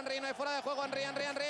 Henry, 0.00 0.18
no 0.18 0.28
hay 0.28 0.32
fuera 0.34 0.56
de 0.56 0.62
juego, 0.62 0.82
Henry, 0.82 1.00
Henry, 1.02 1.24
Henry. 1.28 1.44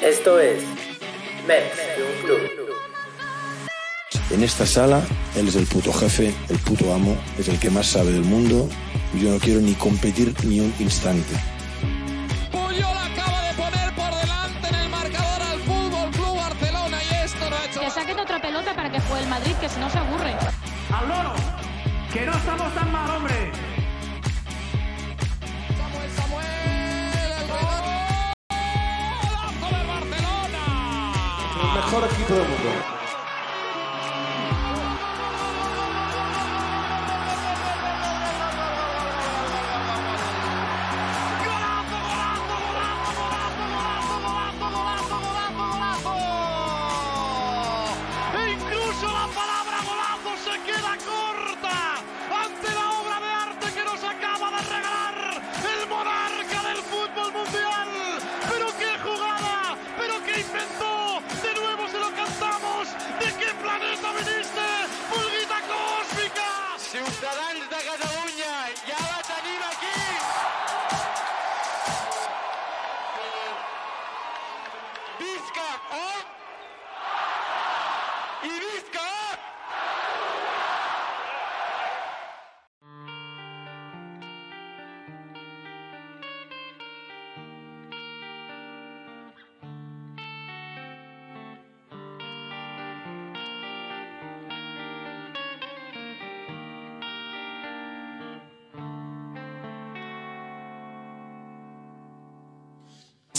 Esto 0.00 0.38
es 0.38 0.62
Mets 1.48 1.76
de 1.96 2.04
un 2.04 2.22
club. 2.22 2.38
En 4.30 4.44
esta 4.44 4.64
sala, 4.64 5.02
él 5.34 5.48
es 5.48 5.56
el 5.56 5.66
puto 5.66 5.92
jefe, 5.92 6.32
el 6.48 6.58
puto 6.58 6.94
amo, 6.94 7.16
es 7.36 7.48
el 7.48 7.58
que 7.58 7.70
más 7.70 7.88
sabe 7.88 8.12
del 8.12 8.22
mundo. 8.24 8.68
y 9.12 9.24
Yo 9.24 9.32
no 9.32 9.38
quiero 9.40 9.60
ni 9.60 9.74
competir 9.74 10.34
ni 10.44 10.60
un 10.60 10.72
instante. 10.78 11.34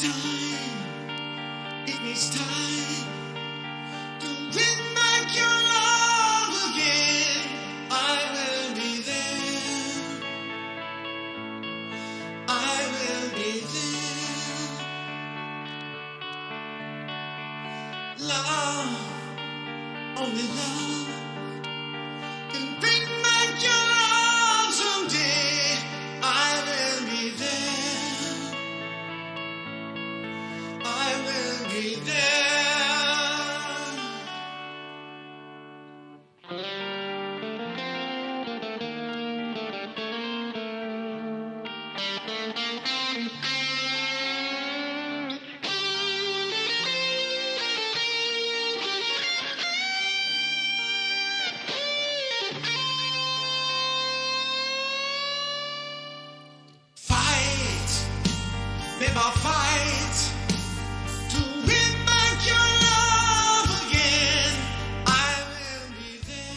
It 0.02 0.08
needs 2.04 2.30
time 2.30 2.69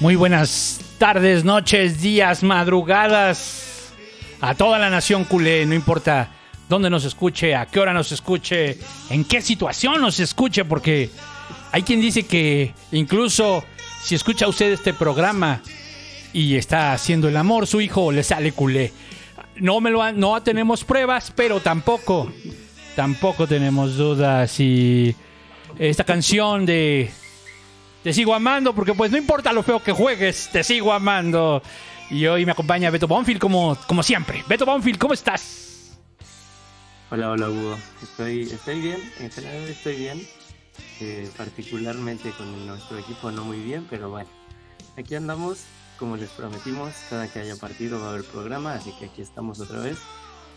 Muy 0.03 0.17
buenas 0.17 0.81
tardes, 0.99 1.45
noches, 1.45 2.03
días, 2.03 2.43
madrugadas 2.43 3.93
a 4.41 4.53
toda 4.57 4.77
la 4.77 4.91
nación 4.91 5.23
culé, 5.23 5.65
no 5.65 5.77
importa 5.77 6.29
dónde 6.69 6.91
nos 6.91 7.05
escuche, 7.05 7.55
a 7.55 7.67
qué 7.67 7.79
hora 7.79 7.93
nos 7.93 8.11
escuche, 8.11 8.79
en 9.11 9.25
qué 9.25 9.41
situación 9.41 10.01
nos 10.01 10.19
escuche, 10.19 10.65
porque 10.65 11.09
hay 11.71 11.83
quien 11.85 12.01
dice 12.01 12.25
que 12.25 12.75
incluso 12.91 13.63
si 14.03 14.17
escucha 14.17 14.49
usted 14.49 14.73
este 14.73 14.93
programa 14.93 15.63
y 16.33 16.57
está 16.57 16.95
haciendo 16.95 17.29
el 17.29 17.37
amor, 17.37 17.69
su 17.69 17.81
hijo 17.81 18.11
le 18.11 18.25
sale 18.25 18.51
culé. 18.51 18.93
No 19.55 19.81
me 19.81 19.91
lo 19.91 20.11
no 20.11 20.43
tenemos 20.43 20.83
pruebas, 20.83 21.33
pero 21.37 21.61
tampoco 21.61 22.29
tampoco 22.97 23.47
tenemos 23.47 23.97
dudas 23.97 24.59
y 24.59 25.15
esta 25.79 26.03
canción 26.03 26.67
de 26.67 27.09
te 28.03 28.13
sigo 28.13 28.35
amando 28.35 28.75
porque 28.75 28.95
pues 28.95 29.11
no 29.11 29.19
importa 29.19 29.53
lo 29.53 29.63
feo 29.63 29.83
que 29.83 29.93
juegues, 29.93 30.49
te 30.53 30.65
sigo 30.65 30.93
amando. 30.93 31.63
Y 32.11 32.27
hoy 32.27 32.45
me 32.45 32.53
acompaña 32.53 32.91
Beto 32.91 33.09
Bonfield 33.09 33.41
como, 33.41 33.77
como 33.87 34.03
siempre. 34.03 34.45
Beto 34.49 34.67
Bonfield, 34.67 34.99
¿cómo 34.99 35.15
estás? 35.15 35.99
Hola, 37.11 37.31
hola 37.31 37.49
Hugo. 37.49 37.79
Estoy, 38.03 38.43
estoy 38.43 38.81
bien, 38.81 39.01
en 39.21 39.31
general 39.31 39.69
estoy 39.69 39.97
bien. 39.97 40.27
Eh, 41.01 41.29
particularmente 41.37 42.31
con 42.31 42.67
nuestro 42.67 42.99
equipo 42.99 43.31
no 43.31 43.45
muy 43.45 43.61
bien, 43.61 43.87
pero 43.89 44.11
bueno. 44.11 44.29
Aquí 44.97 45.15
andamos, 45.15 45.65
como 45.99 46.17
les 46.17 46.31
prometimos, 46.31 46.93
cada 47.09 47.29
que 47.29 47.41
haya 47.41 47.57
partido 47.57 48.01
va 48.01 48.07
a 48.07 48.11
haber 48.11 48.25
programa, 48.25 48.75
así 48.75 48.93
que 48.99 49.07
aquí 49.07 49.23
estamos 49.23 49.61
otra 49.61 49.81
vez. 49.81 49.99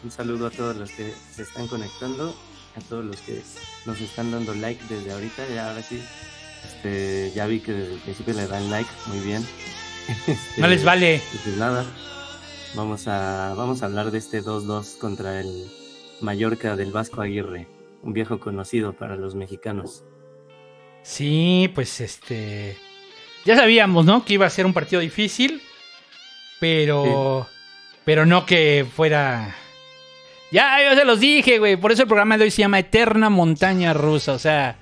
Un 0.03 0.11
saludo 0.11 0.47
a 0.47 0.51
todos 0.51 0.75
los 0.75 0.91
que 0.91 1.13
se 1.33 1.43
están 1.43 1.67
conectando, 1.67 2.35
a 2.75 2.81
todos 2.81 3.05
los 3.05 3.17
que 3.21 3.41
nos 3.85 3.99
están 4.01 4.31
dando 4.31 4.53
like 4.53 4.83
desde 4.89 5.11
ahorita, 5.11 5.47
ya 5.53 5.69
ahora 5.69 5.81
sí. 5.81 6.03
Este, 6.85 7.31
ya 7.35 7.47
vi 7.47 7.61
que 7.61 7.73
desde 7.73 7.93
el 7.95 7.99
principio 7.99 8.33
le 8.35 8.47
dan 8.47 8.69
like, 8.69 8.89
muy 9.07 9.19
bien. 9.19 9.45
Este, 10.27 10.61
No 10.61 10.67
les 10.67 10.83
vale. 10.83 11.19
pues 11.43 11.57
nada, 11.57 11.83
vamos 12.75 13.07
a, 13.07 13.55
vamos 13.57 13.81
a 13.81 13.87
hablar 13.87 14.11
de 14.11 14.19
este 14.19 14.43
2-2 14.43 14.99
contra 14.99 15.39
el 15.39 15.65
Mallorca 16.21 16.75
del 16.75 16.91
Vasco 16.91 17.21
Aguirre, 17.21 17.67
un 18.03 18.13
viejo 18.13 18.39
conocido 18.39 18.93
para 18.93 19.15
los 19.15 19.33
mexicanos. 19.33 20.03
Sí, 21.01 21.71
pues 21.73 22.01
este... 22.01 22.77
Ya 23.45 23.55
sabíamos, 23.55 24.05
¿no? 24.05 24.23
Que 24.23 24.35
iba 24.35 24.45
a 24.45 24.51
ser 24.51 24.67
un 24.67 24.73
partido 24.73 25.01
difícil, 25.01 25.63
pero... 26.59 27.47
Pero 28.03 28.27
no 28.27 28.45
que 28.45 28.85
fuera... 28.95 29.55
Ya, 30.51 30.77
yo 30.87 30.95
se 30.95 31.05
los 31.05 31.19
dije, 31.19 31.57
güey. 31.57 31.77
Por 31.77 31.91
eso 31.91 32.03
el 32.03 32.07
programa 32.07 32.37
de 32.37 32.43
hoy 32.43 32.51
se 32.51 32.61
llama 32.61 32.77
Eterna 32.77 33.31
Montaña 33.31 33.91
Rusa. 33.95 34.33
O 34.33 34.39
sea... 34.39 34.77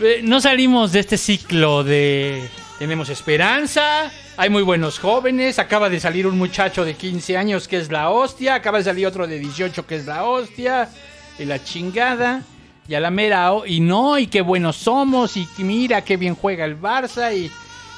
eh, 0.00 0.20
No 0.22 0.40
salimos 0.40 0.92
de 0.92 1.00
este 1.00 1.18
ciclo 1.18 1.84
de... 1.84 2.48
Tenemos 2.78 3.08
esperanza, 3.08 4.10
hay 4.36 4.50
muy 4.50 4.62
buenos 4.62 4.98
jóvenes, 4.98 5.60
acaba 5.60 5.88
de 5.88 6.00
salir 6.00 6.26
un 6.26 6.36
muchacho 6.36 6.84
de 6.84 6.94
15 6.94 7.36
años 7.36 7.68
que 7.68 7.78
es 7.78 7.90
la 7.90 8.10
hostia, 8.10 8.56
acaba 8.56 8.78
de 8.78 8.84
salir 8.84 9.06
otro 9.06 9.28
de 9.28 9.38
18 9.38 9.86
que 9.86 9.94
es 9.94 10.06
la 10.06 10.24
hostia, 10.24 10.90
y 11.38 11.44
la 11.44 11.62
chingada, 11.62 12.42
y 12.88 12.94
a 12.94 13.00
la 13.00 13.12
mera, 13.12 13.52
y 13.64 13.78
no, 13.78 14.18
y 14.18 14.26
qué 14.26 14.40
buenos 14.40 14.76
somos, 14.76 15.36
y 15.36 15.46
mira 15.58 16.02
qué 16.02 16.16
bien 16.16 16.34
juega 16.34 16.64
el 16.64 16.78
Barça, 16.78 17.32
y 17.32 17.48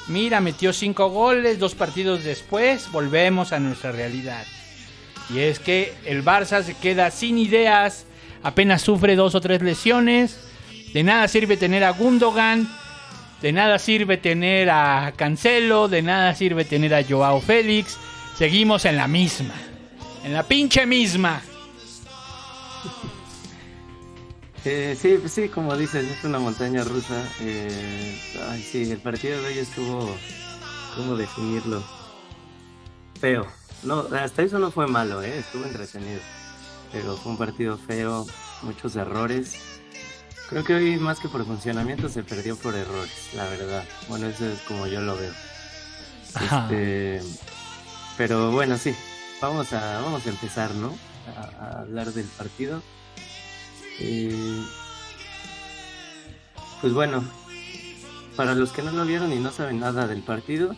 mira, 0.07 0.41
metió 0.41 0.71
cinco 0.73 1.09
goles, 1.09 1.57
dos 1.57 1.73
partidos 1.73 2.23
después, 2.23 2.91
volvemos 2.91 3.53
a 3.53 3.59
nuestra 3.59 3.91
realidad. 3.91 4.45
Y 5.33 5.39
es 5.39 5.59
que 5.59 5.93
el 6.05 6.23
Barça 6.23 6.61
se 6.63 6.75
queda 6.75 7.09
sin 7.09 7.39
ideas, 7.39 8.05
apenas 8.43 8.83
sufre 8.83 9.15
dos 9.15 9.33
o 9.35 9.41
tres 9.41 9.61
lesiones, 9.61 10.37
De 10.93 11.03
nada 11.03 11.27
sirve 11.27 11.57
tener 11.57 11.83
a 11.83 11.91
Gundogan, 11.91 12.67
de 13.41 13.51
nada 13.51 13.77
sirve 13.77 14.17
tener 14.17 14.69
a 14.69 15.13
Cancelo, 15.15 15.87
de 15.87 16.01
nada 16.01 16.33
sirve 16.33 16.65
tener 16.65 16.93
a 16.93 17.03
Joao 17.03 17.41
Félix. 17.41 17.97
Seguimos 18.37 18.85
en 18.85 18.97
la 18.97 19.07
misma, 19.07 19.53
en 20.23 20.33
la 20.33 20.43
pinche 20.43 20.85
misma. 20.85 21.41
Eh, 24.65 24.97
sí, 24.99 25.17
sí, 25.27 25.49
como 25.49 25.77
dices, 25.77 26.03
es 26.03 26.23
una 26.23 26.39
montaña 26.39 26.83
rusa. 26.83 27.23
Eh, 27.41 28.19
ay, 28.49 28.61
sí, 28.61 28.91
el 28.91 28.99
partido 28.99 29.41
de 29.41 29.47
hoy 29.47 29.59
estuvo, 29.59 30.15
¿cómo 30.95 31.15
definirlo? 31.15 31.83
Feo. 33.19 33.47
No, 33.83 34.07
hasta 34.19 34.41
eso 34.41 34.59
no 34.59 34.71
fue 34.71 34.87
malo, 34.87 35.21
¿eh? 35.21 35.39
estuvo 35.39 35.63
entretenido. 35.63 36.19
Pero 36.91 37.15
fue 37.15 37.31
un 37.31 37.37
partido 37.37 37.77
feo, 37.77 38.25
muchos 38.63 38.95
errores. 38.95 39.76
Creo 40.49 40.63
que 40.63 40.75
hoy 40.75 40.97
más 40.97 41.19
que 41.19 41.27
por 41.27 41.45
funcionamiento 41.45 42.07
se 42.07 42.23
perdió 42.23 42.55
por 42.55 42.73
errores, 42.73 43.29
la 43.35 43.45
verdad. 43.45 43.83
Bueno, 44.07 44.27
eso 44.27 44.45
es 44.45 44.59
como 44.61 44.87
yo 44.87 45.01
lo 45.01 45.17
veo. 45.17 45.33
Este, 46.41 47.21
pero 48.17 48.51
bueno, 48.51 48.77
sí, 48.77 48.95
vamos 49.41 49.73
a, 49.73 49.99
vamos 50.01 50.25
a 50.25 50.29
empezar, 50.29 50.73
¿no? 50.75 50.95
A, 51.35 51.63
a 51.63 51.81
hablar 51.81 52.13
del 52.13 52.25
partido. 52.25 52.81
Eh, 53.99 54.63
pues 56.79 56.93
bueno, 56.93 57.25
para 58.37 58.55
los 58.55 58.71
que 58.71 58.83
no 58.83 58.91
lo 58.91 59.05
vieron 59.05 59.33
y 59.33 59.39
no 59.39 59.51
saben 59.51 59.79
nada 59.79 60.07
del 60.07 60.21
partido, 60.21 60.75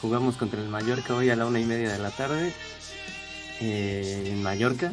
jugamos 0.00 0.36
contra 0.36 0.60
el 0.60 0.68
Mallorca 0.68 1.14
hoy 1.14 1.28
a 1.28 1.36
la 1.36 1.44
una 1.44 1.60
y 1.60 1.64
media 1.64 1.92
de 1.92 1.98
la 1.98 2.10
tarde 2.12 2.54
eh, 3.60 4.30
en 4.30 4.42
Mallorca, 4.42 4.92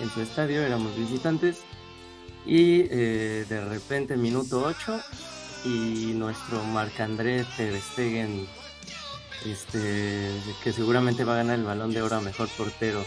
en 0.00 0.10
su 0.10 0.20
estadio, 0.20 0.62
éramos 0.62 0.96
visitantes 0.96 1.60
y 2.44 2.86
eh, 2.90 3.44
de 3.48 3.64
repente 3.64 4.16
minuto 4.16 4.64
8 4.64 5.00
y 5.64 6.12
nuestro 6.14 6.62
Marc-André 6.64 7.44
Ter 7.56 7.74
este, 9.46 10.30
que 10.62 10.72
seguramente 10.72 11.24
va 11.24 11.34
a 11.34 11.36
ganar 11.36 11.58
el 11.58 11.64
balón 11.64 11.92
de 11.92 12.02
oro 12.02 12.20
mejor 12.20 12.48
portero 12.56 13.04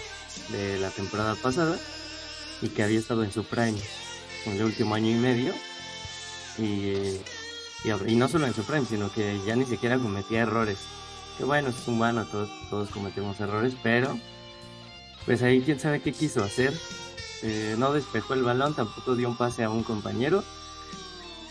de 0.49 0.79
la 0.79 0.89
temporada 0.89 1.35
pasada 1.35 1.77
y 2.61 2.69
que 2.69 2.83
había 2.83 2.99
estado 2.99 3.23
en 3.23 3.31
su 3.31 3.43
prime 3.45 3.79
en 4.45 4.53
el 4.53 4.63
último 4.63 4.95
año 4.95 5.09
y 5.09 5.15
medio 5.15 5.53
y, 6.57 6.63
y, 7.83 7.91
y 8.07 8.15
no 8.15 8.27
solo 8.27 8.47
en 8.47 8.53
su 8.53 8.63
prime 8.63 8.85
sino 8.85 9.11
que 9.11 9.39
ya 9.45 9.55
ni 9.55 9.65
siquiera 9.65 9.97
cometía 9.97 10.41
errores. 10.41 10.77
Que 11.37 11.43
bueno 11.43 11.69
es 11.69 11.87
humano 11.87 12.25
todos 12.25 12.49
todos 12.69 12.89
cometemos 12.89 13.39
errores 13.41 13.73
pero 13.83 14.17
pues 15.25 15.41
ahí 15.41 15.61
quién 15.61 15.79
sabe 15.79 16.01
qué 16.01 16.13
quiso 16.13 16.43
hacer 16.43 16.73
Eh, 17.47 17.75
no 17.77 17.93
despejó 17.93 18.33
el 18.33 18.41
balón 18.41 18.73
tampoco 18.73 19.15
dio 19.15 19.29
un 19.29 19.37
pase 19.37 19.63
a 19.63 19.69
un 19.69 19.83
compañero 19.83 20.43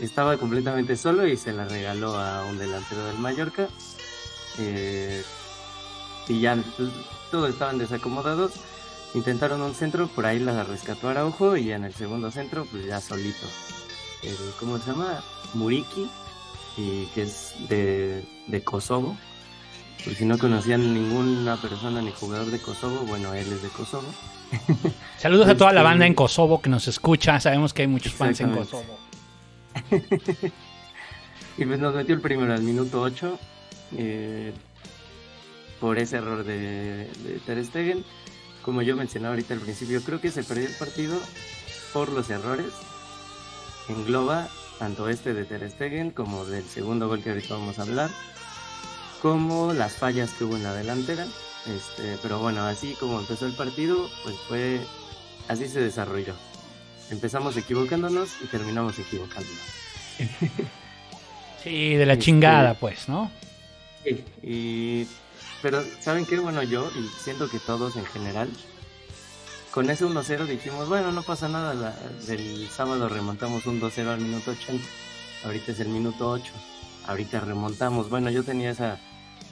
estaba 0.00 0.36
completamente 0.38 0.96
solo 0.96 1.24
y 1.24 1.36
se 1.36 1.52
la 1.52 1.66
regaló 1.66 2.16
a 2.16 2.44
un 2.46 2.58
delantero 2.58 3.04
del 3.06 3.18
Mallorca 3.18 3.68
Eh, 4.58 5.22
y 6.28 6.40
ya 6.40 6.56
todos 7.30 7.50
estaban 7.50 7.78
desacomodados 7.78 8.52
Intentaron 9.14 9.62
un 9.62 9.74
centro, 9.74 10.08
por 10.08 10.26
ahí 10.26 10.40
la 10.40 10.64
rescató 10.64 11.08
Araujo 11.08 11.56
y 11.56 11.70
en 11.70 11.84
el 11.84 11.94
segundo 11.94 12.32
centro, 12.32 12.66
pues 12.68 12.84
ya 12.84 13.00
solito. 13.00 13.46
¿Cómo 14.58 14.78
se 14.78 14.90
llama? 14.90 15.22
Muriki, 15.54 16.10
y 16.76 17.06
que 17.06 17.22
es 17.22 17.54
de, 17.68 18.26
de 18.48 18.64
Kosovo. 18.64 19.16
Por 20.02 20.14
si 20.14 20.24
no 20.24 20.38
conocían 20.38 20.92
ninguna 20.94 21.56
persona 21.60 22.00
ni 22.02 22.10
jugador 22.10 22.46
de 22.50 22.58
Kosovo, 22.58 23.00
bueno, 23.06 23.32
él 23.34 23.50
es 23.52 23.62
de 23.62 23.68
Kosovo. 23.68 24.06
Saludos 25.18 25.48
a 25.48 25.56
toda 25.56 25.72
la 25.72 25.80
Este- 25.80 25.84
banda 25.90 26.06
en 26.06 26.14
Kosovo 26.14 26.60
que 26.60 26.68
nos 26.70 26.88
escucha. 26.88 27.38
Sabemos 27.40 27.72
que 27.72 27.82
hay 27.82 27.88
muchos 27.88 28.12
fans 28.12 28.40
en. 28.40 28.50
Kosovo. 28.52 28.98
Y 31.56 31.64
pues 31.66 31.78
nos 31.78 31.94
metió 31.94 32.16
el 32.16 32.20
primero 32.20 32.52
al 32.52 32.62
minuto 32.62 33.00
8 33.00 33.38
por 35.80 35.98
ese 35.98 36.16
error 36.16 36.42
de, 36.44 37.08
de 37.22 37.40
Ter 37.46 37.64
Stegen. 37.64 38.04
Como 38.62 38.82
yo 38.82 38.96
mencionaba 38.96 39.34
ahorita 39.34 39.54
al 39.54 39.60
principio, 39.60 40.02
creo 40.02 40.20
que 40.20 40.32
se 40.32 40.42
perdió 40.42 40.66
el 40.66 40.74
partido 40.74 41.16
por 41.92 42.08
los 42.10 42.28
errores. 42.30 42.72
Engloba 43.88 44.48
tanto 44.80 45.08
este 45.08 45.32
de 45.32 45.44
Ter 45.44 45.70
Stegen 45.70 46.10
como 46.10 46.44
del 46.44 46.64
segundo 46.64 47.06
gol 47.06 47.22
que 47.22 47.30
ahorita 47.30 47.54
vamos 47.54 47.78
a 47.78 47.82
hablar, 47.82 48.10
como 49.24 49.72
las 49.72 49.94
fallas 49.94 50.32
que 50.34 50.44
hubo 50.44 50.54
en 50.56 50.64
la 50.64 50.74
delantera. 50.74 51.24
Este, 51.66 52.18
pero 52.22 52.40
bueno, 52.40 52.62
así 52.66 52.92
como 53.00 53.18
empezó 53.18 53.46
el 53.46 53.54
partido, 53.54 54.10
pues 54.22 54.36
fue 54.46 54.80
así 55.48 55.66
se 55.66 55.80
desarrolló. 55.80 56.34
Empezamos 57.10 57.56
equivocándonos 57.56 58.28
y 58.42 58.46
terminamos 58.48 58.98
equivocándonos. 58.98 59.58
Sí, 61.62 61.94
de 61.94 62.04
la 62.04 62.12
Este- 62.12 62.26
chingada, 62.26 62.74
pues, 62.74 63.08
¿no? 63.08 63.30
Sí, 64.04 64.22
y, 64.42 65.06
pero, 65.62 65.82
¿saben 66.00 66.26
qué? 66.26 66.38
Bueno, 66.38 66.62
yo, 66.62 66.90
y 66.94 67.08
siento 67.22 67.48
que 67.48 67.58
todos 67.58 67.96
en 67.96 68.04
general, 68.04 68.50
con 69.70 69.88
ese 69.88 70.04
1-0 70.04 70.44
dijimos, 70.46 70.90
bueno, 70.90 71.10
no 71.12 71.22
pasa 71.22 71.48
nada, 71.48 71.72
la- 71.72 71.96
del 72.26 72.68
sábado 72.68 73.08
remontamos 73.08 73.64
un 73.64 73.80
2-0 73.80 74.10
al 74.10 74.20
minuto 74.20 74.50
80, 74.50 74.86
ahorita 75.46 75.72
es 75.72 75.80
el 75.80 75.88
minuto 75.88 76.28
8, 76.30 76.52
ahorita 77.06 77.40
remontamos. 77.40 78.10
Bueno, 78.10 78.28
yo 78.30 78.44
tenía 78.44 78.70
esa 78.70 78.98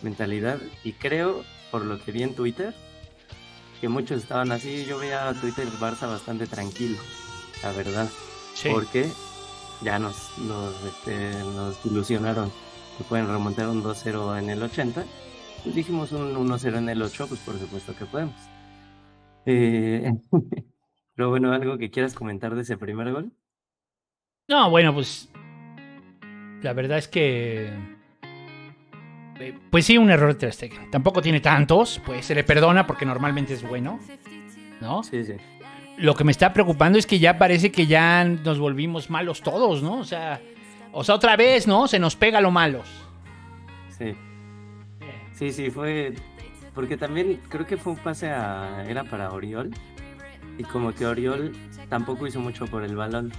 mentalidad 0.04 0.58
y 0.84 0.92
creo, 0.92 1.44
por 1.70 1.84
lo 1.84 2.02
que 2.02 2.12
vi 2.12 2.22
en 2.22 2.34
Twitter, 2.34 2.74
que 3.80 3.88
muchos 3.88 4.22
estaban 4.22 4.52
así, 4.52 4.84
yo 4.84 4.98
veía 4.98 5.28
a 5.28 5.34
Twitter 5.34 5.66
Barça 5.80 6.08
bastante 6.08 6.46
tranquilo, 6.46 6.98
la 7.62 7.72
verdad 7.72 8.08
Sí. 8.54 8.68
porque 8.70 9.08
ya 9.82 9.98
nos, 9.98 10.36
nos, 10.38 10.74
este, 10.84 11.30
nos 11.54 11.84
ilusionaron 11.86 12.50
que 12.98 13.04
pueden 13.04 13.26
remontar 13.26 13.68
un 13.68 13.82
2-0 13.82 14.38
en 14.38 14.50
el 14.50 14.62
80. 14.62 15.04
Pues 15.62 15.74
dijimos 15.74 16.12
un 16.12 16.34
1-0 16.36 16.76
en 16.78 16.88
el 16.88 17.02
8, 17.02 17.26
pues 17.28 17.40
por 17.40 17.58
supuesto 17.58 17.96
que 17.96 18.04
podemos. 18.04 18.34
Eh, 19.46 20.12
pero 21.16 21.30
bueno, 21.30 21.52
algo 21.52 21.78
que 21.78 21.90
quieras 21.90 22.14
comentar 22.14 22.54
de 22.54 22.62
ese 22.62 22.76
primer 22.76 23.10
gol. 23.12 23.32
No, 24.48 24.70
bueno, 24.70 24.92
pues. 24.92 25.28
La 26.62 26.72
verdad 26.74 26.98
es 26.98 27.08
que. 27.08 27.72
Eh, 29.40 29.58
Pues 29.70 29.86
sí, 29.86 29.98
un 29.98 30.10
error 30.10 30.34
de 30.34 30.38
Ter 30.40 30.52
Stegen. 30.52 30.90
Tampoco 30.90 31.22
tiene 31.22 31.40
tantos, 31.40 32.00
pues 32.04 32.26
se 32.26 32.34
le 32.34 32.44
perdona 32.44 32.86
porque 32.86 33.04
normalmente 33.04 33.54
es 33.54 33.62
bueno, 33.62 33.98
¿no? 34.80 35.02
Sí, 35.02 35.24
sí. 35.24 35.34
Lo 35.98 36.14
que 36.14 36.24
me 36.24 36.32
está 36.32 36.52
preocupando 36.52 36.98
es 36.98 37.06
que 37.06 37.18
ya 37.18 37.38
parece 37.38 37.70
que 37.70 37.86
ya 37.86 38.24
nos 38.24 38.58
volvimos 38.58 39.10
malos 39.10 39.42
todos, 39.42 39.82
¿no? 39.82 39.98
O 39.98 40.04
sea, 40.04 40.40
o 40.92 41.04
sea, 41.04 41.14
otra 41.14 41.36
vez, 41.36 41.66
¿no? 41.66 41.88
Se 41.88 41.98
nos 41.98 42.16
pega 42.16 42.40
lo 42.40 42.50
malos. 42.50 42.88
Sí. 43.98 44.14
Sí, 45.32 45.52
sí, 45.52 45.70
fue. 45.70 46.14
Porque 46.74 46.96
también 46.96 47.40
creo 47.48 47.66
que 47.66 47.76
fue 47.76 47.92
un 47.92 47.98
pase 47.98 48.30
a. 48.30 48.84
Era 48.88 49.04
para 49.04 49.30
Oriol. 49.30 49.70
Y 50.58 50.64
como 50.64 50.92
que 50.92 51.06
Oriol 51.06 51.52
tampoco 51.88 52.26
hizo 52.26 52.40
mucho 52.40 52.66
por 52.66 52.84
el 52.84 52.94
balón. 52.94 53.32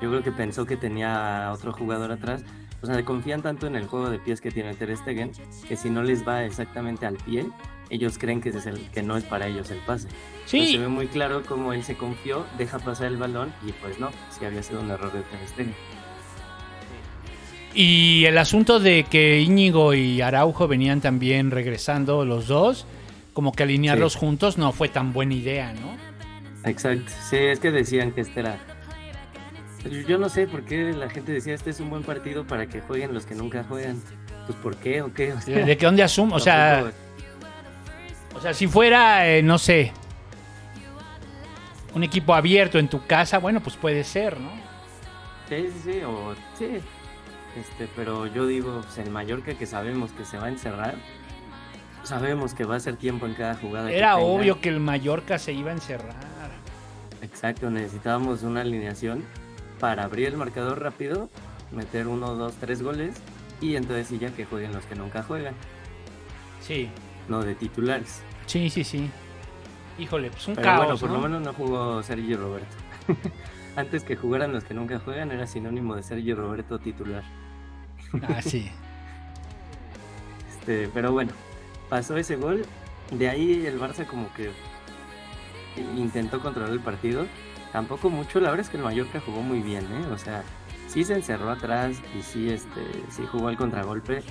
Yo 0.00 0.10
creo 0.10 0.22
que 0.22 0.32
pensó 0.32 0.66
que 0.66 0.76
tenía 0.76 1.50
otro 1.52 1.72
jugador 1.72 2.12
atrás. 2.12 2.44
O 2.84 2.86
sea, 2.86 3.02
confían 3.02 3.40
tanto 3.40 3.66
en 3.66 3.76
el 3.76 3.86
juego 3.86 4.10
de 4.10 4.18
pies 4.18 4.42
que 4.42 4.50
tiene 4.50 4.74
Ter 4.74 4.94
Stegen 4.94 5.32
que 5.66 5.74
si 5.74 5.88
no 5.88 6.02
les 6.02 6.28
va 6.28 6.44
exactamente 6.44 7.06
al 7.06 7.16
pie, 7.16 7.46
ellos 7.88 8.18
creen 8.18 8.42
que, 8.42 8.50
es 8.50 8.66
el, 8.66 8.78
que 8.90 9.02
no 9.02 9.16
es 9.16 9.24
para 9.24 9.46
ellos 9.46 9.70
el 9.70 9.78
pase. 9.78 10.08
Sí, 10.44 10.72
se 10.72 10.76
ve 10.78 10.88
muy 10.88 11.06
claro 11.06 11.42
cómo 11.48 11.72
él 11.72 11.82
se 11.82 11.96
confió, 11.96 12.44
deja 12.58 12.78
pasar 12.78 13.06
el 13.06 13.16
balón 13.16 13.54
y 13.66 13.72
pues 13.72 13.98
no, 13.98 14.10
sí 14.28 14.44
había 14.44 14.62
sido 14.62 14.82
un 14.82 14.90
error 14.90 15.10
de 15.14 15.22
Ter 15.22 15.48
Stegen. 15.48 15.74
y 17.74 18.26
el 18.26 18.36
asunto 18.36 18.78
de 18.80 19.04
que 19.04 19.40
Íñigo 19.40 19.94
y 19.94 20.20
Araujo 20.20 20.68
venían 20.68 21.00
también 21.00 21.50
regresando 21.50 22.24
los 22.26 22.46
dos, 22.48 22.86
como 23.32 23.52
que 23.52 23.62
alinearlos 23.62 24.12
Sí. 24.12 24.18
juntos 24.20 24.58
no 24.58 24.72
fue 24.72 24.90
tan 24.90 25.14
buena 25.14 25.32
idea, 25.34 25.72
¿no? 25.72 26.68
Exacto, 26.68 27.10
sí, 27.28 27.36
es 27.38 27.60
que 27.60 27.70
decían 27.70 28.12
que 28.12 28.20
este 28.20 28.40
era... 28.40 28.58
Yo 29.90 30.18
no 30.18 30.28
sé 30.28 30.46
por 30.46 30.62
qué 30.64 30.92
la 30.92 31.10
gente 31.10 31.32
decía 31.32 31.54
este 31.54 31.70
es 31.70 31.80
un 31.80 31.90
buen 31.90 32.02
partido 32.02 32.46
para 32.46 32.66
que 32.66 32.80
jueguen 32.80 33.12
los 33.12 33.26
que 33.26 33.34
nunca 33.34 33.64
juegan. 33.64 34.00
Pues 34.46 34.58
¿por 34.58 34.76
qué 34.76 35.02
o 35.02 35.12
qué? 35.12 35.32
O 35.32 35.40
sea, 35.40 35.64
¿De, 35.64 35.76
qué 35.76 35.86
dónde 35.86 36.02
asumo? 36.02 36.36
O 36.36 36.40
sea, 36.40 36.76
tampoco- 36.80 36.96
o 38.36 38.40
sea, 38.40 38.54
si 38.54 38.66
fuera, 38.66 39.28
eh, 39.28 39.42
no 39.42 39.58
sé, 39.58 39.92
un 41.94 42.02
equipo 42.02 42.34
abierto 42.34 42.78
en 42.78 42.88
tu 42.88 43.06
casa, 43.06 43.38
bueno, 43.38 43.60
pues 43.60 43.76
puede 43.76 44.04
ser, 44.04 44.40
¿no? 44.40 44.50
Sí, 45.48 45.68
sí, 45.72 45.92
sí, 45.92 46.00
o 46.02 46.34
sí. 46.58 46.80
Este, 47.58 47.88
pero 47.94 48.26
yo 48.26 48.46
digo, 48.46 48.80
pues 48.82 48.98
el 48.98 49.10
Mallorca 49.10 49.54
que 49.54 49.66
sabemos 49.66 50.10
que 50.12 50.24
se 50.24 50.38
va 50.38 50.46
a 50.46 50.48
encerrar, 50.48 50.96
sabemos 52.02 52.52
que 52.54 52.64
va 52.64 52.76
a 52.76 52.80
ser 52.80 52.96
tiempo 52.96 53.26
en 53.26 53.34
cada 53.34 53.54
jugada. 53.54 53.92
Era 53.92 54.16
obvio 54.16 54.60
que 54.60 54.70
el 54.70 54.80
Mallorca 54.80 55.38
se 55.38 55.52
iba 55.52 55.70
a 55.70 55.74
encerrar. 55.74 56.16
Exacto, 57.22 57.70
necesitábamos 57.70 58.42
una 58.42 58.62
alineación 58.62 59.24
para 59.84 60.04
abrir 60.04 60.28
el 60.28 60.38
marcador 60.38 60.80
rápido, 60.80 61.28
meter 61.70 62.06
uno, 62.06 62.34
dos, 62.36 62.54
tres 62.54 62.82
goles 62.82 63.16
y 63.60 63.76
entonces 63.76 64.06
sí 64.06 64.18
ya 64.18 64.30
que 64.30 64.46
jueguen 64.46 64.72
los 64.72 64.86
que 64.86 64.94
nunca 64.94 65.22
juegan, 65.22 65.54
Sí, 66.62 66.88
no 67.28 67.42
de 67.42 67.54
titulares. 67.54 68.22
sí, 68.46 68.70
sí, 68.70 68.82
sí. 68.82 69.10
Híjole, 69.98 70.30
pues 70.30 70.48
un 70.48 70.54
Pero 70.54 70.64
caos, 70.64 70.78
bueno, 70.86 70.98
por 70.98 71.10
¿no? 71.10 71.16
lo 71.16 71.22
menos 71.22 71.42
no 71.42 71.52
jugó 71.52 72.02
Sergio 72.02 72.38
Roberto. 72.38 72.74
Antes 73.76 74.04
que 74.04 74.16
jugaran 74.16 74.54
los 74.54 74.64
que 74.64 74.72
nunca 74.72 74.98
juegan, 75.00 75.30
era 75.32 75.46
sinónimo 75.46 75.94
de 75.96 76.02
Sergio 76.02 76.34
Roberto 76.34 76.78
titular. 76.78 77.22
Ah, 78.22 78.40
sí. 78.40 78.70
Este, 80.48 80.88
pero 80.94 81.12
bueno, 81.12 81.32
pasó 81.90 82.16
ese 82.16 82.36
gol. 82.36 82.64
De 83.10 83.28
ahí 83.28 83.66
el 83.66 83.78
Barça 83.78 84.06
como 84.06 84.32
que 84.32 84.50
intentó 85.94 86.40
controlar 86.40 86.72
el 86.72 86.80
partido. 86.80 87.26
Tampoco 87.74 88.08
mucho, 88.08 88.38
la 88.38 88.50
verdad 88.50 88.64
es 88.64 88.70
que 88.70 88.76
el 88.76 88.84
Mallorca 88.84 89.18
jugó 89.18 89.42
muy 89.42 89.58
bien, 89.58 89.82
¿eh? 89.82 90.06
O 90.12 90.16
sea, 90.16 90.44
sí 90.86 91.02
se 91.02 91.14
encerró 91.14 91.50
atrás 91.50 92.00
y 92.16 92.22
sí, 92.22 92.48
este, 92.48 92.80
sí 93.08 93.24
jugó 93.26 93.48
al 93.48 93.56
contragolpe. 93.56 94.22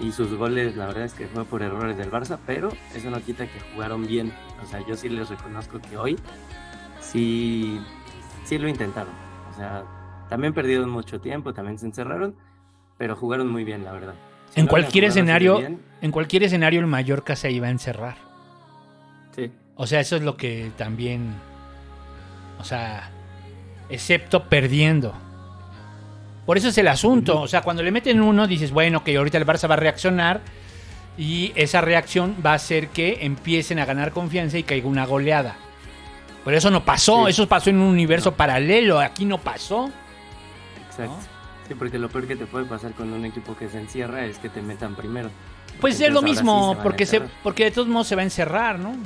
Y 0.00 0.10
sus 0.10 0.34
goles, 0.34 0.74
la 0.74 0.88
verdad 0.88 1.04
es 1.04 1.14
que 1.14 1.28
fue 1.28 1.44
por 1.44 1.62
errores 1.62 1.96
del 1.96 2.10
Barça, 2.10 2.36
pero 2.44 2.70
eso 2.96 3.10
no 3.10 3.20
quita 3.20 3.46
que 3.46 3.60
jugaron 3.72 4.08
bien. 4.08 4.32
O 4.60 4.66
sea, 4.66 4.84
yo 4.84 4.96
sí 4.96 5.08
les 5.08 5.28
reconozco 5.28 5.78
que 5.78 5.96
hoy 5.96 6.18
sí, 6.98 7.80
sí 8.42 8.58
lo 8.58 8.66
intentaron. 8.66 9.12
O 9.52 9.56
sea, 9.56 9.84
también 10.28 10.52
perdieron 10.52 10.90
mucho 10.90 11.20
tiempo, 11.20 11.54
también 11.54 11.78
se 11.78 11.86
encerraron, 11.86 12.34
pero 12.96 13.14
jugaron 13.14 13.46
muy 13.46 13.62
bien, 13.62 13.84
la 13.84 13.92
verdad. 13.92 14.14
Si 14.50 14.58
En 14.58 14.66
no 14.66 14.70
cualquier 14.70 15.04
escenario, 15.04 15.58
bien, 15.58 15.80
en 16.00 16.10
cualquier 16.10 16.42
escenario 16.42 16.80
el 16.80 16.86
Mallorca 16.88 17.36
se 17.36 17.52
iba 17.52 17.68
a 17.68 17.70
encerrar. 17.70 18.16
sí, 19.36 19.52
O 19.76 19.86
sea, 19.86 20.00
eso 20.00 20.16
es 20.16 20.22
lo 20.22 20.36
que 20.36 20.72
también. 20.76 21.34
O 22.58 22.64
sea, 22.64 23.10
excepto 23.88 24.44
perdiendo. 24.44 25.14
Por 26.46 26.56
eso 26.56 26.68
es 26.68 26.78
el 26.78 26.88
asunto. 26.88 27.40
O 27.40 27.48
sea, 27.48 27.62
cuando 27.62 27.82
le 27.82 27.90
meten 27.90 28.20
uno, 28.22 28.46
dices, 28.46 28.70
bueno, 28.70 29.04
que 29.04 29.16
ahorita 29.16 29.36
el 29.38 29.46
Barça 29.46 29.68
va 29.68 29.74
a 29.74 29.78
reaccionar. 29.78 30.40
Y 31.18 31.52
esa 31.56 31.80
reacción 31.80 32.36
va 32.44 32.52
a 32.52 32.54
hacer 32.54 32.88
que 32.88 33.18
empiecen 33.22 33.78
a 33.80 33.84
ganar 33.84 34.12
confianza 34.12 34.56
y 34.56 34.62
caiga 34.62 34.88
una 34.88 35.04
goleada. 35.04 35.56
Pero 36.44 36.56
eso 36.56 36.70
no 36.70 36.84
pasó. 36.84 37.24
Sí. 37.24 37.30
Eso 37.30 37.48
pasó 37.48 37.70
en 37.70 37.76
un 37.76 37.88
universo 37.88 38.32
paralelo. 38.34 39.00
Aquí 39.00 39.24
no 39.24 39.38
pasó. 39.38 39.90
exacto. 40.88 41.16
Sí, 41.66 41.74
porque 41.74 41.98
lo 41.98 42.08
peor 42.08 42.26
que 42.26 42.36
te 42.36 42.46
puede 42.46 42.64
pasar 42.64 42.92
con 42.92 43.12
un 43.12 43.26
equipo 43.26 43.54
que 43.54 43.68
se 43.68 43.78
encierra 43.78 44.24
es 44.24 44.38
que 44.38 44.48
te 44.48 44.62
metan 44.62 44.94
primero. 44.94 45.28
Pues 45.80 46.00
Entonces, 46.00 46.08
es 46.08 46.14
lo 46.14 46.20
sí 46.20 46.24
mismo. 46.24 46.78
porque, 46.82 47.04
se, 47.04 47.20
porque 47.42 47.64
de 47.64 47.70
todos 47.72 47.88
modos 47.88 48.06
se 48.06 48.14
va 48.16 48.22
a 48.22 48.24
encerrar, 48.24 48.78
¿no? 48.78 48.96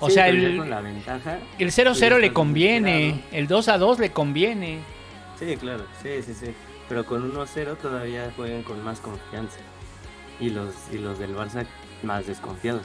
O 0.00 0.08
Sí, 0.08 0.14
sea, 0.14 0.28
el, 0.28 0.56
con 0.56 0.70
la 0.70 0.80
ventaja. 0.80 1.36
el 1.58 1.66
pues 1.66 1.76
ya 1.76 1.84
0-0 1.84 2.18
le 2.20 2.32
conviene. 2.32 3.22
El 3.32 3.46
2-2 3.48 3.98
le 3.98 4.10
conviene. 4.10 4.78
Sí, 5.38 5.56
claro, 5.56 5.84
sí, 6.02 6.22
sí, 6.22 6.34
sí. 6.34 6.54
Pero 6.88 7.04
con 7.06 7.32
1-0 7.32 7.76
todavía 7.76 8.32
juegan 8.36 8.62
con 8.62 8.82
más 8.82 9.00
confianza. 9.00 9.58
Y 10.40 10.50
los, 10.50 10.74
y 10.92 10.98
los 10.98 11.18
del 11.18 11.36
Barça 11.36 11.66
más 12.02 12.26
desconfiados. 12.26 12.84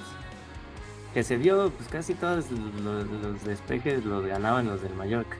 Que 1.13 1.23
se 1.23 1.37
vio, 1.37 1.71
pues 1.71 1.87
casi 1.87 2.13
todos 2.13 2.51
los, 2.51 3.07
los 3.07 3.43
despejes 3.45 4.03
los 4.03 4.25
ganaban 4.25 4.67
los 4.67 4.81
del 4.81 4.93
Mallorca. 4.93 5.37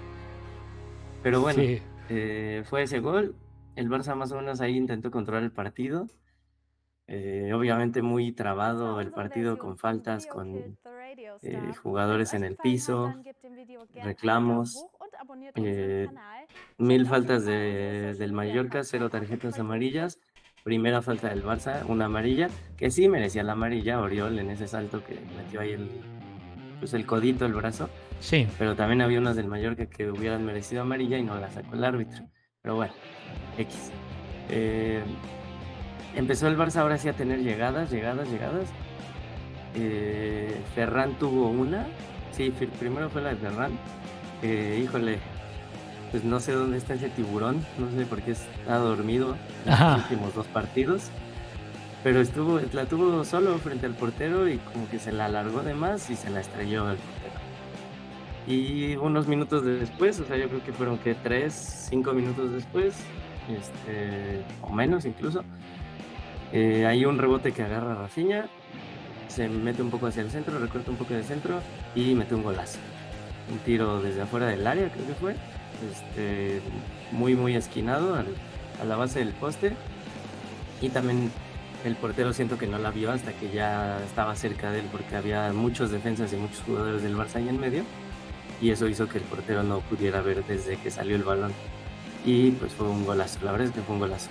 Pero 1.22 1.42
bueno, 1.42 1.62
Sí. 1.62 1.82
eh, 2.10 2.64
fue 2.70 2.84
ese 2.84 3.00
gol. 3.00 3.36
El 3.76 3.90
Barça 3.90 4.16
más 4.16 4.32
o 4.32 4.38
menos 4.38 4.62
ahí 4.62 4.78
intentó 4.78 5.12
controlar 5.12 5.44
el 5.44 5.52
partido. 5.52 6.08
Eh, 7.08 7.52
obviamente 7.54 8.02
muy 8.02 8.32
trabado 8.32 9.00
el 9.02 9.12
partido 9.12 9.58
con 9.60 9.78
faltas, 9.78 10.26
con 10.26 10.78
eh, 11.42 11.74
jugadores 11.82 12.34
en 12.34 12.44
el 12.44 12.56
piso, 12.56 13.14
reclamos, 14.04 14.86
eh, 15.56 16.08
mil 16.78 17.06
faltas 17.06 17.46
de- 17.46 18.16
del 18.18 18.34
Mallorca, 18.34 18.84
cero 18.84 19.10
tarjetas 19.10 19.60
amarillas. 19.60 20.20
Primera 20.64 21.02
falta 21.04 21.30
del 21.30 21.44
Barça, 21.44 21.86
una 21.88 22.06
amarilla, 22.06 22.50
que 22.76 22.90
sí 22.90 23.08
merecía 23.08 23.44
la 23.44 23.52
amarilla, 23.52 24.00
Oriol 24.02 24.40
en 24.40 24.50
ese 24.50 24.68
salto 24.68 25.04
que 25.04 25.20
metió 25.38 25.62
ahí 25.62 25.74
el, 25.74 25.90
pues 26.80 26.94
el 26.96 27.06
codito, 27.06 27.46
el 27.46 27.54
brazo. 27.54 27.88
Sí. 28.20 28.48
Pero 28.58 28.76
también 28.76 29.02
había 29.02 29.20
unas 29.20 29.36
del 29.36 29.46
Mallorca 29.48 29.86
que 29.86 30.10
hubieran 30.10 30.44
merecido 30.44 30.82
amarilla 30.82 31.20
y 31.20 31.24
no 31.24 31.36
la 31.40 31.52
sacó 31.52 31.76
el 31.76 31.84
árbitro. 31.84 32.26
Pero 32.64 32.76
bueno, 32.78 32.94
X. 33.60 33.92
Eh, 34.50 35.04
empezó 36.16 36.48
el 36.48 36.58
Barça 36.58 36.78
ahora 36.78 36.98
sí 36.98 37.10
a 37.10 37.14
tener 37.14 37.44
llegadas, 37.44 37.92
llegadas, 37.92 38.28
llegadas. 38.28 38.70
Eh, 39.76 40.56
Ferran 40.74 41.14
tuvo 41.20 41.50
una. 41.50 41.86
Sí, 42.32 42.54
primero 42.80 43.10
fue 43.10 43.22
la 43.22 43.30
de 43.30 43.36
Ferran. 43.36 43.72
Eh, 44.42 44.82
híjole, 44.84 45.20
pues 46.12 46.24
no 46.24 46.40
sé 46.40 46.54
dónde 46.54 46.78
está 46.78 46.94
ese 46.94 47.10
tiburón. 47.10 47.66
No 47.78 47.90
sé 47.98 48.06
por 48.06 48.22
qué 48.22 48.32
está 48.32 48.78
dormido 48.78 49.36
en 49.66 49.74
Ajá. 49.74 49.94
los 49.98 50.04
últimos 50.04 50.36
dos 50.36 50.48
partidos. 50.48 51.10
Pero 52.04 52.22
estuvo, 52.22 52.60
la 52.74 52.86
tuvo 52.86 53.24
solo 53.26 53.58
frente 53.58 53.88
al 53.88 53.94
portero 53.94 54.48
y 54.48 54.58
como 54.60 54.88
que 54.90 55.00
se 55.00 55.12
la 55.12 55.26
alargó 55.26 55.64
de 55.64 55.74
más 55.74 56.10
y 56.12 56.16
se 56.16 56.30
la 56.30 56.42
estrelló 56.42 56.92
el 56.92 56.98
portero. 56.98 57.36
Y 58.48 58.96
unos 58.98 59.28
minutos 59.28 59.66
después, 59.66 60.20
o 60.20 60.26
sea, 60.26 60.38
yo 60.38 60.48
creo 60.48 60.64
que 60.64 60.72
fueron 60.72 61.00
que 61.00 61.16
tres, 61.16 61.88
cinco 61.90 62.14
minutos 62.14 62.52
después, 62.52 62.94
este, 63.50 64.44
o 64.62 64.70
menos 64.72 65.06
incluso, 65.06 65.44
eh, 66.54 66.86
hay 66.86 67.06
un 67.06 67.18
rebote 67.18 67.54
que 67.54 67.64
agarra 67.64 67.96
Rafinha, 67.96 68.46
se 69.28 69.48
mete 69.50 69.82
un 69.82 69.90
poco 69.90 70.08
hacia 70.08 70.22
el 70.22 70.32
centro, 70.32 70.58
recorta 70.60 70.92
un 70.92 70.98
poco 70.98 71.14
del 71.14 71.24
centro 71.24 71.62
y 71.96 72.14
mete 72.16 72.36
un 72.36 72.44
golazo. 72.44 72.80
Un 73.52 73.60
tiro 73.60 74.02
desde 74.02 74.22
afuera 74.22 74.48
del 74.48 74.66
área, 74.66 74.90
creo 74.90 75.06
que 75.08 75.14
fue, 75.14 75.36
este, 75.92 76.62
muy, 77.12 77.36
muy 77.36 77.56
esquinado 77.56 78.16
al- 78.16 78.36
a 78.82 78.86
la 78.86 78.96
base 78.96 79.20
del 79.20 79.30
poste. 79.34 79.74
Y 80.82 80.90
también 80.90 81.32
el 81.86 81.96
portero 81.96 82.34
siento 82.34 82.58
que 82.58 82.68
no 82.68 82.78
la 82.80 82.92
vio 82.92 83.12
hasta 83.12 83.32
que 83.34 83.50
ya 83.52 84.00
estaba 84.06 84.36
cerca 84.36 84.72
de 84.72 84.80
él 84.80 84.86
porque 84.92 85.16
había 85.16 85.52
muchos 85.54 85.92
defensas 85.92 86.34
y 86.34 86.36
muchos 86.38 86.62
jugadores 86.66 87.04
del 87.04 87.16
Barça 87.16 87.36
ahí 87.36 87.48
en 87.48 87.60
medio 87.60 87.84
y 88.62 88.72
eso 88.72 88.88
hizo 88.88 89.08
que 89.08 89.20
el 89.20 89.24
portero 89.26 89.62
no 89.64 89.80
pudiera 89.82 90.22
ver 90.22 90.44
desde 90.46 90.78
que 90.78 90.90
salió 90.90 91.16
el 91.16 91.24
balón 91.24 91.52
y 92.26 92.52
pues 92.52 92.74
fue 92.74 92.88
un 92.90 93.06
golazo, 93.06 93.38
la 93.44 93.52
verdad 93.52 93.68
es 93.68 93.74
que 93.74 93.82
fue 93.82 93.94
un 93.94 94.00
golazo. 94.00 94.30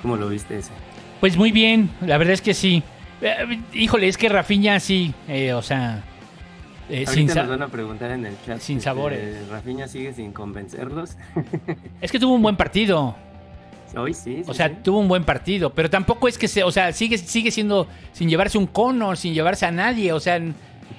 ¿Cómo 0.00 0.16
lo 0.16 0.28
viste 0.28 0.58
ese? 0.58 0.70
Pues 1.20 1.36
muy 1.36 1.52
bien, 1.52 1.90
la 2.00 2.16
verdad 2.18 2.34
es 2.34 2.40
que 2.42 2.54
sí. 2.54 2.82
Eh, 3.20 3.60
híjole, 3.74 4.08
es 4.08 4.16
que 4.16 4.28
Rafinha 4.28 4.78
sí, 4.80 5.12
eh, 5.26 5.52
o 5.52 5.62
sea, 5.62 6.02
eh, 6.88 7.04
sin 7.06 7.24
Ahorita 7.30 7.34
nos 7.42 7.48
van 7.50 7.62
a 7.62 7.68
preguntar 7.68 8.10
en 8.12 8.26
el 8.26 8.34
chat. 8.46 8.60
sin 8.60 8.78
este, 8.78 8.84
sabores. 8.84 9.48
Rafinha 9.48 9.88
sigue 9.88 10.12
sin 10.12 10.32
convencerlos. 10.32 11.16
es 12.00 12.12
que 12.12 12.18
tuvo 12.18 12.34
un 12.34 12.42
buen 12.42 12.56
partido. 12.56 13.14
Hoy 13.96 14.14
sí. 14.14 14.42
O 14.46 14.52
sí, 14.52 14.58
sea, 14.58 14.68
sí. 14.68 14.76
tuvo 14.82 14.98
un 14.98 15.08
buen 15.08 15.24
partido, 15.24 15.70
pero 15.70 15.88
tampoco 15.90 16.28
es 16.28 16.38
que 16.38 16.46
se, 16.46 16.62
o 16.62 16.70
sea, 16.70 16.92
sigue 16.92 17.18
sigue 17.18 17.50
siendo 17.50 17.88
sin 18.12 18.28
llevarse 18.28 18.58
un 18.58 18.66
cono, 18.66 19.16
sin 19.16 19.34
llevarse 19.34 19.66
a 19.66 19.70
nadie, 19.70 20.12
o 20.12 20.20
sea, 20.20 20.40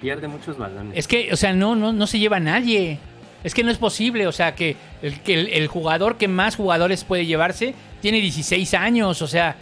pierde 0.01 0.27
muchos 0.27 0.57
balones. 0.57 0.97
es 0.97 1.07
que, 1.07 1.31
o 1.31 1.35
sea, 1.35 1.53
no 1.53 1.75
no 1.75 1.93
no 1.93 2.07
se 2.07 2.19
lleva 2.19 2.37
a 2.37 2.41
nadie. 2.41 2.99
Es 3.41 3.53
que 3.53 3.63
no 3.63 3.71
es 3.71 3.77
posible, 3.77 4.27
o 4.27 4.33
sea, 4.33 4.53
que 4.53 4.75
el 5.01 5.21
que 5.21 5.33
el, 5.33 5.47
el 5.49 5.67
jugador 5.67 6.17
que 6.17 6.27
más 6.27 6.57
jugadores 6.57 7.05
puede 7.05 7.25
llevarse 7.25 7.73
tiene 8.01 8.19
16 8.19 8.73
años, 8.73 9.21
o 9.21 9.27
sea, 9.27 9.55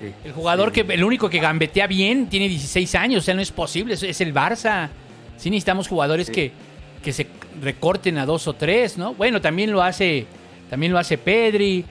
Sí, 0.00 0.12
el 0.24 0.32
jugador 0.32 0.72
sí. 0.74 0.82
que 0.82 0.94
el 0.94 1.04
único 1.04 1.28
que 1.30 1.38
gambetea 1.38 1.86
bien 1.86 2.28
tiene 2.28 2.48
16 2.48 2.94
años, 2.96 3.22
o 3.22 3.24
sea, 3.24 3.34
no 3.34 3.40
es 3.42 3.50
posible, 3.52 3.94
es, 3.94 4.02
es 4.02 4.20
el 4.20 4.34
Barça. 4.34 4.88
Sí 5.36 5.50
necesitamos 5.50 5.88
jugadores 5.88 6.26
Sí. 6.26 6.32
que, 6.32 6.52
que 7.02 7.12
se 7.12 7.26
recorten 7.62 8.18
a 8.18 8.26
dos 8.26 8.46
o 8.48 8.52
tres, 8.54 8.98
¿no? 8.98 9.14
Bueno, 9.14 9.40
también 9.40 9.70
lo 9.72 9.82
hace 9.82 10.26
también 10.70 10.92
lo 10.92 10.98
hace 10.98 11.16
Pedri, 11.16 11.84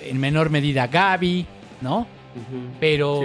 en 0.00 0.18
menor 0.18 0.50
medida 0.50 0.86
Gaby, 0.88 1.46
¿no? 1.80 2.06
Pero 2.80 3.20
o 3.20 3.22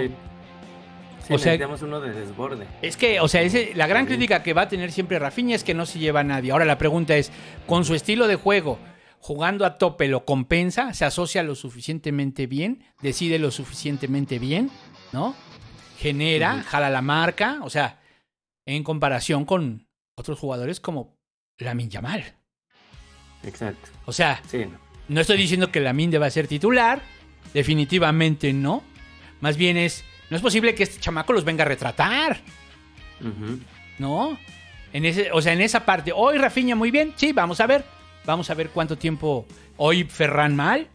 sea- 1.26 1.52
necesitamos 1.52 1.82
uno 1.82 2.00
de 2.00 2.12
desborde. 2.12 2.66
es 2.82 2.96
que, 2.96 3.18
o 3.20 3.28
sea, 3.28 3.42
ese- 3.42 3.72
la 3.74 3.86
gran 3.86 4.06
crítica 4.06 4.42
que 4.42 4.52
va 4.52 4.62
a 4.62 4.68
tener 4.68 4.92
siempre 4.92 5.18
Rafinha 5.18 5.56
es 5.56 5.64
que 5.64 5.74
no 5.74 5.86
se 5.86 5.98
lleva 5.98 6.20
a 6.20 6.24
nadie. 6.24 6.52
Ahora 6.52 6.64
la 6.64 6.78
pregunta 6.78 7.16
es, 7.16 7.32
con 7.66 7.84
su 7.84 7.94
estilo 7.94 8.26
de 8.28 8.36
juego, 8.36 8.78
jugando 9.24 9.64
a 9.64 9.78
tope, 9.78 10.06
¿lo 10.06 10.26
compensa? 10.26 10.92
¿Se 10.92 11.06
asocia 11.06 11.42
lo 11.42 11.54
suficientemente 11.54 12.46
bien? 12.46 12.84
¿Decide 13.00 13.38
lo 13.38 13.50
suficientemente 13.50 14.38
bien? 14.38 14.70
¿No? 15.14 15.34
Genera, 15.98 16.62
jala 16.62 16.90
la 16.90 17.00
marca, 17.00 17.60
o 17.62 17.70
sea, 17.70 18.02
en 18.66 18.84
comparación 18.84 19.46
con 19.46 19.88
otros 20.14 20.38
jugadores 20.38 20.78
como 20.78 21.16
Lamin 21.56 21.88
Yamal. 21.88 22.34
Exacto. 23.44 23.88
O 24.04 24.12
sea, 24.12 24.42
Sí, 24.46 24.66
no. 24.66 24.78
no 25.08 25.22
estoy 25.22 25.38
diciendo 25.38 25.72
que 25.72 25.80
Lamin 25.80 26.10
deba 26.10 26.28
ser 26.28 26.46
titular, 26.46 27.00
definitivamente 27.54 28.52
no. 28.52 28.82
Más 29.40 29.56
bien 29.56 29.78
es, 29.78 30.04
no 30.28 30.36
es 30.36 30.42
posible 30.42 30.74
que 30.74 30.82
este 30.82 31.00
chamaco 31.00 31.32
los 31.32 31.44
venga 31.46 31.64
a 31.64 31.68
retratar. 31.68 32.42
¿no? 33.98 34.38
En 34.92 35.06
ese, 35.06 35.32
o 35.32 35.40
sea, 35.40 35.54
en 35.54 35.62
esa 35.62 35.86
parte. 35.86 36.12
Hoy 36.14 36.36
Rafinha 36.36 36.76
muy 36.76 36.90
bien, 36.90 37.14
sí, 37.16 37.32
vamos 37.32 37.58
a 37.62 37.66
ver. 37.66 37.86
Vamos 38.24 38.48
a 38.50 38.54
ver 38.54 38.70
cuánto 38.70 38.96
tiempo. 38.96 39.46
Hoy 39.76 40.04
Ferran 40.04 40.54
mal, 40.56 40.86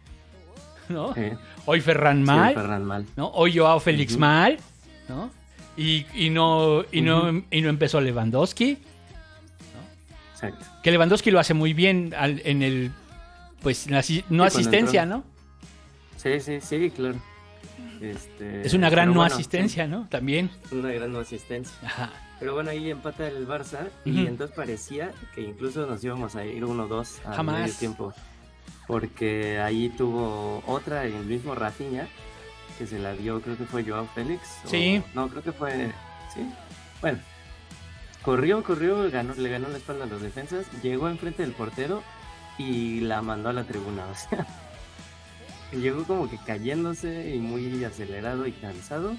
¿no? 0.88 1.14
Sí. 1.14 1.30
Hoy 1.66 1.80
Ferran 1.80 2.18
Sí, 2.18 2.24
mal, 2.24 2.54
Ferran 2.54 2.84
mal. 2.84 3.06
¿no? 3.16 3.28
Hoy 3.28 3.56
Joao 3.56 3.78
Félix 3.80 4.16
mal, 4.16 4.58
¿no? 5.08 5.30
Y, 5.76 6.06
y 6.14 6.30
no, 6.30 6.84
y, 6.90 7.00
no, 7.00 7.42
y 7.50 7.60
no 7.62 7.68
empezó 7.68 8.00
Lewandowski. 8.00 8.78
Exacto. 10.34 10.64
Que 10.82 10.90
Lewandowski 10.90 11.30
lo 11.30 11.38
hace 11.38 11.54
muy 11.54 11.72
bien 11.74 12.14
al- 12.16 12.40
en 12.44 12.62
el. 12.62 12.90
Pues, 13.62 13.86
en 13.86 13.92
la 13.92 14.02
no 14.30 14.44
asistencia. 14.44 15.04
¿no? 15.06 15.22
Sí, 16.16 16.40
sí, 16.40 16.60
sí, 16.60 16.90
claro. 16.90 17.16
Este, 18.00 18.66
Es 18.66 18.72
una 18.74 18.88
gran 18.90 19.08
no 19.08 19.14
bueno, 19.16 19.34
asistencia, 19.34 19.86
¿no? 19.86 20.06
También. 20.08 20.50
una 20.72 20.90
gran 20.92 21.12
no 21.12 21.18
asistencia. 21.20 21.74
Ajá. 21.84 22.10
Pero 22.38 22.54
bueno, 22.54 22.70
ahí 22.70 22.90
empata 22.90 23.28
el 23.28 23.46
Barça 23.46 23.88
y 24.06 24.26
entonces 24.26 24.56
parecía 24.56 25.12
que 25.34 25.42
incluso 25.42 25.84
nos 25.86 26.02
íbamos 26.02 26.36
a 26.36 26.44
ir 26.46 26.64
1-2 26.64 27.20
al 27.26 27.34
Jamás. 27.34 27.60
medio 27.60 27.74
tiempo. 27.74 28.14
Porque 28.86 29.60
ahí 29.60 29.90
tuvo 29.90 30.62
otra, 30.66 31.04
el 31.04 31.12
mismo 31.26 31.54
Rafinha, 31.54 32.08
que 32.78 32.86
se 32.86 32.98
la 32.98 33.12
dio, 33.12 33.40
creo 33.42 33.56
que 33.58 33.64
fue 33.64 33.84
Joao 33.84 34.06
Félix. 34.14 34.40
o- 34.64 34.68
Sí. 34.68 35.02
No, 35.14 35.28
creo 35.28 35.42
que 35.42 35.52
fue... 35.52 35.92
Sí. 36.34 36.40
Bueno. 37.02 37.18
Corrió, 38.22 38.62
corrió, 38.62 39.10
ganó, 39.10 39.34
le 39.34 39.48
ganó 39.48 39.68
la 39.68 39.76
espalda 39.78 40.04
a 40.04 40.06
los 40.06 40.20
defensas, 40.20 40.66
llegó 40.82 41.08
enfrente 41.08 41.42
del 41.42 41.52
portero 41.52 42.02
y 42.58 43.00
la 43.00 43.22
mandó 43.22 43.48
a 43.48 43.52
la 43.52 43.64
tribuna. 43.64 44.04
O 44.06 44.14
sea, 44.14 44.46
llegó 45.72 46.04
como 46.04 46.28
que 46.28 46.38
cayéndose 46.38 47.34
y 47.34 47.38
muy 47.38 47.84
acelerado 47.84 48.46
y 48.46 48.52
cansado. 48.52 49.12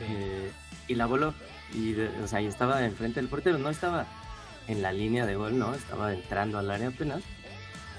Eh, 0.00 0.50
y 0.88 0.94
la 0.94 1.06
voló. 1.06 1.34
Y, 1.74 1.94
o 2.22 2.28
sea, 2.28 2.40
y 2.40 2.46
estaba 2.46 2.84
enfrente 2.84 3.20
del 3.20 3.28
portero. 3.28 3.58
No 3.58 3.70
estaba 3.70 4.06
en 4.68 4.82
la 4.82 4.92
línea 4.92 5.26
de 5.26 5.36
gol, 5.36 5.58
no. 5.58 5.74
Estaba 5.74 6.12
entrando 6.12 6.58
al 6.58 6.70
área 6.70 6.88
apenas. 6.88 7.22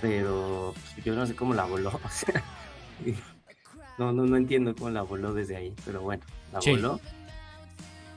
Pero 0.02 0.74
pues, 0.94 1.06
yo 1.06 1.16
no 1.16 1.26
sé 1.26 1.36
cómo 1.36 1.54
la 1.54 1.66
voló. 1.66 1.90
O 2.04 2.10
sea, 2.10 2.44
y- 3.06 3.16
no, 3.98 4.12
no, 4.12 4.26
no 4.26 4.38
entiendo 4.38 4.76
cómo 4.76 4.92
la 4.92 5.02
voló 5.02 5.34
desde 5.34 5.56
ahí. 5.56 5.74
Pero 5.86 6.02
bueno, 6.02 6.24
la 6.54 6.62
Sí. 6.62 6.72
voló. 6.72 7.00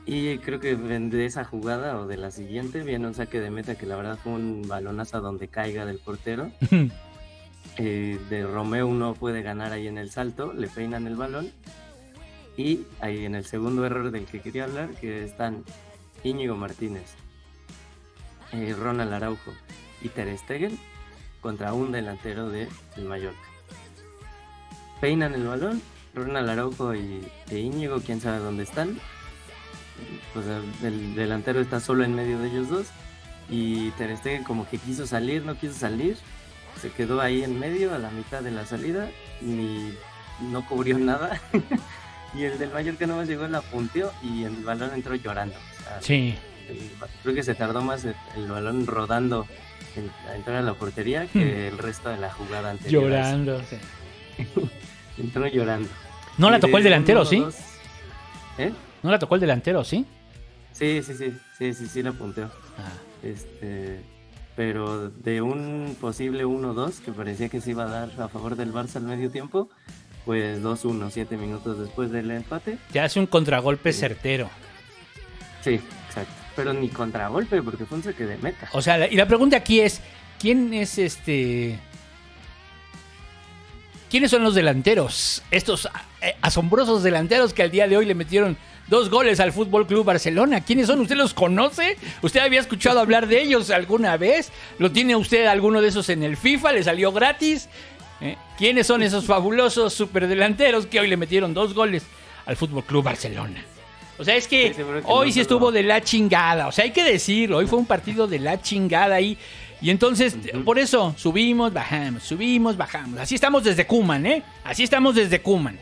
Y 0.07 0.39
creo 0.39 0.61
que 0.61 0.75
de 0.77 1.27
esa 1.27 1.45
jugada 1.45 1.99
o 1.99 2.07
de 2.07 2.17
la 2.17 2.31
siguiente 2.31 2.83
viene 2.83 3.07
un 3.07 3.15
saque 3.15 3.41
de 3.41 3.51
meta 3.51 3.77
que 3.77 3.87
la 3.87 3.97
verdad 3.97 4.19
fue 4.23 4.33
un 4.33 4.67
balonazo 4.67 5.21
donde 5.21 5.49
caiga 5.49 5.85
del 5.87 5.99
portero. 5.99 6.51
De 7.77 8.47
Romeo 8.47 8.93
no 8.93 9.15
puede 9.15 9.41
ganar 9.41 9.73
ahí 9.73 9.87
en 9.87 9.97
el 9.97 10.11
salto, 10.11 10.53
le 10.53 10.69
peinan 10.69 11.07
el 11.07 11.17
balón. 11.17 11.51
Y 12.57 12.85
ahí 13.01 13.25
en 13.25 13.35
el 13.35 13.47
segundo 13.47 13.87
error 13.87 14.11
del 14.11 14.27
que 14.27 14.41
quería 14.41 14.65
hablar, 14.65 14.91
que 15.01 15.25
están 15.25 15.65
Íñigo 16.25 16.57
Martínez, 16.57 17.15
eh, 18.53 18.75
Ronald 18.79 19.13
Araujo 19.13 19.53
y 20.03 20.09
Ter 20.09 20.37
Stegen 20.37 20.79
contra 21.41 21.73
un 21.73 21.93
delantero 21.93 22.51
de 22.51 22.69
el 22.97 23.05
Mallorca. 23.05 23.39
Peinan 25.01 25.33
el 25.33 25.47
balón, 25.47 25.81
Ronald 26.15 26.51
Araujo 26.51 26.95
y 26.95 27.27
e 27.51 27.59
Íñigo, 27.59 28.01
quién 28.01 28.21
sabe 28.21 28.39
dónde 28.39 28.65
están. 28.65 28.99
Pues 30.35 30.47
el, 30.47 30.87
el 30.87 31.15
delantero 31.15 31.61
está 31.61 31.81
solo 31.81 32.05
en 32.05 32.15
medio 32.15 32.39
de 32.39 32.49
ellos 32.49 32.69
dos. 32.69 32.87
Y 33.49 33.91
Ter 33.93 34.17
Stegen 34.17 34.45
como 34.45 34.69
que 34.69 34.79
quiso 34.79 35.07
salir, 35.07 35.45
no 35.45 35.57
quiso 35.57 35.75
salir. 35.75 36.19
Se 36.81 36.91
quedó 36.91 37.21
ahí 37.21 37.43
en 37.43 37.59
medio 37.59 37.95
a 37.95 37.99
la 37.99 38.11
mitad 38.11 38.43
de 38.43 38.51
la 38.51 38.67
salida. 38.67 39.09
Ni 39.41 39.95
no 40.51 40.67
cubrió 40.67 40.99
nada. 40.99 41.41
y 42.35 42.45
el 42.45 42.59
del 42.59 42.71
Mallorca 42.71 43.07
nomás 43.07 43.29
llegó, 43.29 43.47
la 43.49 43.61
punteó 43.63 44.13
y 44.23 44.45
el 44.45 44.57
balón 44.65 44.91
entró 44.95 45.15
llorando. 45.15 45.55
O 45.57 45.83
sea, 45.85 46.01
Sí. 46.03 46.35
el- 46.69 46.91
creo 47.23 47.35
que 47.35 47.43
se 47.43 47.55
tardó 47.55 47.83
más 47.83 48.05
el, 48.05 48.15
el 48.37 48.47
balón 48.49 48.87
rodando 48.87 49.47
en, 49.97 50.11
a 50.31 50.37
entrar 50.37 50.57
a 50.59 50.63
la 50.63 50.75
portería 50.75 51.27
que 51.27 51.69
el 51.69 51.79
resto 51.79 52.09
de 52.11 52.17
la 52.19 52.31
jugada 52.33 52.71
anterior. 52.71 53.03
Llorando. 53.05 53.61
sí. 53.69 53.77
Entró 55.19 55.47
llorando. 55.47 55.89
No 56.39 56.51
la 56.51 56.59
tocó 56.61 56.79
el 56.79 56.83
de 56.85 56.91
delantero, 56.91 57.21
uno, 57.21 57.29
¿sí? 57.31 57.41
dos- 57.41 57.57
¿Eh? 58.59 58.73
No 59.03 59.11
la 59.11 59.19
tocó 59.19 59.35
el 59.35 59.41
delantero, 59.43 59.85
¿sí? 59.85 60.07
Sí, 60.73 61.03
sí, 61.03 61.15
sí, 61.15 61.33
sí, 61.59 61.75
sí, 61.75 61.87
sí 61.87 62.03
la 62.03 62.13
punteó. 62.13 62.47
Ah. 62.79 62.93
Este, 63.23 64.01
pero 64.61 65.09
de 65.09 65.41
un 65.41 65.97
posible 65.99 66.45
1-2 66.45 66.99
que 67.03 67.13
parecía 67.13 67.49
que 67.49 67.63
se 67.63 67.71
iba 67.71 67.85
a 67.85 67.89
dar 67.89 68.11
a 68.21 68.29
favor 68.29 68.57
del 68.57 68.75
Barça 68.75 68.97
al 68.97 69.05
medio 69.05 69.31
tiempo, 69.31 69.71
pues 70.27 70.63
2-1, 70.63 71.09
7 71.11 71.39
minutos 71.39 71.79
después 71.79 72.11
del 72.11 72.31
empate. 72.31 72.77
Ya 72.93 73.05
hace 73.05 73.19
un 73.21 73.25
contragolpe 73.27 73.91
Sí. 73.95 74.01
certero. 74.01 74.51
Sí, 75.65 75.81
exacto. 76.09 76.35
Pero 76.57 76.75
ni 76.75 76.91
contragolpe, 76.91 77.63
porque 77.63 77.87
fue 77.87 77.97
un 77.97 78.05
saque 78.05 78.27
de 78.27 78.37
meta. 78.37 78.69
O 78.75 78.83
sea, 78.83 79.09
y 79.11 79.17
la 79.17 79.27
pregunta 79.27 79.57
aquí 79.57 79.81
es, 79.81 80.03
¿quién 80.39 80.75
es 80.75 80.99
este... 80.99 81.79
¿Quiénes 84.11 84.31
son 84.31 84.43
los 84.43 84.55
delanteros? 84.55 85.43
Estos 85.51 85.89
eh, 86.21 86.37
asombrosos 86.43 87.03
delanteros 87.03 87.55
que 87.55 87.63
al 87.63 87.71
día 87.71 87.89
de 87.89 87.97
hoy 87.97 88.05
le 88.05 88.15
metieron 88.15 88.59
dos 88.91 89.09
goles 89.09 89.41
al 89.41 89.53
Fútbol 89.53 89.87
Club 89.87 90.05
Barcelona. 90.05 90.61
¿Quiénes 90.61 90.89
son? 90.89 91.01
¿Usted 91.01 91.17
los 91.17 91.33
conoce? 91.33 91.97
¿Usted 92.21 92.41
había 92.41 92.61
escuchado 92.61 93.01
hablar 93.01 93.27
de 93.29 93.41
ellos 93.41 93.71
alguna 93.71 94.17
vez? 94.17 94.53
¿Lo 94.79 94.91
tiene 94.91 95.17
usted 95.17 95.47
alguno 95.47 95.81
de 95.81 95.89
esos 95.89 96.09
en 96.11 96.23
el 96.23 96.37
FIFA? 96.37 96.73
¿Le 96.73 96.83
salió 96.83 97.13
gratis? 97.13 97.69
¿Eh? 98.21 98.37
¿Quiénes 98.59 98.87
son 98.87 99.03
esos 99.03 99.25
fabulosos 99.25 99.95
superdelanteros 99.95 100.87
que 100.87 101.01
hoy 101.01 101.09
le 101.09 101.17
metieron 101.17 101.55
dos 101.55 101.73
goles 101.73 102.03
al 102.45 102.57
Fútbol 102.57 102.85
Club 102.85 103.05
Barcelona? 103.05 103.65
O 104.19 104.25
sea, 104.25 104.37
es 104.37 104.47
que 104.47 104.69
Sí, 104.69 104.75
seguro 104.75 105.01
que 105.01 105.07
hoy 105.07 105.29
no 105.29 105.33
sí 105.33 105.41
estuvo 105.41 105.73
de 105.73 105.83
la 105.83 106.03
chingada. 106.03 106.67
O 106.67 106.73
sea, 106.73 106.85
hay 106.85 106.91
que 106.91 107.05
decirlo. 107.05 107.57
Hoy 107.57 107.67
fue 107.67 107.79
un 107.79 107.87
partido 107.87 108.27
de 108.27 108.39
la 108.39 108.61
chingada 108.61 109.15
ahí. 109.15 109.39
Y 109.81 109.89
entonces, 109.89 110.37
por 110.63 110.79
eso, 110.79 111.15
subimos, 111.17 111.73
bajamos, 111.73 112.25
subimos, 112.25 112.77
bajamos. 112.77 113.19
Así 113.19 113.35
estamos 113.37 113.65
desde 113.65 113.87
Cuman, 113.87 114.27
¿eh? 114.27 114.43
Así 114.63 114.83
estamos 114.83 115.15
desde 115.15 115.41
Cuman. 115.41 115.79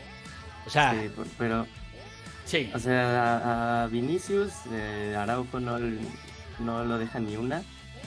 O 0.65 0.69
sea, 0.69 0.93
Sí, 0.93 1.09
pero, 1.37 1.67
sí. 2.49 2.71
o 2.73 2.79
sea, 2.79 3.19
a, 3.21 3.83
a 3.83 3.87
Vinicius, 3.87 4.51
eh, 4.71 5.15
Araujo 5.17 5.59
no, 5.59 5.77
no 6.59 6.83
lo 6.83 6.97
deja 6.97 7.19
ni 7.19 7.35
una. 7.35 7.63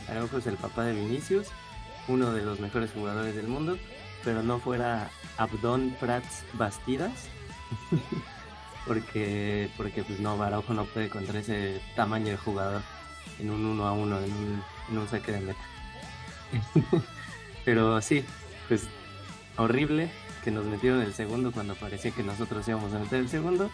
Araujo 0.08 0.38
es 0.38 0.46
el 0.46 0.56
papá 0.56 0.84
de 0.84 0.94
Vinicius, 0.94 1.48
uno 2.08 2.32
de 2.32 2.42
los 2.42 2.60
mejores 2.60 2.90
jugadores 2.92 3.34
del 3.34 3.46
mundo, 3.46 3.78
pero 4.24 4.42
no 4.42 4.58
fuera 4.58 5.10
Abdón 5.36 5.94
Prats 6.00 6.44
Bastidas. 6.54 7.28
porque, 8.86 9.70
porque 9.76 10.02
pues 10.02 10.20
no, 10.20 10.40
Araujo 10.42 10.74
no 10.74 10.84
puede 10.84 11.08
contra 11.08 11.38
ese 11.38 11.80
tamaño 11.96 12.30
de 12.30 12.36
jugador 12.36 12.82
en 13.38 13.50
un 13.50 13.64
uno 13.64 13.86
a 13.86 13.92
uno, 13.92 14.18
en 14.18 14.32
un, 14.32 14.62
en 14.90 14.98
un 14.98 15.08
saque 15.08 15.32
de 15.32 15.40
meta. 15.40 15.60
Pero 17.64 18.00
sí, 18.00 18.24
pues 18.68 18.88
horrible 19.56 20.10
que 20.44 20.50
nos 20.50 20.64
metieron 20.64 21.00
el 21.00 21.14
segundo 21.14 21.52
cuando 21.52 21.74
parecía 21.74 22.10
que 22.10 22.22
nosotros 22.22 22.66
íbamos 22.66 22.92
a 22.92 22.98
meter 22.98 23.20
el 23.20 23.28
segundo. 23.28 23.70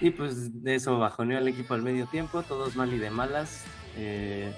Y 0.00 0.10
pues 0.10 0.62
de 0.62 0.74
eso 0.74 0.98
bajoneó 0.98 1.38
al 1.38 1.48
equipo 1.48 1.74
al 1.74 1.82
medio 1.82 2.06
tiempo, 2.06 2.42
todos 2.42 2.76
mal 2.76 2.92
y 2.92 2.98
de 2.98 3.10
malas. 3.10 3.64
Eh, 3.96 4.52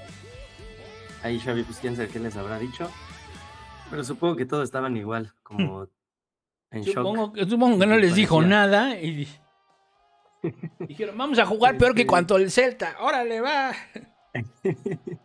ahí 1.22 1.38
Xavi, 1.38 1.62
pues 1.62 1.79
quién 1.79 1.94
sabe 1.96 2.09
qué 2.09 2.18
les 2.18 2.37
habrá 2.37 2.59
dicho. 2.59 2.90
Pero 3.90 4.03
supongo 4.05 4.37
que 4.37 4.44
todos 4.46 4.64
estaban 4.64 4.96
igual, 4.96 5.33
como 5.42 5.88
en 6.70 6.83
shock. 6.83 6.94
Supongo, 6.96 7.33
que- 7.33 7.46
supongo 7.46 7.79
que 7.79 7.87
no 7.87 7.96
les 7.96 8.14
dijo 8.14 8.42
nada 8.42 8.98
y 9.01 9.12
di- 9.14 9.29
dijeron, 10.81 11.16
vamos 11.16 11.38
a 11.38 11.46
jugar 11.46 11.79
peor 11.79 11.94
que 11.94 12.07
cuanto 12.07 12.37
el 12.37 12.51
Celta. 12.51 12.96
Órale, 13.01 13.40
va. 13.40 13.72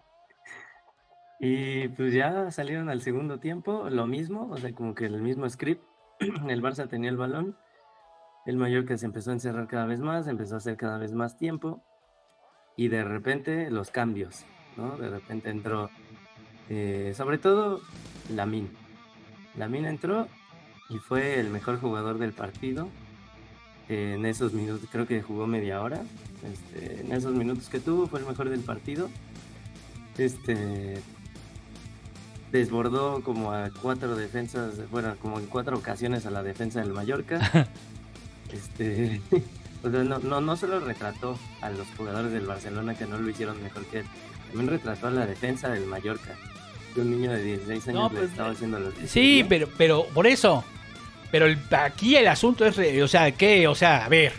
Y 1.39 1.89
pues 1.89 2.13
ya 2.13 2.51
salieron 2.51 2.87
al 2.89 3.01
segundo 3.01 3.39
tiempo, 3.39 3.89
lo 3.89 4.07
mismo, 4.07 4.47
o 4.49 4.57
sea, 4.57 4.73
como 4.73 4.95
que 4.95 5.05
el 5.05 5.21
mismo 5.21 5.49
script. 5.49 5.83
El 6.47 6.61
Barça 6.61 6.87
tenía 6.87 7.09
el 7.09 7.17
balón, 7.17 7.57
el 8.45 8.57
Mallorca 8.57 8.97
se 8.97 9.05
empezó 9.05 9.31
a 9.31 9.33
encerrar 9.33 9.67
cada 9.67 9.85
vez 9.85 9.99
más, 9.99 10.27
empezó 10.27 10.55
a 10.55 10.57
hacer 10.57 10.77
cada 10.77 10.97
vez 10.97 11.13
más 11.13 11.37
tiempo. 11.37 11.83
Y 12.75 12.87
de 12.87 13.03
repente 13.03 13.69
los 13.69 13.91
cambios, 13.91 14.45
¿no? 14.77 14.97
De 14.97 15.09
repente 15.09 15.49
entró, 15.49 15.89
eh, 16.69 17.13
sobre 17.15 17.37
todo, 17.37 17.81
Lamin. 18.29 18.69
Lamin 19.55 19.85
entró 19.85 20.27
y 20.89 20.97
fue 20.97 21.39
el 21.39 21.49
mejor 21.49 21.79
jugador 21.79 22.17
del 22.17 22.33
partido. 22.33 22.89
en 23.89 24.25
esos 24.25 24.53
minutos, 24.53 24.89
creo 24.91 25.05
que 25.05 25.21
jugó 25.21 25.45
media 25.45 25.81
hora. 25.81 26.01
este, 26.43 27.01
en 27.01 27.11
esos 27.11 27.33
minutos 27.35 27.69
que 27.69 27.79
tuvo, 27.79 28.07
fue 28.07 28.19
el 28.19 28.25
mejor 28.25 28.49
del 28.49 28.61
partido. 28.61 29.09
Este 30.17 31.01
desbordó 32.51 33.23
como 33.23 33.51
a 33.51 33.71
cuatro 33.81 34.15
defensas, 34.15 34.89
bueno, 34.91 35.15
como 35.19 35.39
en 35.39 35.47
cuatro 35.47 35.77
ocasiones 35.77 36.25
a 36.25 36.31
la 36.31 36.43
defensa 36.43 36.81
del 36.81 36.93
Mallorca. 36.93 37.67
este, 38.53 39.21
o 39.83 39.89
sea, 39.89 40.03
no, 40.03 40.19
no, 40.19 40.41
no 40.41 40.55
solo 40.57 40.79
retrató 40.79 41.37
a 41.61 41.69
los 41.69 41.87
jugadores 41.97 42.31
del 42.31 42.45
Barcelona 42.45 42.95
que 42.95 43.05
no 43.05 43.17
lo 43.17 43.29
hicieron 43.29 43.61
mejor 43.61 43.85
que 43.85 43.99
él, 43.99 44.05
también 44.47 44.69
retrató 44.69 45.07
a 45.07 45.11
la 45.11 45.25
defensa 45.25 45.69
del 45.69 45.85
Mallorca. 45.85 46.35
Que 46.93 47.01
un 47.01 47.09
niño 47.11 47.31
de 47.31 47.43
16 47.43 47.87
años 47.87 48.01
No, 48.03 48.09
le 48.09 48.19
pues, 48.19 48.31
estaba 48.31 48.49
haciendo 48.51 48.79
lo 48.79 48.93
que 48.93 49.07
Sí, 49.07 49.43
pero, 49.49 49.67
pero 49.77 50.05
por 50.13 50.27
eso. 50.27 50.63
Pero 51.31 51.47
el- 51.47 51.57
aquí 51.71 52.15
el 52.15 52.27
asunto 52.27 52.65
es, 52.67 52.77
o 53.01 53.07
sea, 53.07 53.31
¿qué? 53.31 53.67
O 53.67 53.73
sea, 53.73 54.05
a 54.05 54.09
ver, 54.09 54.33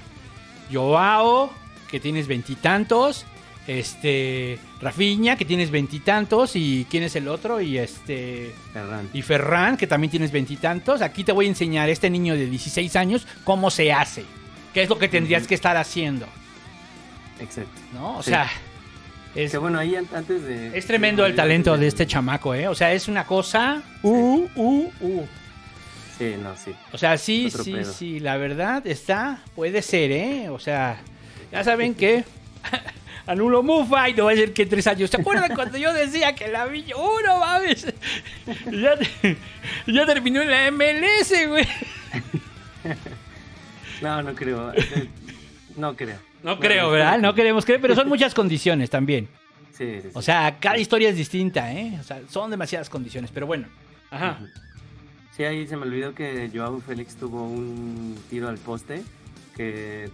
Joao, 0.72 1.52
que 1.90 1.98
tienes 1.98 2.28
veintitantos, 2.28 3.26
este, 3.66 4.58
Rafiña, 4.80 5.36
que 5.36 5.44
tienes 5.44 5.70
veintitantos, 5.70 6.56
y 6.56 6.86
¿quién 6.90 7.02
es 7.02 7.16
el 7.16 7.28
otro? 7.28 7.60
Y 7.60 7.78
este, 7.78 8.54
Ferran. 8.72 9.08
y 9.12 9.22
Ferran, 9.22 9.76
que 9.76 9.86
también 9.86 10.10
tienes 10.10 10.30
veintitantos. 10.32 11.00
Aquí 11.02 11.24
te 11.24 11.32
voy 11.32 11.46
a 11.46 11.48
enseñar, 11.48 11.88
este 11.88 12.10
niño 12.10 12.34
de 12.34 12.46
16 12.46 12.94
años, 12.96 13.26
cómo 13.44 13.70
se 13.70 13.92
hace. 13.92 14.24
¿Qué 14.72 14.82
es 14.82 14.88
lo 14.88 14.98
que 14.98 15.08
tendrías 15.08 15.46
que 15.46 15.54
estar 15.54 15.76
haciendo? 15.76 16.26
Exacto. 17.40 17.80
¿No? 17.92 18.18
O 18.18 18.22
Sí. 18.22 18.30
sea, 18.30 18.48
es, 19.34 19.50
Que 19.52 19.58
bueno, 19.58 19.78
ahí 19.78 19.96
an- 19.96 20.08
antes 20.14 20.42
de... 20.44 20.76
es 20.76 20.86
tremendo 20.86 21.24
el 21.26 21.34
talento 21.34 21.76
de 21.76 21.86
este 21.86 22.06
chamaco, 22.06 22.54
¿eh? 22.54 22.68
O 22.68 22.74
sea, 22.74 22.92
es 22.92 23.08
una 23.08 23.24
cosa... 23.24 23.82
Uh, 24.02 24.46
uh, 24.54 24.92
uh. 25.00 25.26
Sí, 26.18 26.34
no, 26.40 26.56
sí. 26.56 26.72
O 26.92 26.98
sea, 26.98 27.18
sí, 27.18 27.46
Otro 27.46 27.64
sí, 27.64 27.72
pedo. 27.72 27.92
sí, 27.92 28.20
la 28.20 28.36
verdad 28.36 28.86
está, 28.86 29.42
puede 29.56 29.82
ser, 29.82 30.12
¿eh? 30.12 30.48
O 30.48 30.60
sea, 30.60 31.00
ya 31.50 31.64
saben 31.64 31.94
que 31.94 32.22
anulo 33.26 33.62
Mufa 33.62 34.08
y 34.08 34.14
no 34.14 34.26
va 34.26 34.32
a 34.32 34.36
ser 34.36 34.52
que 34.52 34.62
en 34.62 34.68
tres 34.68 34.86
años. 34.86 35.10
¿Se 35.10 35.16
acuerdan 35.16 35.54
cuando 35.54 35.78
yo 35.78 35.92
decía 35.92 36.34
que 36.34 36.48
la 36.48 36.66
Villa, 36.66 36.96
¡uh, 36.96 37.20
no 37.24 37.40
mames! 37.40 37.86
Y 38.70 38.80
Ya, 38.80 38.94
ya 39.86 40.06
terminó 40.06 40.42
en 40.42 40.50
la 40.50 40.70
MLS, 40.70 41.32
güey. 41.48 41.66
No, 44.02 44.22
no 44.22 44.34
creo. 44.34 44.72
No 45.76 45.96
creo. 45.96 46.18
No 46.42 46.60
creo, 46.60 46.90
¿verdad? 46.90 47.18
No 47.18 47.34
queremos 47.34 47.64
creer, 47.64 47.80
pero 47.80 47.94
son 47.94 48.08
muchas 48.08 48.34
condiciones 48.34 48.90
también. 48.90 49.28
Sí, 49.72 49.96
sí, 49.96 50.02
sí. 50.02 50.08
O 50.12 50.22
sea, 50.22 50.58
cada 50.60 50.78
historia 50.78 51.08
es 51.08 51.16
distinta, 51.16 51.72
¿eh? 51.72 51.96
O 51.98 52.02
sea, 52.02 52.20
son 52.28 52.50
demasiadas 52.50 52.90
condiciones, 52.90 53.30
pero 53.32 53.46
bueno. 53.46 53.66
Ajá. 54.10 54.38
Sí, 55.36 55.42
ahí 55.42 55.66
se 55.66 55.76
me 55.76 55.82
olvidó 55.82 56.14
que 56.14 56.48
Joao 56.54 56.80
Félix 56.80 57.16
tuvo 57.16 57.42
un 57.42 58.16
tiro 58.30 58.48
al 58.48 58.58
poste 58.58 59.02
que, 59.56 60.10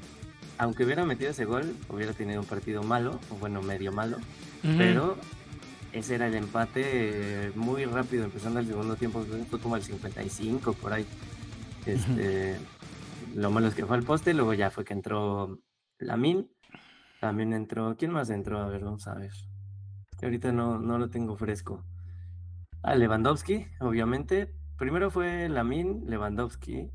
aunque 0.60 0.84
hubiera 0.84 1.06
metido 1.06 1.30
ese 1.30 1.46
gol, 1.46 1.74
hubiera 1.88 2.12
tenido 2.12 2.38
un 2.38 2.46
partido 2.46 2.82
malo, 2.82 3.18
o 3.30 3.36
bueno, 3.36 3.62
medio 3.62 3.92
malo, 3.92 4.18
pero 4.76 5.16
ese 5.90 6.16
era 6.16 6.26
el 6.26 6.34
empate 6.34 6.82
eh, 6.84 7.52
muy 7.54 7.86
rápido, 7.86 8.24
empezando 8.24 8.60
el 8.60 8.66
segundo 8.66 8.94
tiempo, 8.96 9.24
fue 9.48 9.58
como 9.58 9.76
el 9.76 9.82
55 9.82 10.74
por 10.74 10.92
ahí. 10.92 11.06
Este, 11.86 12.58
Lo 13.34 13.50
malo 13.50 13.68
es 13.68 13.74
que 13.74 13.86
fue 13.86 13.96
al 13.96 14.02
poste, 14.02 14.34
luego 14.34 14.52
ya 14.52 14.70
fue 14.70 14.84
que 14.84 14.92
entró 14.92 15.58
Lamin, 15.98 16.50
también 17.20 17.54
entró, 17.54 17.96
¿quién 17.96 18.10
más 18.10 18.28
entró? 18.28 18.60
A 18.60 18.68
ver, 18.68 18.84
vamos 18.84 19.06
a 19.06 19.14
ver. 19.14 19.32
Ahorita 20.22 20.52
no, 20.52 20.78
no 20.78 20.98
lo 20.98 21.08
tengo 21.08 21.36
fresco. 21.36 21.86
Ah, 22.82 22.94
Lewandowski, 22.96 23.66
obviamente. 23.80 24.54
Primero 24.76 25.10
fue 25.10 25.48
Lamin, 25.48 26.04
Lewandowski, 26.04 26.90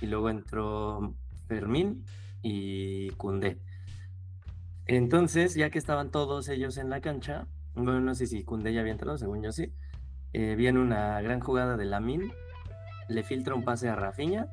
y 0.00 0.06
luego 0.06 0.30
entró 0.30 1.14
Fermín 1.48 2.02
y 2.42 3.10
Cundé. 3.10 3.58
Entonces, 4.86 5.54
ya 5.54 5.70
que 5.70 5.78
estaban 5.78 6.10
todos 6.10 6.48
ellos 6.48 6.76
en 6.76 6.90
la 6.90 7.00
cancha, 7.00 7.46
bueno, 7.74 8.00
no 8.00 8.14
sé 8.14 8.26
si 8.26 8.42
Cundé 8.44 8.72
ya 8.72 8.80
había 8.80 8.92
entrado, 8.92 9.16
según 9.18 9.42
yo 9.42 9.52
sí, 9.52 9.72
eh, 10.32 10.54
viene 10.56 10.80
una 10.80 11.20
gran 11.20 11.40
jugada 11.40 11.76
de 11.76 11.84
Lamin, 11.84 12.32
le 13.08 13.22
filtra 13.22 13.54
un 13.54 13.64
pase 13.64 13.88
a 13.88 13.94
Rafinha, 13.94 14.48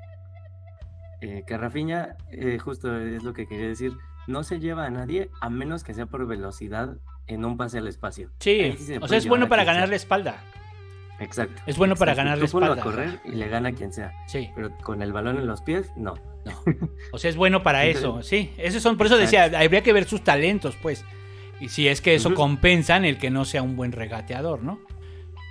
eh, 1.22 1.44
que 1.48 1.58
Rafinha, 1.58 2.16
eh, 2.32 2.60
justo 2.60 2.98
es 3.00 3.24
lo 3.24 3.34
que 3.34 3.48
quería 3.48 3.68
decir, 3.68 3.94
no 4.28 4.44
se 4.44 4.60
lleva 4.60 4.86
a 4.86 4.90
nadie 4.90 5.30
a 5.42 5.50
menos 5.50 5.84
que 5.84 5.94
sea 5.94 6.06
por 6.06 6.28
velocidad 6.28 6.98
en 7.28 7.46
un 7.46 7.58
pase 7.58 7.80
al 7.80 7.88
espacio. 7.88 8.30
Sí, 8.40 8.76
o 9.02 9.08
sea, 9.08 9.18
es 9.18 9.28
bueno 9.28 9.50
para 9.50 9.64
sea. 9.64 9.74
ganar 9.74 9.90
la 9.90 9.96
espalda. 9.96 10.38
Exacto. 11.20 11.62
Es 11.66 11.78
bueno 11.78 11.96
para 11.96 12.14
ganar 12.14 12.38
la 12.38 12.46
espalda. 12.46 12.74
a 12.74 12.84
correr 12.84 13.20
y 13.26 13.32
le 13.32 13.48
gana 13.48 13.70
a 13.70 13.72
quien 13.72 13.92
sea. 13.92 14.14
Sí, 14.28 14.52
Pero 14.56 14.70
con 14.84 15.02
el 15.02 15.12
balón 15.14 15.38
en 15.38 15.48
los 15.48 15.62
pies, 15.62 15.92
no. 15.96 16.14
No. 16.48 16.64
O 17.12 17.18
sea, 17.20 17.30
es 17.30 17.36
bueno 17.36 17.64
para 17.64 17.86
eso, 17.86 18.22
sí. 18.24 18.52
Esos 18.58 18.84
son, 18.84 18.98
por 18.98 19.06
eso 19.08 19.18
decía, 19.18 19.46
habría 19.46 19.82
que 19.82 19.94
ver 19.94 20.06
sus 20.06 20.24
talentos, 20.24 20.76
pues. 20.82 21.06
Y 21.60 21.70
si 21.70 21.88
es 21.88 22.02
que 22.02 22.16
eso 22.16 22.30
Ujú. 22.30 22.36
compensa 22.36 22.98
en 22.98 23.06
el 23.06 23.18
que 23.18 23.30
no 23.30 23.46
sea 23.46 23.64
un 23.64 23.76
buen 23.76 23.92
regateador, 23.92 24.62
¿no? 24.64 24.80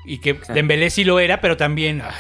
Y 0.04 0.18
que. 0.18 0.38
Dembélé 0.54 0.90
sí 0.90 1.04
lo 1.04 1.18
era, 1.18 1.40
pero 1.40 1.56
también, 1.56 2.00
ah, 2.02 2.14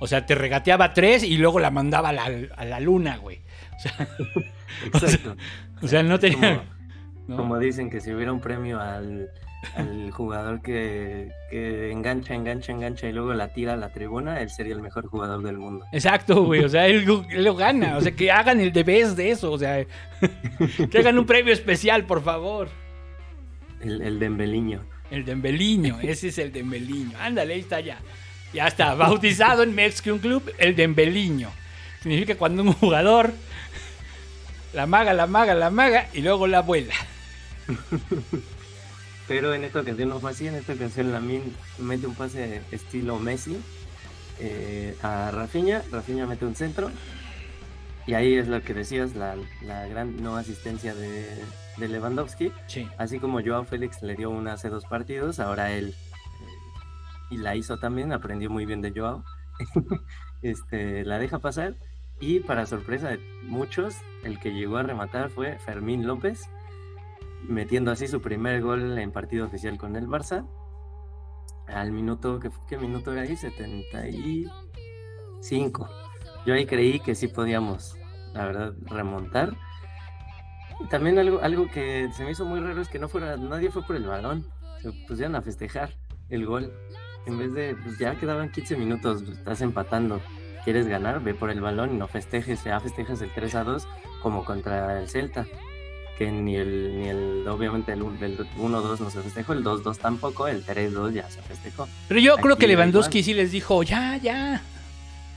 o 0.00 0.06
sea, 0.06 0.26
te 0.26 0.34
regateaba 0.34 0.92
tres 0.94 1.22
y 1.22 1.36
luego 1.36 1.60
la 1.60 1.70
mandaba 1.70 2.08
a 2.08 2.12
la, 2.12 2.30
a 2.56 2.64
la 2.64 2.80
luna, 2.80 3.16
güey. 3.18 3.40
O 3.76 3.78
sea, 3.78 4.08
Exacto. 4.86 5.36
o 5.82 5.88
sea, 5.88 6.02
no 6.02 6.18
tenía... 6.18 6.56
Como, 6.56 6.62
¿no? 7.28 7.36
como 7.36 7.58
dicen 7.58 7.90
que 7.90 8.00
si 8.00 8.12
hubiera 8.12 8.32
un 8.32 8.40
premio 8.40 8.80
al, 8.80 9.28
al 9.76 10.10
jugador 10.10 10.62
que, 10.62 11.32
que 11.50 11.90
engancha, 11.90 12.34
engancha, 12.34 12.72
engancha 12.72 13.08
y 13.08 13.12
luego 13.12 13.34
la 13.34 13.48
tira 13.48 13.74
a 13.74 13.76
la 13.76 13.90
tribuna, 13.90 14.40
él 14.40 14.50
sería 14.50 14.74
el 14.74 14.82
mejor 14.82 15.06
jugador 15.06 15.42
del 15.42 15.58
mundo. 15.58 15.86
Exacto, 15.92 16.44
güey. 16.44 16.64
O 16.64 16.68
sea, 16.68 16.86
él, 16.86 17.04
él 17.30 17.44
lo 17.44 17.54
gana. 17.54 17.96
O 17.96 18.00
sea, 18.00 18.12
que 18.12 18.30
hagan 18.30 18.60
el 18.60 18.72
deber 18.72 19.08
de 19.08 19.30
eso. 19.30 19.52
O 19.52 19.58
sea, 19.58 19.84
que 20.90 20.98
hagan 20.98 21.18
un 21.18 21.26
premio 21.26 21.52
especial, 21.52 22.04
por 22.04 22.22
favor. 22.22 22.68
El, 23.80 24.00
el 24.02 24.18
Dembeliño. 24.18 24.82
El 25.10 25.24
Dembeliño. 25.24 25.98
Ese 26.00 26.28
es 26.28 26.38
el 26.38 26.52
Dembeliño. 26.52 27.16
Ándale, 27.20 27.54
ahí 27.54 27.60
está 27.60 27.80
ya. 27.80 27.98
Ya 28.52 28.66
está. 28.66 28.94
Bautizado 28.94 29.62
en 29.62 29.74
Mexican 29.74 30.18
Club, 30.18 30.52
el 30.58 30.76
Dembeliño. 30.76 31.50
Significa 32.02 32.36
cuando 32.36 32.62
un 32.62 32.72
jugador 32.72 33.32
la 34.72 34.86
maga, 34.86 35.14
la 35.14 35.26
maga, 35.26 35.54
la 35.54 35.70
maga 35.70 36.08
y 36.12 36.20
luego 36.20 36.46
la 36.46 36.58
abuela. 36.58 36.94
Pero 39.26 39.54
en 39.54 39.64
esta 39.64 39.80
ocasión 39.80 40.10
no 40.10 40.20
fue 40.20 40.32
así, 40.32 40.46
en 40.46 40.54
esta 40.54 40.74
ocasión 40.74 41.12
Lamin 41.12 41.42
mete 41.78 42.06
un 42.06 42.14
pase 42.14 42.60
estilo 42.70 43.18
Messi 43.18 43.56
eh, 44.38 44.96
a 45.02 45.30
Rafinha, 45.30 45.82
Rafinha 45.90 46.26
mete 46.26 46.44
un 46.44 46.54
centro 46.54 46.90
y 48.06 48.12
ahí 48.14 48.34
es 48.34 48.48
lo 48.48 48.60
que 48.62 48.74
decías, 48.74 49.14
la, 49.16 49.34
la 49.62 49.86
gran 49.86 50.22
no 50.22 50.36
asistencia 50.36 50.94
de, 50.94 51.26
de 51.78 51.88
Lewandowski, 51.88 52.52
Sí. 52.66 52.86
así 52.98 53.18
como 53.18 53.40
Joao 53.42 53.64
Félix 53.64 54.02
le 54.02 54.14
dio 54.14 54.28
una 54.28 54.52
hace 54.54 54.68
dos 54.68 54.84
partidos, 54.84 55.40
ahora 55.40 55.72
él 55.72 55.94
eh, 55.94 57.30
y 57.30 57.38
la 57.38 57.56
hizo 57.56 57.78
también, 57.78 58.12
aprendió 58.12 58.50
muy 58.50 58.66
bien 58.66 58.82
de 58.82 58.92
Joao, 58.94 59.24
este, 60.42 61.04
la 61.06 61.18
deja 61.18 61.38
pasar 61.38 61.76
y 62.20 62.40
para 62.40 62.66
sorpresa 62.66 63.08
de 63.08 63.18
muchos, 63.44 63.94
el 64.22 64.38
que 64.38 64.52
llegó 64.52 64.76
a 64.76 64.82
rematar 64.82 65.30
fue 65.30 65.58
Fermín 65.60 66.06
López, 66.06 66.50
metiendo 67.48 67.90
así 67.90 68.06
su 68.06 68.20
primer 68.20 68.60
gol 68.62 68.98
en 68.98 69.10
partido 69.12 69.46
oficial 69.46 69.78
con 69.78 69.96
el 69.96 70.06
Barça. 70.06 70.46
Al 71.66 71.92
minuto, 71.92 72.40
¿qué, 72.40 72.50
qué 72.68 72.76
minuto 72.78 73.12
era 73.12 73.22
ahí? 73.22 73.36
75. 73.36 75.88
Yo 76.46 76.54
ahí 76.54 76.66
creí 76.66 77.00
que 77.00 77.14
sí 77.14 77.28
podíamos, 77.28 77.96
la 78.34 78.46
verdad, 78.46 78.74
remontar. 78.82 79.56
También 80.90 81.18
algo, 81.18 81.40
algo 81.40 81.68
que 81.68 82.10
se 82.12 82.24
me 82.24 82.32
hizo 82.32 82.44
muy 82.44 82.60
raro 82.60 82.82
es 82.82 82.88
que 82.88 82.98
no 82.98 83.08
fuera, 83.08 83.36
nadie 83.36 83.70
fue 83.70 83.82
por 83.82 83.96
el 83.96 84.04
balón. 84.04 84.46
Se 84.82 84.92
pusieron 85.06 85.36
a 85.36 85.42
festejar 85.42 85.90
el 86.28 86.44
gol. 86.44 86.72
En 87.26 87.38
vez 87.38 87.54
de, 87.54 87.76
pues 87.82 87.98
ya 87.98 88.16
quedaban 88.16 88.50
15 88.50 88.76
minutos, 88.76 89.22
estás 89.22 89.62
empatando. 89.62 90.20
¿Quieres 90.64 90.86
ganar? 90.86 91.22
Ve 91.22 91.34
por 91.34 91.50
el 91.50 91.60
balón 91.60 91.94
y 91.94 91.98
no 91.98 92.08
festejes. 92.08 92.64
Ya 92.64 92.80
festejas 92.80 93.22
el 93.22 93.32
3 93.32 93.54
a 93.54 93.64
2 93.64 93.88
como 94.22 94.44
contra 94.44 95.00
el 95.00 95.08
Celta 95.08 95.46
que 96.18 96.30
ni 96.30 96.56
el, 96.56 96.98
ni 97.00 97.08
el 97.08 97.48
obviamente 97.48 97.92
el, 97.92 98.02
un- 98.02 98.22
el 98.22 98.38
1-2 98.38 99.00
no 99.00 99.10
se 99.10 99.20
festejó, 99.22 99.52
el 99.52 99.64
2-2 99.64 99.98
tampoco, 99.98 100.46
el 100.46 100.64
3-2 100.64 101.12
ya 101.12 101.28
se 101.30 101.42
festejó. 101.42 101.88
Pero 102.08 102.20
yo 102.20 102.36
creo 102.36 102.56
que 102.56 102.66
Lewandowski 102.68 103.18
igual. 103.18 103.24
sí 103.24 103.34
les 103.34 103.52
dijo, 103.52 103.82
ya, 103.82 104.16
ya. 104.18 104.62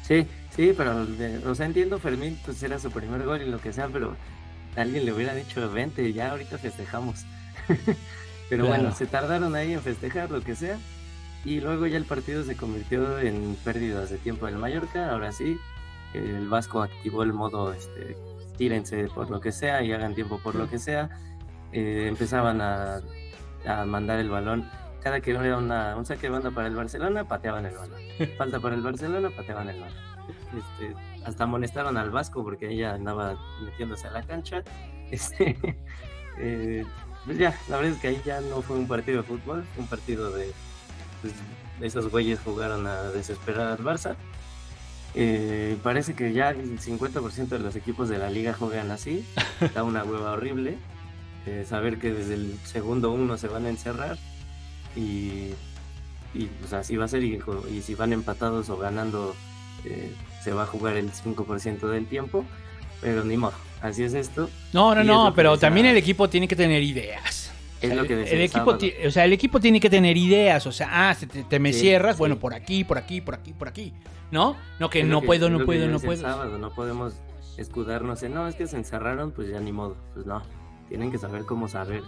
Sí, 0.03 0.25
sí, 0.55 0.73
pero, 0.77 1.05
o 1.45 1.55
sea, 1.55 1.65
entiendo, 1.65 1.99
Fermín, 1.99 2.39
pues 2.45 2.61
era 2.63 2.79
su 2.79 2.91
primer 2.91 3.23
gol 3.23 3.41
y 3.41 3.49
lo 3.49 3.59
que 3.59 3.73
sea, 3.73 3.87
pero 3.87 4.15
alguien 4.75 5.05
le 5.05 5.13
hubiera 5.13 5.33
dicho, 5.33 5.69
vente, 5.71 6.13
ya 6.13 6.31
ahorita 6.31 6.57
festejamos. 6.59 7.25
pero 8.49 8.65
Claro. 8.65 8.81
bueno, 8.81 8.95
se 8.95 9.05
tardaron 9.07 9.55
ahí 9.55 9.73
en 9.73 9.81
festejar, 9.81 10.31
lo 10.31 10.41
que 10.41 10.55
sea, 10.55 10.77
y 11.43 11.59
luego 11.59 11.87
ya 11.87 11.97
el 11.97 12.05
partido 12.05 12.43
se 12.43 12.55
convirtió 12.55 13.19
en 13.19 13.57
pérdidas 13.63 14.09
de 14.09 14.17
tiempo 14.17 14.45
del 14.45 14.57
Mallorca, 14.57 15.11
ahora 15.11 15.31
sí, 15.31 15.57
el 16.13 16.47
Vasco 16.47 16.81
activó 16.81 17.23
el 17.23 17.33
modo, 17.33 17.73
este, 17.73 18.15
tírense 18.57 19.07
por 19.13 19.29
lo 19.29 19.39
que 19.39 19.51
sea 19.51 19.83
y 19.83 19.93
hagan 19.93 20.15
tiempo 20.15 20.39
por 20.39 20.55
lo 20.55 20.69
que 20.69 20.79
sea, 20.79 21.09
eh, 21.71 22.05
empezaban 22.07 22.61
a, 22.61 23.01
a 23.65 23.85
mandar 23.85 24.19
el 24.19 24.29
balón. 24.29 24.69
Cada 25.01 25.21
que 25.21 25.31
era 25.31 25.57
una, 25.57 25.95
un 25.95 26.05
saque 26.05 26.23
de 26.23 26.29
banda 26.29 26.51
para 26.51 26.67
el 26.67 26.75
Barcelona, 26.75 27.27
pateaban 27.27 27.65
el 27.65 27.75
balón. 27.75 28.01
Falta 28.37 28.59
para 28.59 28.75
el 28.75 28.81
Barcelona, 28.81 29.29
pateaban 29.35 29.69
el 29.69 29.79
balón. 29.79 30.07
Este, 30.57 30.95
hasta 31.25 31.43
amonestaron 31.43 31.97
al 31.97 32.09
Vasco 32.09 32.43
porque 32.43 32.69
ella 32.69 32.93
andaba 32.93 33.37
metiéndose 33.63 34.07
a 34.07 34.11
la 34.11 34.23
cancha. 34.23 34.63
Este, 35.09 35.57
eh, 36.37 36.83
pues 37.25 37.37
ya, 37.37 37.57
la 37.69 37.77
verdad 37.77 37.93
es 37.93 38.01
que 38.01 38.09
ahí 38.09 38.21
ya 38.25 38.41
no 38.41 38.61
fue 38.61 38.77
un 38.77 38.89
partido 38.89 39.21
de 39.21 39.23
fútbol, 39.23 39.63
fue 39.73 39.83
un 39.83 39.89
partido 39.89 40.31
de, 40.31 40.51
pues, 41.21 41.33
esos 41.79 42.11
güeyes 42.11 42.41
jugaron 42.41 42.85
a 42.85 43.03
desesperar 43.03 43.67
al 43.67 43.77
Barça. 43.77 44.17
Eh, 45.19 45.77
parece 45.81 46.13
que 46.13 46.31
ya 46.31 46.51
el 46.51 46.79
50% 46.79 47.47
de 47.47 47.57
los 47.59 47.75
equipos 47.75 48.07
de 48.07 48.19
la 48.19 48.29
liga 48.29 48.53
juegan 48.53 48.91
así. 48.91 49.25
Da 49.73 49.83
una 49.83 50.03
hueva 50.03 50.33
horrible. 50.33 50.77
eh, 51.47 51.65
saber 51.67 51.97
que 51.97 52.11
desde 52.11 52.35
el 52.35 52.55
segundo 52.65 53.09
uno 53.11 53.35
se 53.37 53.47
van 53.47 53.65
a 53.65 53.69
encerrar. 53.69 54.17
Y, 54.95 55.53
y 56.35 56.45
pues 56.59 56.73
así 56.73 56.97
va 56.97 57.05
a 57.05 57.07
ser. 57.07 57.23
Y, 57.23 57.41
si 57.81 57.95
van 57.95 58.13
empatados 58.13 58.69
o 58.69 58.77
ganando, 58.77 59.35
eh, 59.85 60.13
se 60.43 60.51
va 60.53 60.63
a 60.63 60.65
jugar 60.67 60.97
el 60.97 61.11
5% 61.11 61.87
del 61.89 62.05
tiempo. 62.05 62.45
Pero 63.01 63.23
ni 63.23 63.37
modo, 63.37 63.53
así 63.81 64.03
es 64.03 64.13
esto. 64.13 64.49
No, 64.73 64.93
no, 64.93 65.03
no, 65.03 65.33
pero 65.33 65.57
también 65.57 65.87
el 65.87 65.97
equipo 65.97 66.29
tiene 66.29 66.47
que 66.47 66.55
tener 66.55 66.83
ideas. 66.83 67.46
Es 67.81 67.95
lo 67.95 68.05
que 68.05 68.13
el, 68.13 68.19
el 68.21 68.27
el 68.27 68.41
equipo, 68.41 68.75
o 69.07 69.11
sea, 69.11 69.25
el 69.25 69.33
equipo 69.33 69.59
tiene 69.59 69.79
que 69.79 69.89
tener 69.89 70.17
ideas, 70.17 70.65
o 70.65 70.71
sea, 70.71 71.09
ah, 71.09 71.13
se 71.13 71.27
te, 71.27 71.43
te 71.43 71.59
me 71.59 71.71
Sí, 71.73 71.81
cierras, 71.81 72.15
sí. 72.15 72.19
bueno, 72.19 72.37
por 72.39 72.53
aquí, 72.55 72.83
por 72.83 72.97
aquí, 72.97 73.21
por 73.21 73.35
aquí, 73.35 73.53
por 73.53 73.67
aquí, 73.67 73.93
¿no? 74.31 74.55
No 74.79 74.89
que 74.89 75.03
no 75.03 75.21
que- 75.21 75.27
puedo, 75.27 75.49
no 75.49 75.63
puedo, 75.63 75.87
no 75.87 75.97
el 75.97 76.01
puedo. 76.03 76.21
sábado, 76.21 76.57
no 76.57 76.73
podemos 76.73 77.13
escudarnos 77.57 78.23
en, 78.23 78.33
no, 78.33 78.47
es 78.47 78.55
que 78.55 78.65
se 78.67 78.77
encerraron, 78.77 79.31
pues 79.31 79.49
ya 79.49 79.59
ni 79.59 79.71
modo. 79.71 79.95
Pues 80.15 80.25
no, 80.25 80.41
tienen 80.89 81.11
que 81.11 81.17
saber 81.19 81.43
cómo 81.45 81.67
saber, 81.67 82.01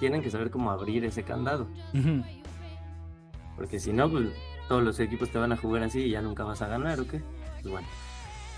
tienen 0.00 0.20
que 0.22 0.30
saber 0.30 0.50
cómo 0.50 0.70
abrir 0.72 1.04
ese 1.04 1.22
candado. 1.22 1.68
Porque 3.56 3.78
si 3.78 3.92
no, 3.92 4.10
pues 4.10 4.26
todos 4.68 4.82
los 4.82 4.98
equipos 4.98 5.30
te 5.30 5.38
van 5.38 5.52
a 5.52 5.56
jugar 5.56 5.84
así 5.84 6.00
y 6.02 6.10
ya 6.10 6.22
nunca 6.22 6.42
vas 6.44 6.60
a 6.62 6.66
ganar, 6.68 6.98
¿o 7.00 7.06
qué? 7.06 7.20
Pues 7.62 7.70
bueno. 7.72 7.86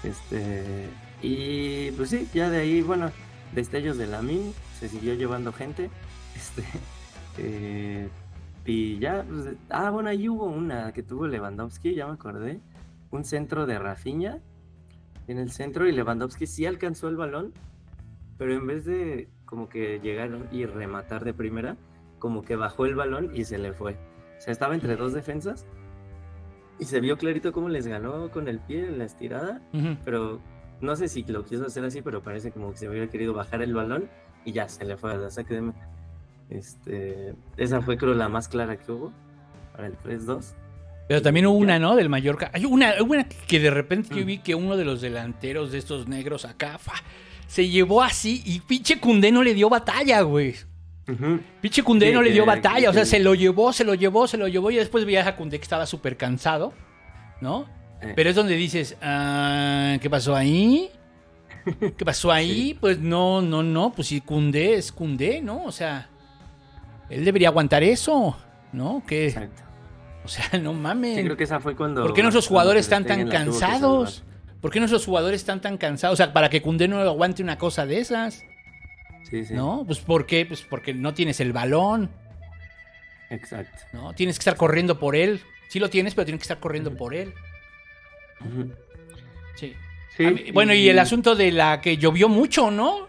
Este, 0.05 0.89
y 1.23 1.91
pues 1.93 2.11
sí, 2.11 2.27
ya 2.33 2.49
de 2.49 2.59
ahí, 2.61 2.81
bueno, 2.81 3.11
destellos 3.53 3.99
de 3.99 4.07
la 4.07 4.23
MIN, 4.23 4.55
se 4.79 4.89
siguió 4.89 5.15
llevando 5.15 5.53
gente. 5.53 5.91
Este, 6.37 6.63
eh, 7.39 8.09
y 8.65 8.99
ya, 8.99 9.25
pues, 9.29 9.55
ah, 9.71 9.91
bueno, 9.91 10.11
ahí 10.11 10.29
hubo 10.29 10.47
una 10.47 10.93
que 10.93 11.03
tuvo 11.03 11.27
Lewandowski, 11.27 11.95
ya 11.95 12.07
me 12.07 12.13
acordé. 12.13 12.61
Un 13.11 13.25
centro 13.25 13.67
de 13.67 13.79
Rafinha 13.79 14.41
en 15.29 15.39
el 15.39 15.51
centro 15.51 15.89
y 15.89 15.93
Lewandowski 15.93 16.47
sí 16.47 16.67
alcanzó 16.67 17.09
el 17.09 17.17
balón, 17.17 17.53
pero 18.37 18.55
en 18.55 18.67
vez 18.67 18.85
de 18.85 19.29
como 19.45 19.69
que 19.69 20.01
llegar 20.01 20.31
y 20.51 20.67
rematar 20.67 21.25
de 21.25 21.33
primera, 21.33 21.77
como 22.19 22.43
que 22.43 22.57
bajó 22.57 22.85
el 22.87 22.97
balón 22.97 23.31
y 23.35 23.45
se 23.45 23.59
le 23.59 23.73
fue. 23.73 23.93
O 23.93 24.41
sea, 24.41 24.53
estaba 24.53 24.75
entre 24.75 24.97
dos 24.97 25.13
defensas 25.13 25.67
y 26.79 26.85
se 26.85 27.01
vio 27.01 27.17
clarito 27.17 27.53
cómo 27.53 27.69
les 27.69 27.87
ganó 27.87 28.31
con 28.31 28.49
el 28.49 28.59
pie 28.59 28.87
en 28.87 28.99
la 28.99 29.05
estirada, 29.05 29.63
Ujú. 29.73 29.97
pero 30.05 30.41
no 30.81 30.97
sé 30.97 31.09
si 31.09 31.23
lo 31.25 31.45
quiso 31.45 31.65
hacer 31.67 31.85
así, 31.85 32.03
pero 32.03 32.23
parece 32.23 32.51
como 32.51 32.73
que 32.73 32.77
se 32.79 32.89
hubiera 32.89 33.09
querido 33.09 33.33
bajar 33.33 33.63
el 33.63 33.73
balón 33.73 34.11
y 34.45 34.53
ya 34.53 34.69
se 34.69 34.85
le 34.85 34.97
fue 34.97 35.13
a 35.13 35.17
la 35.17 35.31
saque 35.31 35.55
de 35.55 35.63
meta. 35.63 35.89
Este, 36.51 37.35
esa 37.57 37.81
fue 37.83 37.97
creo 37.97 38.15
la 38.15 38.29
más 38.29 38.49
clara 38.49 38.77
que 38.77 38.93
hubo 38.93 39.13
para 39.73 39.89
el 39.89 39.99
3-2. 39.99 40.55
Pero 41.09 41.23
también 41.23 41.47
hubo 41.47 41.57
una, 41.57 41.79
¿no? 41.79 41.95
Del 41.97 42.09
Mallorca. 42.09 42.51
Hay 42.53 42.65
una, 42.65 42.95
una 43.03 43.29
que 43.29 43.61
de 43.61 43.71
repente 43.71 44.11
yo 44.15 44.23
Mm. 44.23 44.27
vi 44.27 44.39
que 44.39 44.55
uno 44.55 44.77
de 44.77 44.85
los 44.85 45.01
delanteros 45.01 45.71
de 45.73 45.79
estos 45.79 46.09
negros 46.09 46.45
acá 46.45 46.79
fa, 46.79 46.95
se 47.47 47.69
llevó 47.69 48.03
así 48.03 48.43
y 48.45 48.61
pinche 48.61 48.99
Cundé 48.99 49.31
no 49.31 49.43
le 49.43 49.55
dio 49.55 49.69
batalla, 49.69 50.21
güey. 50.23 50.55
Ujú. 51.09 51.39
Pinche 51.61 51.85
Cundé 51.85 52.09
Sí, 52.09 52.13
no 52.13 52.23
le 52.23 52.33
dio 52.33 52.45
batalla. 52.45 52.91
O 52.91 52.93
sea, 52.93 53.03
que- 53.03 53.07
se 53.07 53.21
lo 53.21 53.35
llevó, 53.37 53.73
se 53.73 53.85
lo 53.85 53.95
llevó, 53.95 54.27
se 54.27 54.37
lo 54.37 54.49
llevó 54.49 54.73
y 54.73 54.77
después 54.77 55.05
veías 55.05 55.27
a 55.29 55.37
Cundé 55.37 55.59
que 55.59 55.63
estaba 55.63 55.87
súper 55.87 56.17
cansado, 56.17 56.73
¿no? 57.41 57.67
Eh, 58.03 58.13
Pero 58.17 58.29
es 58.31 58.35
donde 58.37 58.57
dices, 58.57 58.97
ah, 59.01 59.97
¿qué 60.03 60.11
pasó 60.11 60.35
ahí? 60.35 60.91
¿Qué 61.97 62.05
pasó 62.05 62.33
ahí? 62.33 62.77
Pues 62.81 62.99
no, 62.99 63.41
no, 63.43 63.63
no, 63.63 63.93
pues 63.93 64.09
si 64.09 64.21
Cundé 64.21 64.75
es 64.75 64.91
Cundé, 64.91 65.41
¿no? 65.41 65.63
O 65.65 65.71
sea, 65.73 66.11
él 67.11 67.25
debería 67.25 67.49
aguantar 67.49 67.83
eso, 67.83 68.37
¿no? 68.73 69.03
Que, 69.07 69.29
Exacto. 69.29 69.63
o 70.25 70.29
sea, 70.29 70.59
no 70.61 70.73
mames. 70.73 71.17
Sí, 71.17 71.25
creo 71.25 71.37
que 71.37 71.45
esa 71.45 71.61
fue 71.61 71.77
cuando. 71.77 72.03
¿Por 72.03 72.15
qué 72.15 72.23
nuestros 72.23 72.47
jugadores 72.47 72.87
están 72.87 73.05
tan 73.05 73.29
cansados? 73.29 74.25
¿Por 74.61 74.71
qué 74.71 74.81
nuestros 74.81 75.05
jugadores 75.05 75.41
están 75.41 75.61
tan 75.61 75.77
cansados? 75.77 76.15
O 76.15 76.17
sea, 76.17 76.33
para 76.33 76.49
que 76.49 76.63
Cundé 76.63 76.89
no 76.89 76.99
aguante 77.01 77.43
una 77.43 77.59
cosa 77.59 77.87
de 77.87 77.99
esas, 77.99 78.45
Sí, 79.31 79.45
sí. 79.45 79.55
¿no? 79.55 79.83
Pues 79.87 79.99
¿por 79.99 80.25
qué? 80.27 80.47
Pues 80.47 80.63
porque 80.63 80.95
no 80.95 81.13
tienes 81.13 81.41
el 81.41 81.53
balón, 81.53 82.11
Exacto. 83.31 83.83
¿no? 83.93 84.13
Tienes 84.15 84.39
que 84.39 84.43
estar 84.43 84.57
corriendo 84.57 84.99
por 84.99 85.17
él. 85.17 85.41
Sí 85.69 85.81
lo 85.81 85.91
tienes, 85.91 86.15
pero 86.15 86.27
tienes 86.27 86.41
que 86.41 86.45
estar 86.45 86.61
corriendo 86.61 86.97
por 86.97 87.15
él. 87.15 87.35
Sí. 89.57 89.75
Sí, 90.17 90.51
bueno, 90.53 90.73
y 90.73 90.89
el 90.89 90.99
asunto 90.99 91.35
de 91.35 91.51
la 91.53 91.81
que 91.81 91.99
llovió 91.99 92.29
mucho, 92.29 92.71
¿no? 92.71 93.09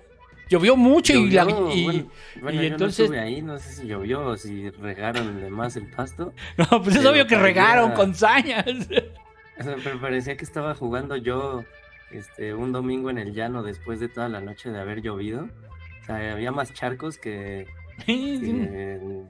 Llovió 0.49 0.75
mucho 0.75 1.13
y, 1.13 1.29
la- 1.31 1.43
y- 1.43 1.83
bueno, 1.83 2.05
bueno, 2.41 2.61
y 2.61 2.67
yo 2.67 2.73
entonces... 2.73 3.09
no 3.09 3.15
estuve 3.15 3.19
ahí, 3.19 3.41
no 3.41 3.57
sé 3.59 3.73
si 3.73 3.87
llovió 3.87 4.25
o 4.25 4.37
si 4.37 4.69
regaron 4.69 5.41
de 5.41 5.49
más 5.49 5.75
el 5.75 5.87
pasto. 5.89 6.33
No, 6.57 6.81
pues 6.81 6.95
es 6.95 7.05
obvio 7.05 7.27
que 7.27 7.35
parecía- 7.35 7.39
regaron 7.63 7.91
con 7.91 8.13
sañas. 8.15 8.65
O 9.59 9.63
sea, 9.63 9.75
pero 9.83 9.99
parecía 9.99 10.37
que 10.37 10.45
estaba 10.45 10.75
jugando 10.75 11.15
yo 11.15 11.63
este, 12.11 12.53
un 12.53 12.71
domingo 12.71 13.09
en 13.09 13.17
el 13.17 13.33
llano 13.33 13.63
después 13.63 13.99
de 13.99 14.07
toda 14.07 14.29
la 14.29 14.39
noche 14.39 14.69
de 14.69 14.79
haber 14.79 15.01
llovido. 15.01 15.49
O 16.01 16.05
sea, 16.05 16.31
había 16.33 16.51
más 16.51 16.73
charcos 16.73 17.17
que 17.17 17.65
en, 18.05 19.29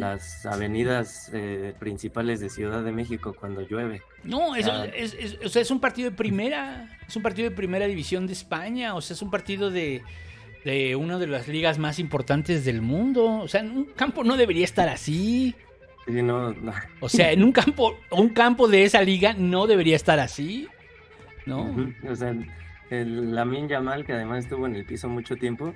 las 0.00 0.46
avenidas 0.46 1.30
eh, 1.34 1.74
principales 1.78 2.40
de 2.40 2.48
Ciudad 2.50 2.82
de 2.82 2.92
México 2.92 3.34
cuando 3.38 3.60
llueve. 3.62 4.02
No, 4.24 4.54
eso 4.56 4.70
Ah. 4.72 4.86
es, 4.86 5.14
es- 5.18 5.38
o 5.44 5.48
sea, 5.48 5.62
es 5.62 5.70
un 5.70 5.80
partido 5.80 6.10
de 6.10 6.16
primera. 6.16 6.88
Es 7.06 7.16
un 7.16 7.22
partido 7.22 7.48
de 7.50 7.54
primera 7.56 7.86
división 7.86 8.26
de 8.26 8.32
España. 8.32 8.94
O 8.94 9.00
sea, 9.00 9.14
es 9.14 9.22
un 9.22 9.30
partido 9.30 9.70
de, 9.70 10.02
de 10.64 10.96
una 10.96 11.18
de 11.18 11.26
las 11.26 11.48
ligas 11.48 11.78
más 11.78 11.98
importantes 11.98 12.64
del 12.64 12.80
mundo. 12.82 13.40
O 13.40 13.48
sea, 13.48 13.60
en 13.60 13.70
un 13.76 13.84
campo 13.84 14.24
no 14.24 14.36
debería 14.36 14.64
estar 14.64 14.88
así. 14.88 15.54
Sí, 16.06 16.22
no, 16.22 16.52
no. 16.54 16.72
O 17.00 17.08
sea, 17.08 17.32
en 17.32 17.44
un 17.44 17.52
campo, 17.52 17.96
un 18.10 18.30
campo 18.30 18.66
de 18.68 18.84
esa 18.84 19.02
liga 19.02 19.34
no 19.36 19.66
debería 19.66 19.96
estar 19.96 20.18
así. 20.18 20.68
¿No? 21.44 21.74
O 22.08 22.16
sea, 22.16 22.34
el 22.90 23.34
Lamin 23.34 23.68
Yamal, 23.68 24.04
que 24.04 24.12
además 24.14 24.44
estuvo 24.44 24.66
en 24.66 24.76
el 24.76 24.84
piso 24.84 25.08
mucho 25.08 25.36
tiempo, 25.36 25.74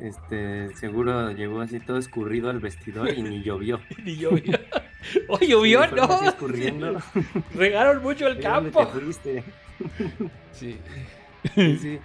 este, 0.00 0.74
seguro 0.76 1.30
llegó 1.32 1.60
así 1.60 1.80
todo 1.80 1.98
escurrido 1.98 2.50
al 2.50 2.60
vestidor 2.60 3.10
y 3.12 3.22
ni 3.22 3.42
llovió. 3.42 3.80
Y 4.04 4.16
llovió. 4.16 4.58
Oye, 5.28 5.46
llovió, 5.48 5.82
Sí, 5.84 5.94
¿no? 5.94 6.22
escurriendo. 6.28 6.98
Regaron 7.54 8.02
mucho 8.02 8.26
el 8.26 8.36
¿De 8.38 8.48
dónde 8.48 8.70
campo. 8.70 8.92
te? 9.22 9.42
Sí. 10.52 10.76
Sí, 11.54 11.78
sí. 11.78 11.98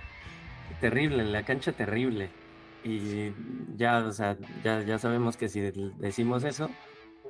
Terrible, 0.79 1.23
en 1.23 1.31
la 1.34 1.43
cancha 1.43 1.71
terrible. 1.73 2.29
Y 2.84 3.31
ya, 3.75 4.05
o 4.05 4.12
sea, 4.12 4.38
ya, 4.63 4.81
ya 4.84 4.97
sabemos 4.99 5.36
que 5.38 5.49
si 5.49 5.60
decimos 5.97 6.43
eso, 6.43 6.69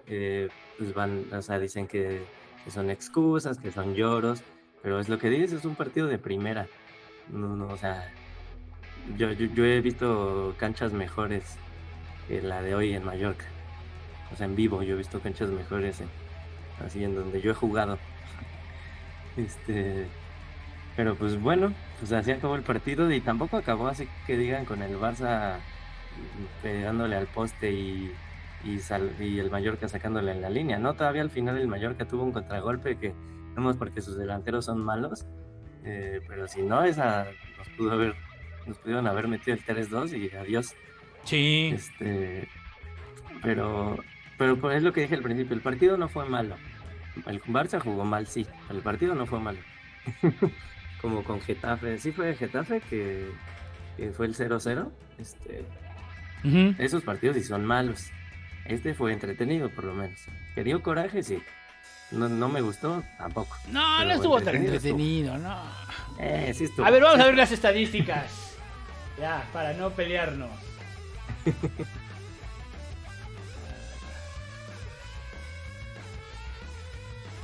eh, 0.08 0.49
pues 0.78 0.93
van, 0.93 1.25
o 1.32 1.41
sea, 1.41 1.58
dicen 1.60 1.88
que, 1.88 2.21
que 2.63 2.71
son 2.71 2.89
excusas, 2.89 3.58
que 3.58 3.71
son 3.71 3.95
lloros, 3.95 4.43
pero 4.84 4.99
es 4.99 5.10
lo 5.10 5.17
que 5.17 5.30
dices, 5.30 5.54
es 5.54 5.65
un 5.65 5.75
partido 5.75 6.08
de 6.08 6.17
primera. 6.19 6.67
No, 7.32 7.56
no, 7.56 7.67
o 7.69 7.78
sea, 7.78 8.12
yo, 9.17 9.31
yo, 9.31 9.47
yo 9.53 9.65
he 9.65 9.81
visto 9.81 10.55
canchas 10.57 10.93
mejores 10.93 11.57
que 12.27 12.41
la 12.41 12.61
de 12.61 12.75
hoy 12.75 12.93
en 12.93 13.05
Mallorca. 13.05 13.45
O 14.31 14.35
sea, 14.35 14.45
en 14.45 14.55
vivo 14.55 14.83
yo 14.83 14.95
he 14.95 14.97
visto 14.97 15.19
canchas 15.19 15.49
mejores 15.49 16.01
así 16.85 17.03
en 17.03 17.15
donde 17.15 17.41
yo 17.41 17.51
he 17.51 17.55
jugado. 17.55 17.97
Este, 19.37 20.07
pero 20.95 21.15
pues 21.15 21.37
bueno, 21.41 21.73
pues 21.99 22.13
así 22.13 22.31
acabó 22.31 22.55
el 22.55 22.61
partido 22.61 23.11
y 23.11 23.19
tampoco 23.19 23.57
acabó 23.57 23.89
así 23.89 24.07
que 24.25 24.37
digan 24.37 24.63
con 24.63 24.81
el 24.81 24.97
Barça 24.97 25.55
mm, 25.57 26.63
pegándole 26.63 27.17
al 27.17 27.27
poste 27.27 27.69
y, 27.69 28.13
y, 28.63 29.39
el 29.39 29.51
Mallorca 29.51 29.89
sacándole 29.89 30.31
en 30.31 30.41
la 30.41 30.49
línea, 30.49 30.79
¿no? 30.79 30.93
Todavía 30.93 31.21
al 31.21 31.31
final 31.31 31.57
el 31.57 31.67
Mallorca 31.67 32.05
tuvo 32.05 32.23
un 32.23 32.31
contragolpe 32.31 32.97
que 32.97 33.07
es 33.07 33.77
porque 33.77 34.01
sus 34.01 34.17
delanteros 34.17 34.65
son 34.65 34.83
malos, 34.83 35.25
eh, 35.83 36.21
pero 36.27 36.47
si 36.47 36.61
no, 36.61 36.83
esa 36.83 37.25
nos 37.57 37.69
pudo 37.69 37.91
haber, 37.91 38.15
nos 38.67 38.78
pudieron 38.78 39.08
haber 39.08 39.28
metido 39.28 39.56
el 39.56 39.63
3-2 39.65 40.17
y 40.17 40.36
adiós. 40.36 40.73
Sí. 41.23 41.71
Este, 41.73 42.47
pero, 43.41 43.97
pero 44.38 44.58
pues 44.58 44.78
es 44.78 44.84
lo 44.84 44.93
que 44.93 45.01
dije 45.01 45.15
al 45.15 45.21
principio, 45.21 45.56
el 45.56 45.62
partido 45.62 45.97
no 45.97 46.10
fue 46.10 46.25
malo. 46.28 46.56
El 47.28 47.41
Barça 47.43 47.80
jugó 47.80 48.04
mal, 48.06 48.28
sí, 48.28 48.45
el 48.69 48.82
partido 48.82 49.15
no 49.15 49.25
fue 49.25 49.39
malo. 49.39 49.60
Como 51.01 51.23
con 51.23 51.41
Getafe, 51.41 51.97
sí 51.99 52.12
fue 52.12 52.36
Getafe 52.36 52.82
que, 52.82 53.30
que 53.97 54.12
fue 54.12 54.25
el 54.25 54.36
0-0. 54.36 54.89
Este, 55.17 55.65
esos 56.84 57.04
partidos 57.04 57.38
sí 57.38 57.43
son 57.43 57.65
malos. 57.65 58.08
Este 58.65 58.93
fue 58.93 59.13
entretenido 59.13 59.69
por 59.69 59.84
lo 59.86 59.93
menos. 59.93 60.19
Que 60.56 60.63
dio 60.63 60.82
coraje, 60.82 61.21
sí. 61.23 61.41
No, 62.12 62.30
no 62.30 62.49
me 62.49 62.62
gustó, 62.62 63.04
tampoco. 63.17 63.56
No, 63.71 63.82
Pero 63.97 64.10
no 64.10 64.15
estuvo 64.15 64.41
tan 64.41 64.56
entretenido 64.56 64.75
estuvo. 64.75 64.91
entretenido, 64.91 65.38
no. 65.38 65.63
Eh, 66.19 66.54
sí 66.54 66.65
estuvo. 66.65 66.86
A 66.86 66.91
ver, 66.91 67.01
vamos 67.01 67.19
a 67.19 67.25
ver 67.25 67.36
las 67.36 67.51
estadísticas. 67.51 68.44
Ya, 69.19 69.47
para 69.54 69.73
no 69.73 69.91
pelearnos. 69.91 70.49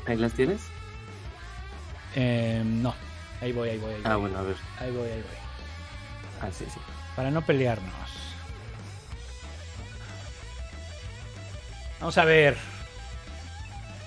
¿Ahí 0.08 0.18
las 0.18 0.34
tienes? 0.34 0.62
Eh, 2.16 2.62
no, 2.66 2.94
ahí 3.40 3.52
voy, 3.54 3.70
ahí 3.70 3.78
voy, 3.78 3.94
ahí 3.94 4.02
voy. 4.02 4.12
Ah, 4.12 4.16
bueno, 4.18 4.40
a 4.40 4.42
ver. 4.42 4.56
Ahí 4.80 4.92
voy, 4.92 5.10
ahí 5.10 5.22
voy. 5.22 5.38
Ah, 6.42 6.50
sí, 6.52 6.66
sí. 6.66 6.80
Para 7.16 7.32
no 7.32 7.42
pelearnos. 7.44 7.94
Vamos 12.00 12.18
a 12.18 12.26
ver. 12.26 12.58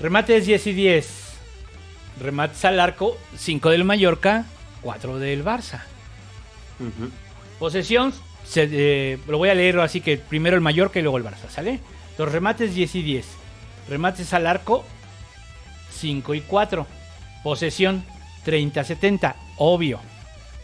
Remates 0.00 0.46
10 0.46 0.66
y 0.66 0.72
10. 0.72 1.24
Remates 2.20 2.64
al 2.64 2.80
arco, 2.80 3.16
5 3.36 3.70
del 3.70 3.84
Mallorca, 3.84 4.46
4 4.82 5.18
del 5.18 5.44
Barça. 5.44 5.82
Ujú. 6.80 7.10
Posesión, 7.58 8.12
se- 8.44 8.68
eh, 8.70 9.18
lo 9.28 9.38
voy 9.38 9.48
a 9.48 9.54
leer 9.54 9.78
así 9.80 10.00
que 10.00 10.16
primero 10.18 10.56
el 10.56 10.60
Mallorca 10.62 10.98
y 10.98 11.02
luego 11.02 11.18
el 11.18 11.24
Barça, 11.24 11.48
¿sale? 11.48 11.80
Los 12.18 12.30
remates 12.30 12.74
10 12.74 12.94
y 12.94 13.02
10. 13.02 13.26
Remates 13.88 14.32
al 14.34 14.46
arco, 14.46 14.84
5 15.92 16.34
y 16.34 16.40
4. 16.40 16.86
Posesión, 17.42 18.04
30-70, 18.44 19.34
obvio. 19.58 20.00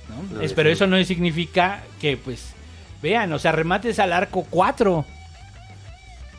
¿no? 0.08 0.16
Lo 0.38 0.42
Es- 0.42 0.52
pero 0.52 0.68
siempre. 0.68 0.72
eso 0.72 0.86
no 0.86 1.04
significa 1.04 1.82
que, 2.00 2.16
pues, 2.16 2.52
vean, 3.02 3.32
o 3.32 3.38
sea, 3.38 3.52
remates 3.52 3.98
al 3.98 4.12
arco 4.12 4.46
4. 4.50 5.04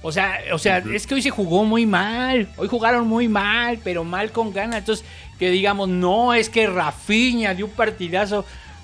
O 0.04 0.12
sea, 0.12 0.40
o 0.52 0.58
sea, 0.58 0.80
Ujú. 0.80 0.92
es 0.94 1.06
que 1.06 1.14
hoy 1.14 1.22
se 1.22 1.30
jugó 1.30 1.64
muy 1.64 1.86
mal. 1.86 2.50
Hoy 2.58 2.68
jugaron 2.68 3.08
muy 3.08 3.28
mal, 3.28 3.80
pero 3.84 4.04
mal 4.04 4.32
con 4.32 4.52
ganas. 4.52 4.80
Entonces, 4.80 5.06
que 5.38 5.52
digamos, 5.52 5.90
no, 5.90 6.34
es 6.34 6.50
que 6.50 6.66
Rafiña 6.68 7.54
dio 7.54 7.68
un 7.68 7.72
partidazo. 7.74 8.44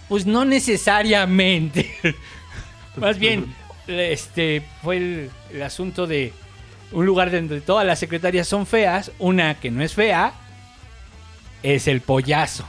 Pues 0.10 0.26
no 0.26 0.46
necesariamente. 0.46 1.94
Más 2.96 3.20
bien, 3.20 3.54
este 3.88 4.64
fue 4.82 4.98
el, 4.98 5.32
el 5.52 5.64
asunto 5.64 6.08
de, 6.08 6.34
un 6.92 7.06
lugar 7.06 7.32
donde 7.32 7.62
todas 7.62 7.86
las 7.86 8.00
secretarias 8.00 8.48
son 8.48 8.66
feas, 8.66 9.12
una 9.20 9.60
que 9.60 9.72
no 9.72 9.84
es 9.84 9.94
fea, 9.94 10.34
es 11.64 11.88
el 11.88 12.02
pollazo. 12.02 12.68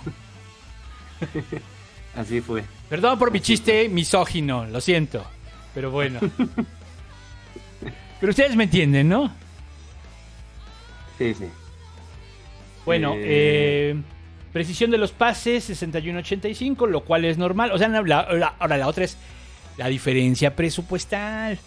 Así 2.17 2.41
fue. 2.41 2.65
Perdón 2.89 3.19
por 3.19 3.31
mi 3.31 3.41
chiste 3.41 3.89
misógino, 3.89 4.67
lo 4.67 4.81
siento. 4.81 5.25
Pero 5.75 5.91
bueno. 5.91 6.21
Pero 8.21 8.31
ustedes 8.31 8.57
me 8.57 8.65
entienden, 8.65 9.09
¿no? 9.09 9.33
Sí, 11.19 11.35
sí. 11.35 11.45
Bueno, 12.85 13.13
Eh. 13.15 13.95
eh, 13.95 13.97
precisión 14.53 14.91
de 14.91 14.99
los 14.99 15.13
pases 15.13 15.69
61-85, 15.71 16.87
lo 16.89 17.05
cual 17.05 17.25
es 17.25 17.39
normal. 17.39 17.71
O 17.73 17.79
sea, 17.79 17.89
la- 17.89 18.03
la- 18.03 18.55
ahora 18.59 18.77
la 18.77 18.87
otra 18.89 19.05
es 19.05 19.17
la 19.77 19.89
diferencia 19.89 20.55
presupuestal. 20.57 21.59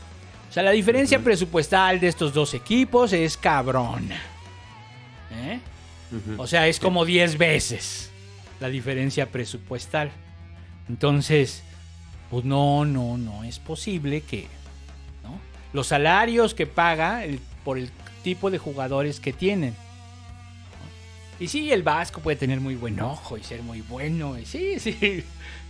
O 0.50 0.54
sea, 0.54 0.64
la 0.64 0.72
diferencia 0.72 1.20
presupuestal 1.20 2.00
de 2.00 2.08
estos 2.08 2.34
dos 2.34 2.54
equipos 2.54 3.14
es 3.14 3.38
cabrona. 3.38 4.20
¿Eh? 5.34 5.60
O 6.38 6.46
sea, 6.48 6.68
es 6.68 6.80
como 6.80 7.06
10 7.06 7.38
veces 7.38 8.12
la 8.60 8.68
diferencia 8.68 9.28
presupuestal. 9.28 10.12
Entonces, 10.90 11.64
pues 12.30 12.44
no, 12.44 12.84
no, 12.86 13.18
no 13.18 13.44
es 13.46 13.60
posible 13.60 14.22
que 14.22 14.48
¿no? 15.24 15.40
los 15.72 15.88
salarios 15.88 16.54
que 16.54 16.68
paga 16.68 17.24
el- 17.24 17.40
por 17.64 17.78
el 17.78 17.90
tipo 18.24 18.52
de 18.52 18.58
jugadores 18.58 19.20
que 19.22 19.32
tienen. 19.32 19.74
Y 21.42 21.48
sí, 21.48 21.72
el 21.72 21.82
Vasco 21.84 22.22
puede 22.22 22.38
tener 22.38 22.62
muy 22.62 22.76
buen 22.76 23.00
ojo 23.02 23.38
y 23.38 23.44
ser 23.44 23.64
muy 23.64 23.82
bueno. 23.82 24.38
y 24.38 24.46
sí, 24.46 24.80
sí. 24.80 25.24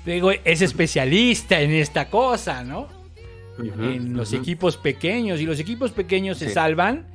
Digo, 0.06 0.32
es 0.32 0.62
especialista 0.62 1.62
en 1.62 1.72
esta 1.72 2.10
cosa, 2.10 2.64
¿no? 2.64 2.88
En 3.58 4.14
los 4.18 4.34
equipos 4.34 4.76
pequeños. 4.78 5.40
Y 5.40 5.46
los 5.46 5.60
equipos 5.60 5.92
pequeños 5.92 6.38
se 6.40 6.50
salvan 6.50 7.08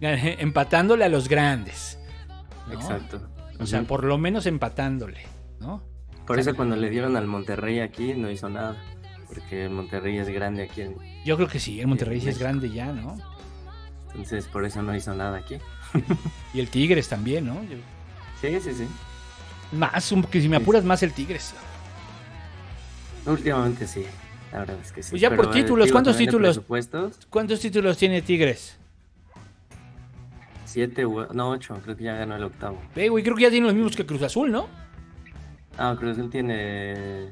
eh, 0.00 0.36
empatándole 0.38 1.04
a 1.04 1.08
los 1.08 1.28
grandes. 1.28 1.98
¿no? 2.68 2.74
Exacto. 2.74 3.28
O 3.58 3.66
sea, 3.66 3.82
por 3.82 4.04
lo 4.04 4.18
menos 4.18 4.46
empatándole, 4.46 5.20
¿no? 5.60 5.82
Por 6.26 6.38
eso 6.38 6.54
cuando 6.54 6.76
le 6.76 6.90
dieron 6.90 7.16
al 7.16 7.26
Monterrey 7.26 7.80
aquí 7.80 8.14
no 8.14 8.30
hizo 8.30 8.48
nada. 8.48 8.76
Porque 9.26 9.64
el 9.64 9.70
Monterrey 9.70 10.18
es 10.18 10.28
grande 10.28 10.62
aquí. 10.62 10.82
en- 10.82 10.96
Yo 11.24 11.36
creo 11.36 11.48
que 11.48 11.58
sí, 11.58 11.80
el 11.80 11.86
Monterrey 11.88 12.20
sí 12.20 12.28
es 12.28 12.38
grande 12.38 12.70
ya, 12.70 12.92
¿no? 12.92 13.16
Entonces 14.08 14.46
por 14.46 14.64
eso 14.64 14.82
no 14.82 14.94
hizo 14.94 15.14
nada 15.14 15.38
aquí. 15.38 15.56
Y 16.52 16.60
el 16.60 16.68
Tigres 16.68 17.08
también, 17.08 17.46
¿no? 17.46 17.62
Yo- 17.64 17.78
Sí, 18.44 18.60
sí, 18.60 18.74
sí. 18.74 18.88
Más, 19.72 20.12
un- 20.12 20.22
que 20.24 20.40
si 20.40 20.48
me 20.48 20.56
apuras 20.56 20.84
más 20.84 21.02
el 21.02 21.12
Tigres. 21.12 21.54
Últimamente 23.26 23.86
sí. 23.86 24.04
La 24.52 24.60
verdad 24.60 24.76
es 24.82 24.92
que 24.92 25.02
sí. 25.02 25.10
Pues 25.10 25.22
ya 25.22 25.30
por 25.30 25.46
Pero, 25.48 25.52
eh, 25.52 25.62
títulos, 25.62 25.90
¿cuántos 25.92 26.16
títulos? 26.16 26.60
¿Cuántos 27.30 27.60
títulos 27.60 27.96
tiene 27.96 28.22
Tigres? 28.22 28.76
siete, 30.66 31.04
no, 31.32 31.50
ocho. 31.50 31.80
Creo 31.84 31.96
que 31.96 32.04
ya 32.04 32.14
ganó 32.14 32.36
el 32.36 32.42
octavo. 32.44 32.80
Ve, 32.94 33.08
güey, 33.08 33.22
creo 33.22 33.36
que 33.36 33.42
ya 33.42 33.50
tiene 33.50 33.66
los 33.66 33.74
mismos 33.74 33.96
que 33.96 34.04
Cruz 34.04 34.22
Azul, 34.22 34.50
¿no? 34.50 34.66
Ah, 35.78 35.94
Cruz 35.98 36.18
Azul 36.18 36.30
tiene 36.30 37.28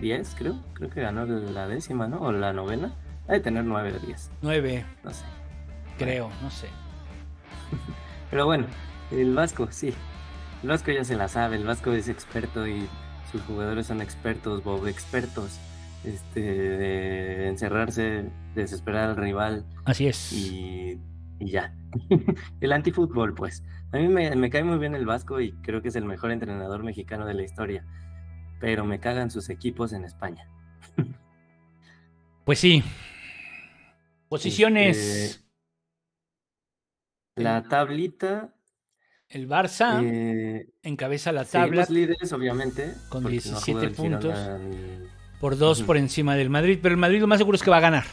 10, 0.00 0.34
creo. 0.36 0.58
Creo 0.74 0.90
que 0.90 1.00
ganó 1.00 1.24
la 1.24 1.68
décima, 1.68 2.08
¿no? 2.08 2.18
O 2.20 2.32
la 2.32 2.52
novena. 2.52 2.92
Ha 3.28 3.34
de 3.34 3.40
tener 3.40 3.64
9 3.64 3.94
o 3.96 4.04
10, 4.06 4.30
Nueve, 4.42 4.84
no 5.04 5.10
sé. 5.12 5.24
creo, 5.96 6.28
no 6.42 6.50
sé. 6.50 6.66
Pero 8.30 8.46
bueno, 8.46 8.66
el 9.12 9.32
Vasco, 9.32 9.68
sí. 9.70 9.94
El 10.62 10.68
Vasco 10.68 10.90
ya 10.92 11.04
se 11.04 11.16
la 11.16 11.28
sabe, 11.28 11.56
el 11.56 11.64
Vasco 11.64 11.92
es 11.92 12.08
experto 12.08 12.66
y 12.66 12.88
sus 13.30 13.42
jugadores 13.42 13.86
son 13.86 14.00
expertos, 14.00 14.62
Bob, 14.62 14.86
expertos. 14.86 15.58
Este, 16.04 16.40
de 16.40 17.46
encerrarse, 17.48 18.28
desesperar 18.56 19.10
al 19.10 19.16
rival 19.16 19.64
Así 19.84 20.08
es. 20.08 20.32
y, 20.32 21.00
y 21.38 21.50
ya. 21.50 21.72
el 22.60 22.72
antifútbol, 22.72 23.34
pues. 23.34 23.62
A 23.92 23.98
mí 23.98 24.08
me, 24.08 24.34
me 24.34 24.50
cae 24.50 24.64
muy 24.64 24.78
bien 24.78 24.96
el 24.96 25.06
Vasco 25.06 25.40
y 25.40 25.52
creo 25.62 25.80
que 25.80 25.88
es 25.88 25.96
el 25.96 26.04
mejor 26.04 26.32
entrenador 26.32 26.82
mexicano 26.82 27.24
de 27.24 27.34
la 27.34 27.42
historia. 27.42 27.84
Pero 28.60 28.84
me 28.84 28.98
cagan 28.98 29.30
sus 29.30 29.48
equipos 29.50 29.92
en 29.92 30.04
España. 30.04 30.48
Pues 32.44 32.58
sí. 32.58 32.82
Posiciones. 34.28 34.96
Este, 34.96 35.44
La 37.36 37.62
tablita. 37.62 38.52
El 39.32 39.48
Barça 39.48 40.00
eh, 40.04 40.66
encabeza 40.82 41.32
la 41.32 41.44
tabla 41.44 41.86
líderes, 41.88 42.32
obviamente. 42.32 42.92
con 43.08 43.22
porque 43.22 43.36
no 43.48 43.56
ha 43.58 43.64
17 43.64 43.72
jugado 43.72 43.86
el 43.88 43.94
Girona 43.96 44.18
puntos. 44.20 45.40
por 45.40 45.56
dos 45.56 45.82
por 45.82 45.96
encima 45.96 46.36
del 46.36 46.50
Madrid, 46.50 46.78
pero 46.82 46.92
el 46.94 46.98
Madrid 47.00 47.20
lo 47.20 47.26
más 47.26 47.38
seguro 47.38 47.56
es 47.56 47.62
que 47.62 47.70
va 47.70 47.78
a 47.78 47.80
ganar. 47.80 48.04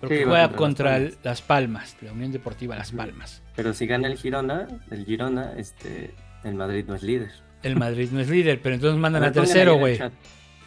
Porque 0.00 0.18
Sí, 0.18 0.24
va 0.24 0.30
juega 0.30 0.56
contra 0.56 0.98
contra 0.98 1.18
Las 1.22 1.42
Palmas, 1.42 1.94
la 2.00 2.12
Unión 2.12 2.32
Deportiva 2.32 2.74
Las. 2.74 2.90
Palmas. 2.92 3.42
Pero 3.54 3.74
si 3.74 3.86
gana 3.86 4.08
el 4.08 4.16
Girona, 4.16 4.66
el 4.90 5.04
Girona, 5.04 5.52
este, 5.58 6.14
el 6.42 6.54
Madrid 6.54 6.86
no 6.88 6.94
es 6.94 7.02
líder. 7.02 7.30
El 7.62 7.76
Madrid 7.76 8.08
no 8.10 8.20
es 8.20 8.30
líder, 8.30 8.62
pero 8.62 8.74
entonces 8.76 8.98
mandan 8.98 9.22
a, 9.24 9.32
tercero, 9.32 9.76
güey. 9.76 9.98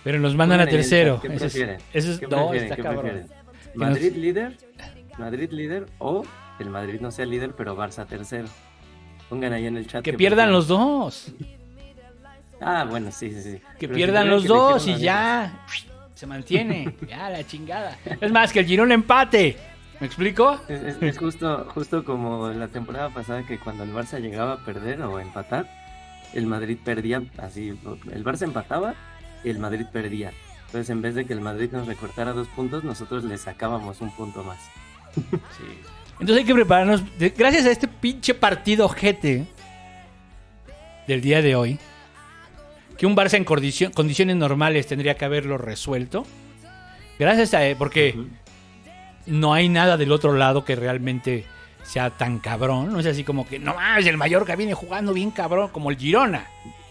Pero 0.04 0.20
nos 0.20 0.36
mandan 0.36 0.60
a 0.60 0.68
tercero. 0.68 1.20
¿Qué 1.20 1.30
Ese 1.30 1.36
es- 1.36 1.42
prefieren? 1.42 1.78
Eso 1.94 2.12
es, 2.12 2.20
¿Qué 2.20 2.28
no, 2.28 2.50
prefieren? 2.50 2.64
está 2.64 2.76
¿Qué 2.76 2.82
cabrón. 2.84 3.02
prefieren? 3.06 3.30
nos- 3.74 3.76
¿Madrid 3.90 4.16
líder? 4.18 4.58
¿Madrid 5.18 5.52
líder? 5.52 5.86
O 5.98 6.24
el 6.60 6.70
Madrid 6.70 7.00
no 7.02 7.10
sea 7.10 7.26
líder, 7.26 7.54
pero 7.58 7.76
Barça 7.76 8.06
tercero. 8.06 8.48
Pongan 9.34 9.52
ahí 9.54 9.66
en 9.66 9.78
el 9.78 9.88
chat. 9.88 10.04
Que 10.04 10.14
pierdan 10.14 10.52
los 10.52 10.68
dos. 10.68 11.32
Ah, 12.62 12.86
bueno, 12.88 13.12
sí, 13.12 13.32
sí, 13.32 13.42
sí. 13.42 13.58
Que 13.80 13.88
Pero 13.88 13.96
pierdan 13.96 14.30
los 14.30 14.44
que 14.44 14.48
dos 14.48 14.88
y 14.88 14.96
ya. 14.98 15.66
Se 16.14 16.28
mantiene. 16.28 16.94
Ya, 17.10 17.32
la 17.32 17.44
chingada. 17.44 17.98
Es 18.22 18.32
más, 18.32 18.54
que 18.54 18.60
el 18.60 18.68
Girón 18.68 18.92
empate. 18.92 19.58
¿Me 20.00 20.06
explico? 20.06 20.60
Es, 20.68 20.84
es- 20.84 21.02
es 21.02 21.18
justo, 21.18 21.66
justo 21.74 22.04
como 22.06 22.50
la 22.50 22.68
temporada 22.68 23.10
pasada 23.10 23.42
que 23.44 23.58
cuando 23.58 23.84
el 23.84 23.92
Barça 23.92 24.20
llegaba 24.20 24.54
a 24.54 24.58
perder 24.66 25.02
o 25.02 25.18
a 25.18 25.22
empatar, 25.24 25.68
el 26.36 26.46
Madrid 26.46 26.78
perdía 26.86 27.24
así. 27.40 27.70
El 28.12 28.24
Barça 28.24 28.44
empataba 28.44 28.94
y 29.44 29.50
el 29.50 29.58
Madrid 29.58 29.88
perdía. 29.92 30.32
Entonces, 30.68 30.92
en 30.92 31.02
vez 31.02 31.16
de 31.16 31.26
que 31.26 31.34
el 31.34 31.42
Madrid 31.42 31.72
nos 31.72 31.88
recortara 31.88 32.34
dos 32.34 32.48
puntos, 32.50 32.84
nosotros 32.84 33.24
le 33.24 33.40
sacábamos 33.40 34.00
un 34.00 34.12
punto 34.16 34.44
más. 34.44 34.60
Entonces 36.20 36.38
hay 36.38 36.46
que 36.46 36.54
prepararnos. 36.54 37.04
gracias 37.38 37.66
a 37.66 37.72
este 37.72 37.88
pinche 37.88 38.34
partido 38.34 38.86
ojete 38.86 39.46
del 41.08 41.22
día 41.22 41.42
de 41.42 41.56
hoy, 41.56 41.80
que 42.98 43.06
un 43.06 43.16
Barça 43.16 43.34
en 43.36 43.44
condicio- 43.46 43.92
condiciones 43.92 44.36
normales 44.36 44.88
tendría 44.88 45.16
que 45.16 45.26
haberlo 45.26 45.58
resuelto. 45.58 46.26
Gracias 47.20 47.54
a. 47.54 47.60
Porque 47.78 48.14
Ujú. 48.18 48.28
no 49.28 49.54
hay 49.54 49.70
nada 49.70 49.98
del 49.98 50.12
otro 50.12 50.34
lado 50.34 50.64
que 50.64 50.76
realmente 50.76 51.46
sea 51.84 52.10
tan 52.12 52.40
cabrón. 52.40 52.92
No 52.94 53.00
es 53.00 53.06
así 53.06 53.24
como 53.24 53.46
que, 53.48 53.60
no 53.60 53.76
mames, 53.76 54.06
el 54.08 54.18
Mallorca 54.18 54.56
viene 54.56 54.74
jugando 54.74 55.14
bien 55.14 55.32
cabrón, 55.32 55.70
como 55.70 55.90
el 55.92 55.98
Girona, 55.98 56.48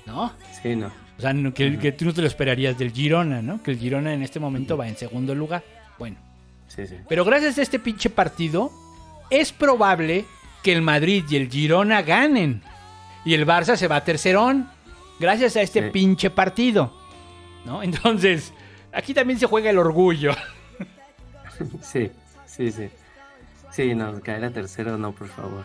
¿no? 0.06 0.32
Sí, 0.62 0.76
no. 0.76 0.88
O 1.18 1.20
sea, 1.22 1.32
que 1.54 1.92
tú 1.92 2.04
no 2.06 2.12
te 2.12 2.20
lo 2.20 2.26
esperarías 2.26 2.76
del 2.76 2.90
Girona, 2.92 3.40
¿no? 3.42 3.62
Que 3.62 3.70
el 3.70 3.78
Girona 3.78 4.12
en 4.12 4.22
este 4.22 4.40
momento 4.40 4.76
va 4.76 4.88
en 4.88 4.96
segundo 4.96 5.34
lugar. 5.34 5.62
Bueno. 5.98 6.16
Sí, 6.68 6.86
sí. 6.86 6.96
Pero 7.08 7.24
gracias 7.24 7.58
a 7.58 7.62
este 7.62 7.78
pinche 7.78 8.10
partido, 8.10 8.72
es 9.40 9.52
probable 9.52 10.24
que 10.62 10.72
el 10.72 10.82
Madrid 10.82 11.24
y 11.28 11.36
el 11.36 11.48
Girona 11.50 12.02
ganen. 12.02 12.62
Y 13.24 13.34
el 13.34 13.46
Barça 13.46 13.76
se 13.76 13.88
va 13.88 13.96
a 13.96 14.04
tercerón. 14.04 14.68
Gracias 15.20 15.56
a 15.56 15.62
este 15.62 15.84
Sí. 15.84 15.90
pinche 15.90 16.30
partido. 16.30 16.92
¿No? 17.64 17.82
Entonces, 17.82 18.52
aquí 18.92 19.14
también 19.14 19.38
se 19.38 19.46
juega 19.46 19.70
el 19.70 19.78
orgullo. 19.78 20.34
Sí, 21.80 22.10
sí, 22.46 22.72
sí. 22.72 22.88
Sí, 23.70 23.94
no, 23.94 24.20
caer 24.20 24.44
a 24.46 24.50
tercero, 24.50 24.98
no, 24.98 25.12
por 25.12 25.28
favor. 25.28 25.64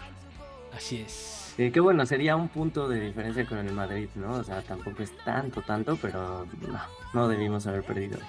Así 0.75 0.97
es. 1.01 1.53
Sí, 1.57 1.71
qué 1.71 1.79
bueno, 1.79 2.05
sería 2.05 2.35
un 2.35 2.49
punto 2.49 2.87
de 2.87 2.99
diferencia 2.99 3.45
con 3.47 3.57
el 3.57 3.71
Madrid, 3.73 4.07
¿no? 4.15 4.33
O 4.33 4.43
sea, 4.43 4.61
tampoco 4.61 5.01
es 5.01 5.11
tanto, 5.25 5.61
tanto, 5.63 5.97
pero 5.99 6.45
no, 6.67 6.79
no 7.13 7.27
debimos 7.27 7.65
haber 7.65 7.83
perdido. 7.83 8.19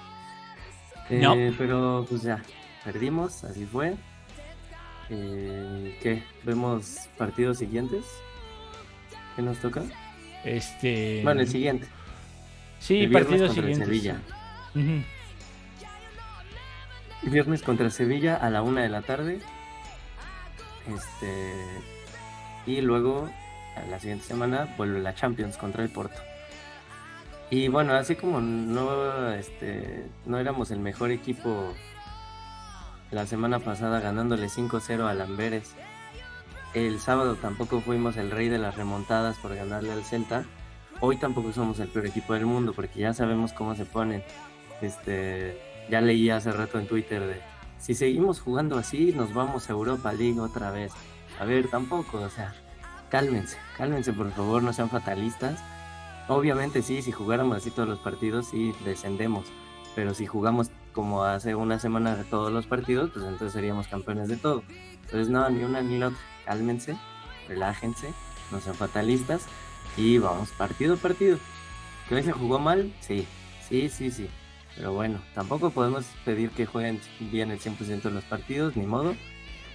Eh, 1.09 1.19
No. 1.21 1.35
Pero 1.57 2.05
pues 2.09 2.23
ya, 2.23 2.41
perdimos, 2.83 3.43
así 3.43 3.65
fue. 3.65 3.95
Eh, 5.09 5.97
¿Qué? 6.01 6.23
¿Vemos 6.43 7.09
partidos 7.17 7.57
siguientes? 7.57 8.05
¿Qué 9.35 9.41
nos 9.41 9.59
toca? 9.59 9.83
Este. 10.43 11.21
Bueno, 11.23 11.41
el 11.41 11.47
siguiente. 11.47 11.87
Sí, 12.79 13.01
el 13.01 13.09
viernes 13.09 13.27
partidos 13.27 13.47
contra 13.55 13.67
el 13.67 13.75
siguientes. 13.75 14.01
Sevilla. 14.01 14.21
Ujú. 14.75 15.03
El 17.23 17.29
viernes 17.29 17.61
contra 17.63 17.89
Sevilla 17.89 18.35
a 18.35 18.49
la 18.49 18.61
una 18.61 18.81
de 18.81 18.89
la 18.89 19.01
tarde. 19.01 19.39
Este. 20.87 21.53
Y 22.65 22.81
luego, 22.81 23.29
a 23.75 23.85
la 23.89 23.99
siguiente 23.99 24.25
semana, 24.25 24.73
vuelve 24.77 24.99
la 24.99 25.15
Champions 25.15 25.57
contra 25.57 25.83
el 25.83 25.89
Porto. 25.89 26.21
Y 27.49 27.67
bueno, 27.67 27.93
así 27.93 28.15
como 28.15 28.39
no, 28.41 29.33
este, 29.33 30.05
no 30.25 30.37
éramos 30.37 30.69
el 30.69 30.79
mejor 30.79 31.09
equipo 31.09 31.73
la 33.11 33.25
semana 33.25 33.59
pasada 33.59 33.99
ganándole 33.99 34.47
5-0 34.47 35.07
a 35.07 35.13
Lamberes, 35.13 35.75
el 36.73 36.99
sábado 36.99 37.35
tampoco 37.35 37.81
fuimos 37.81 38.17
el 38.17 38.29
rey 38.29 38.49
de 38.49 38.59
las 38.59 38.75
remontadas 38.75 39.37
por 39.37 39.55
ganarle 39.55 39.91
al 39.91 40.03
Celta. 40.03 40.45
Hoy 41.01 41.17
tampoco 41.17 41.51
somos 41.51 41.79
el 41.79 41.87
peor 41.87 42.05
equipo 42.05 42.33
del 42.33 42.45
mundo 42.45 42.73
porque 42.73 42.99
ya 42.99 43.13
sabemos 43.13 43.53
cómo 43.53 43.75
se 43.75 43.85
ponen. 43.85 44.23
Este, 44.81 45.59
ya 45.89 46.01
leí 46.01 46.29
hace 46.29 46.51
rato 46.51 46.77
en 46.77 46.87
Twitter 46.87 47.25
de 47.25 47.41
si 47.79 47.95
seguimos 47.95 48.41
jugando 48.41 48.77
así, 48.77 49.13
nos 49.13 49.33
vamos 49.33 49.69
a 49.69 49.73
Europa 49.73 50.11
League 50.13 50.39
otra 50.39 50.69
vez. 50.69 50.91
A 51.39 51.45
ver, 51.45 51.69
tampoco, 51.69 52.19
o 52.19 52.29
sea, 52.29 52.53
cálmense, 53.09 53.57
cálmense 53.77 54.13
por 54.13 54.31
favor, 54.31 54.61
no 54.61 54.73
sean 54.73 54.89
fatalistas. 54.89 55.59
Obviamente 56.27 56.83
sí, 56.83 57.01
si 57.01 57.11
jugáramos 57.11 57.57
así 57.57 57.71
todos 57.71 57.87
los 57.87 57.99
partidos, 57.99 58.47
sí, 58.47 58.73
descendemos. 58.83 59.47
Pero 59.95 60.13
si 60.13 60.27
jugamos 60.27 60.69
como 60.99 61.23
hace 61.23 61.55
una 61.55 61.79
semana 61.79 62.17
de 62.17 62.25
todos 62.25 62.51
los 62.51 62.65
partidos, 62.65 63.09
pues 63.11 63.23
entonces 63.23 63.53
seríamos 63.53 63.87
campeones 63.87 64.27
de 64.27 64.35
todo. 64.35 64.63
Entonces 65.05 65.29
no, 65.29 65.49
ni 65.49 65.63
una 65.63 65.81
ni 65.81 65.97
la 65.97 66.07
otra. 66.07 66.19
Cálmense, 66.43 66.97
relájense, 67.47 68.13
no 68.51 68.59
sean 68.59 68.75
fatalistas 68.75 69.45
y 69.95 70.17
vamos 70.17 70.49
partido 70.49 70.95
a 70.95 70.97
partido. 70.97 71.37
¿Que 72.09 72.15
hoy 72.15 72.23
se 72.23 72.33
jugó 72.33 72.59
mal? 72.59 72.91
Sí, 72.99 73.25
sí, 73.69 73.87
sí, 73.87 74.11
sí. 74.11 74.29
Pero 74.75 74.91
bueno, 74.91 75.21
tampoco 75.33 75.69
podemos 75.69 76.03
pedir 76.25 76.49
que 76.49 76.65
jueguen 76.65 76.99
bien 77.31 77.49
el 77.49 77.61
100% 77.61 78.01
de 78.01 78.11
los 78.11 78.25
partidos, 78.25 78.75
ni 78.75 78.85
modo. 78.85 79.15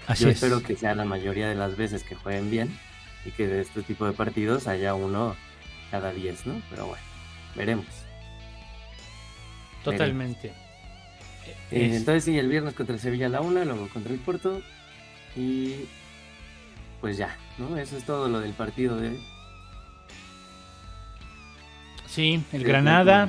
Así 0.06 0.24
Yo 0.24 0.28
es. 0.28 0.34
espero 0.34 0.62
que 0.62 0.76
sea 0.76 0.94
la 0.94 1.06
mayoría 1.06 1.48
de 1.48 1.54
las 1.54 1.74
veces 1.78 2.02
que 2.04 2.16
jueguen 2.16 2.50
bien 2.50 2.78
y 3.24 3.30
que 3.30 3.48
de 3.48 3.62
este 3.62 3.82
tipo 3.82 4.04
de 4.04 4.12
partidos 4.12 4.66
haya 4.66 4.94
uno 4.94 5.36
cada 5.90 6.12
10, 6.12 6.44
¿no? 6.44 6.60
Pero 6.68 6.84
bueno, 6.88 7.02
veremos. 7.56 7.86
Totalmente. 9.84 10.52
Eh, 11.74 11.86
Es- 11.86 11.96
entonces 11.96 12.24
sí, 12.24 12.38
el 12.38 12.48
viernes 12.48 12.74
contra 12.74 12.94
el 12.94 13.00
Sevilla 13.00 13.26
a 13.26 13.30
la 13.30 13.40
una, 13.40 13.64
luego 13.64 13.88
contra 13.88 14.12
el 14.12 14.18
Porto 14.18 14.60
y 15.36 15.74
pues 17.00 17.16
ya, 17.16 17.36
¿no? 17.58 17.76
Eso 17.76 17.96
es 17.96 18.04
todo 18.04 18.28
lo 18.28 18.40
del 18.40 18.52
partido 18.52 18.96
de 18.96 19.08
hoy. 19.10 19.20
sí, 22.06 22.42
el 22.52 22.64
Granada. 22.64 23.28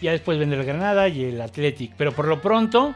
Ya 0.00 0.12
después 0.12 0.38
vendrá 0.38 0.60
el 0.60 0.66
Granada 0.66 1.08
y 1.08 1.24
el 1.24 1.40
Athletic. 1.40 1.92
Pero 1.96 2.12
por 2.12 2.28
lo 2.28 2.40
pronto, 2.40 2.94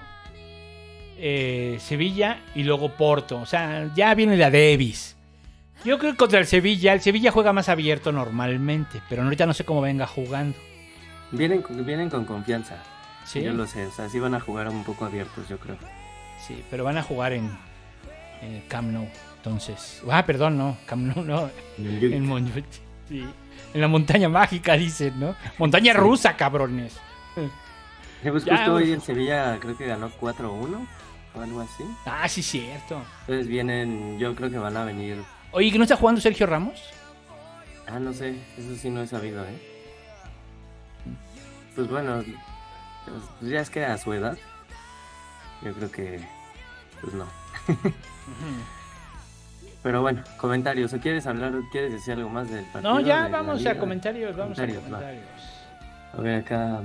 eh, 1.19 1.79
Sevilla 1.81 2.39
y 2.55 2.63
luego 2.63 2.91
Porto. 2.91 3.41
O 3.41 3.47
sea, 3.47 3.91
ya 3.97 4.15
viene 4.15 4.37
la 4.37 4.51
Davis. 4.51 5.17
Yo 5.85 5.99
creo 5.99 6.13
que 6.13 6.17
contra 6.19 6.39
el 6.39 6.47
Sevilla, 6.47 6.93
el 6.93 7.01
Sevilla 7.01 7.33
juega 7.33 7.53
más 7.53 7.69
abierto 7.69 8.13
normalmente, 8.13 9.01
pero 9.09 9.23
ahorita 9.25 9.47
no 9.47 9.53
sé 9.55 9.65
cómo 9.65 9.81
venga 9.81 10.07
jugando. 10.07 10.57
Vienen, 11.33 11.65
vienen 11.85 12.09
con 12.09 12.25
confianza. 12.25 12.77
Sí, 13.25 13.43
Yo 13.43 13.53
lo 13.53 13.66
sé, 13.66 13.87
o 13.87 13.91
sea, 13.93 14.09
sí 14.09 14.18
van 14.18 14.35
a 14.35 14.41
jugar 14.41 14.68
un 14.68 14.85
poco 14.85 15.05
abiertos, 15.05 15.49
yo 15.49 15.59
creo. 15.59 15.77
sí, 16.47 16.62
pero 16.70 16.85
van 16.85 16.99
a 16.99 17.03
jugar 17.03 17.33
en, 17.33 17.51
en 18.43 18.55
el 18.57 18.66
Camp 18.66 18.91
Nou. 18.91 19.07
Entonces, 19.37 20.03
ah, 20.11 20.25
perdón, 20.27 20.59
no, 20.59 20.77
Camp 20.87 21.03
Nou 21.16 21.25
no, 21.25 21.51
en, 21.79 22.27
Montjuic, 22.27 22.64
sí. 23.09 23.25
en 23.75 23.81
la 23.81 23.89
montaña 23.89 24.29
mágica 24.29 24.75
dicen, 24.75 25.18
¿no? 25.18 25.35
Montaña 25.59 25.93
Sí. 25.93 25.99
rusa, 25.99 26.37
cabrones. 26.37 26.97
Eh, 27.37 27.49
Pues 28.31 28.45
Ya, 28.45 28.57
justo 28.59 28.75
hoy 28.75 28.93
el 28.93 29.03
Sevilla 29.03 29.59
creo 29.61 29.77
que 29.77 29.87
ganó 29.87 30.11
4-1 30.11 30.87
o 31.35 31.41
algo 31.41 31.61
así. 31.61 31.85
Ah, 32.07 32.29
sí, 32.29 32.43
cierto. 32.43 33.03
Entonces 33.23 33.47
vienen, 33.49 34.18
yo 34.18 34.35
creo 34.35 34.51
que 34.51 34.59
van 34.59 34.77
a 34.77 34.85
venir. 34.85 35.16
Oye, 35.53 35.70
¿que 35.73 35.79
no 35.79 35.85
está 35.85 35.97
jugando 35.97 36.20
Sergio 36.20 36.47
Ramos? 36.47 36.81
Ah, 37.89 37.99
no 37.99 38.12
sé, 38.12 38.37
eso 38.59 38.75
sí 38.77 38.91
no 38.91 39.03
he 39.03 39.07
sabido, 39.07 39.43
¿eh? 39.45 39.68
Pues 41.75 41.89
bueno, 41.89 42.23
pues, 43.05 43.23
pues 43.41 43.51
ya 43.51 43.61
es 43.61 43.71
que 43.71 43.85
a 43.85 43.99
su 43.99 44.13
edad, 44.13 44.37
yo 45.63 45.73
creo 45.73 45.91
que, 45.91 46.21
pues 47.01 47.15
no. 47.15 47.27
Pero 49.83 50.01
bueno, 50.01 50.23
comentarios, 50.37 50.93
¿o 50.93 51.01
quieres 51.01 51.27
hablar, 51.27 51.55
quieres 51.73 51.93
decir 51.93 52.15
algo 52.15 52.29
más 52.29 52.49
del 52.49 52.65
partido? 52.67 52.95
No, 52.95 53.01
ya 53.01 53.27
vamos 53.29 53.67
a 53.67 53.77
comentarios, 53.77 54.37
vamos 54.37 54.59
a 54.59 54.63
Comentarios, 54.63 54.93
va. 54.93 56.19
A 56.19 56.21
ver, 56.21 56.41
acá 56.41 56.81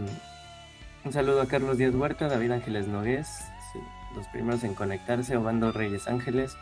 un 1.03 1.13
saludo 1.13 1.41
a 1.41 1.47
Carlos 1.47 1.77
Díaz 1.77 1.93
Huerta, 1.93 2.27
David 2.27 2.51
Ángeles 2.51 2.87
Nogués, 2.87 3.45
los 4.15 4.27
primeros 4.27 4.63
en 4.63 4.73
conectarse, 4.73 5.37
Obando 5.37 5.71
Reyes 5.71 6.07
Ángeles. 6.07 6.57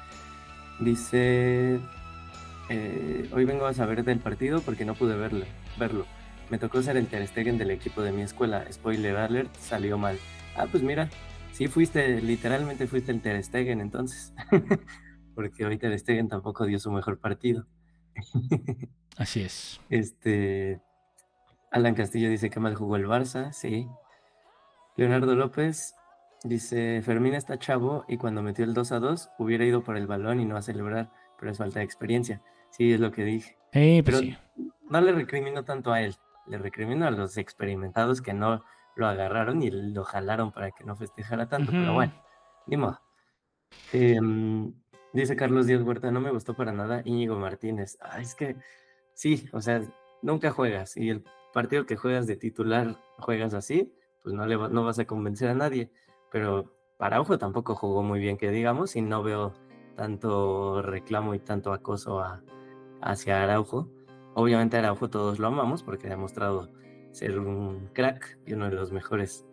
Dice, 0.80 1.80
eh, 2.70 3.30
hoy 3.32 3.46
vengo 3.46 3.66
a 3.66 3.74
saber 3.74 4.04
del 4.04 4.20
partido 4.20 4.62
porque 4.62 4.84
no 4.84 4.94
pude 4.94 5.16
verlo. 5.16 5.46
verlo. 5.78 6.06
Me 6.50 6.58
tocó 6.58 6.82
ser 6.82 6.98
el 6.98 7.08
Ter 7.08 7.26
Stegen 7.28 7.58
del 7.58 7.72
equipo 7.72 8.02
de 8.02 8.12
mi 8.12 8.22
escuela. 8.22 8.66
Spoiler 8.72 9.18
alert, 9.18 9.54
salió 9.56 9.98
mal. 9.98 10.18
Ah, 10.56 10.68
pues 10.70 10.84
mira, 10.84 11.10
sí 11.52 11.68
fuiste, 11.68 12.22
literalmente 12.22 12.88
fuiste 12.88 13.12
el 13.12 13.22
Ter 13.22 13.44
Stegen 13.44 13.82
entonces. 13.82 14.34
porque 15.36 15.66
hoy 15.66 15.78
Ter 15.78 15.98
Stegen 16.00 16.28
tampoco 16.30 16.66
dio 16.66 16.80
su 16.80 16.92
mejor 16.92 17.20
partido. 17.20 17.66
Así 19.18 19.42
es. 19.42 19.80
Este. 19.90 20.82
Alan 21.72 21.96
Castillo 21.96 22.30
dice 22.30 22.50
que 22.50 22.60
mal 22.60 22.76
jugó 22.76 22.96
el 22.96 23.06
Barça, 23.06 23.52
sí. 23.52 23.88
Leonardo 24.96 25.36
López 25.36 25.96
dice: 26.44 27.02
Fermín 27.02 27.34
está 27.34 27.58
chavo 27.60 28.06
y 28.08 28.18
cuando 28.18 28.42
metió 28.42 28.64
el 28.64 28.74
2 28.74 28.92
a 28.94 29.00
2 29.00 29.30
hubiera 29.40 29.66
ido 29.66 29.84
por 29.84 29.98
el 29.98 30.08
balón 30.08 30.40
y 30.40 30.46
no 30.46 30.56
a 30.56 30.62
celebrar, 30.62 31.12
pero 31.40 31.52
es 31.52 31.58
falta 31.58 31.80
de 31.80 31.86
experiencia. 31.86 32.42
Sí, 32.72 32.94
es 32.94 33.00
lo 33.00 33.12
que 33.12 33.24
dije. 33.24 33.58
Eh, 33.72 34.02
pues 34.04 34.18
Pero 34.18 34.20
sí. 34.20 34.38
no 34.90 35.02
le 35.02 35.12
recrimino 35.12 35.64
tanto 35.66 35.92
a 35.92 36.02
él, 36.02 36.16
le 36.48 36.58
recrimino 36.58 37.06
a 37.08 37.12
los 37.12 37.38
experimentados 37.38 38.22
que 38.22 38.34
no 38.34 38.64
lo 38.96 39.08
agarraron 39.08 39.62
y 39.62 39.72
lo 39.72 40.04
jalaron 40.04 40.52
para 40.52 40.72
que 40.72 40.84
no 40.84 40.96
festejara 40.96 41.48
tanto, 41.50 41.72
pero 41.72 41.86
Ujú. 41.88 41.94
bueno, 41.94 42.14
ni 42.68 42.78
modo. 42.78 43.00
Em, 43.92 44.74
dice 45.14 45.36
Carlos 45.36 45.68
Díaz 45.68 45.82
Huerta, 45.82 46.12
no 46.12 46.22
me 46.22 46.32
gustó 46.32 46.54
para 46.56 46.72
nada 46.72 47.02
Íñigo 47.06 47.36
Martínez. 47.38 47.98
Ah, 48.02 48.20
es 48.22 48.36
que 48.36 48.56
sí, 49.14 49.48
o 49.54 49.62
sea, 49.62 49.82
nunca 50.22 50.52
juegas 50.52 50.98
y 50.98 51.10
el 51.10 51.24
partido 51.54 51.86
que 51.86 51.96
juegas 51.96 52.28
de 52.28 52.36
titular 52.36 52.98
juegas 53.20 53.54
así, 53.54 53.94
pues 54.24 54.34
no, 54.36 54.46
le 54.46 54.56
va- 54.56 54.70
no 54.70 54.84
vas 54.84 55.00
a 55.00 55.06
convencer 55.06 55.50
a 55.50 55.54
nadie. 55.54 55.92
Pero 56.32 56.74
Araujo 57.00 57.38
tampoco 57.38 57.76
jugó 57.76 58.02
muy 58.04 58.20
bien, 58.20 58.38
que 58.38 58.50
digamos, 58.50 58.96
y 58.96 59.02
no 59.02 59.24
veo 59.24 59.54
tanto 59.96 60.82
reclamo 60.82 61.34
y 61.36 61.40
tanto 61.40 61.72
acoso 61.74 62.20
a- 62.20 62.42
hacia 63.02 63.44
Araujo. 63.44 63.88
Obviamente 64.36 64.78
Araujo 64.78 65.10
todos 65.10 65.40
lo 65.40 65.48
amamos 65.48 65.82
porque 65.82 66.08
ha 66.08 66.10
demostrado 66.12 66.70
ser 67.12 67.40
un 67.40 67.90
crack 67.94 68.38
y 68.46 68.54
uno 68.54 68.70
de 68.70 68.76
los 68.76 68.92
mejores. 68.92 69.46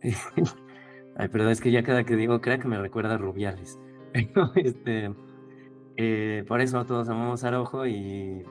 Ay, 1.16 1.28
perdón, 1.28 1.50
es 1.50 1.60
que 1.60 1.72
ya 1.72 1.82
cada 1.82 2.04
que 2.04 2.16
digo 2.16 2.40
crack 2.40 2.64
me 2.64 2.78
recuerda 2.78 3.14
a 3.14 3.18
Rubiales. 3.18 3.80
Pero, 4.12 4.52
este, 4.54 5.12
eh, 5.96 6.44
por 6.46 6.60
eso 6.60 6.84
todos 6.86 7.08
amamos 7.08 7.42
a 7.42 7.48
Araujo 7.48 7.86
y, 7.86 8.44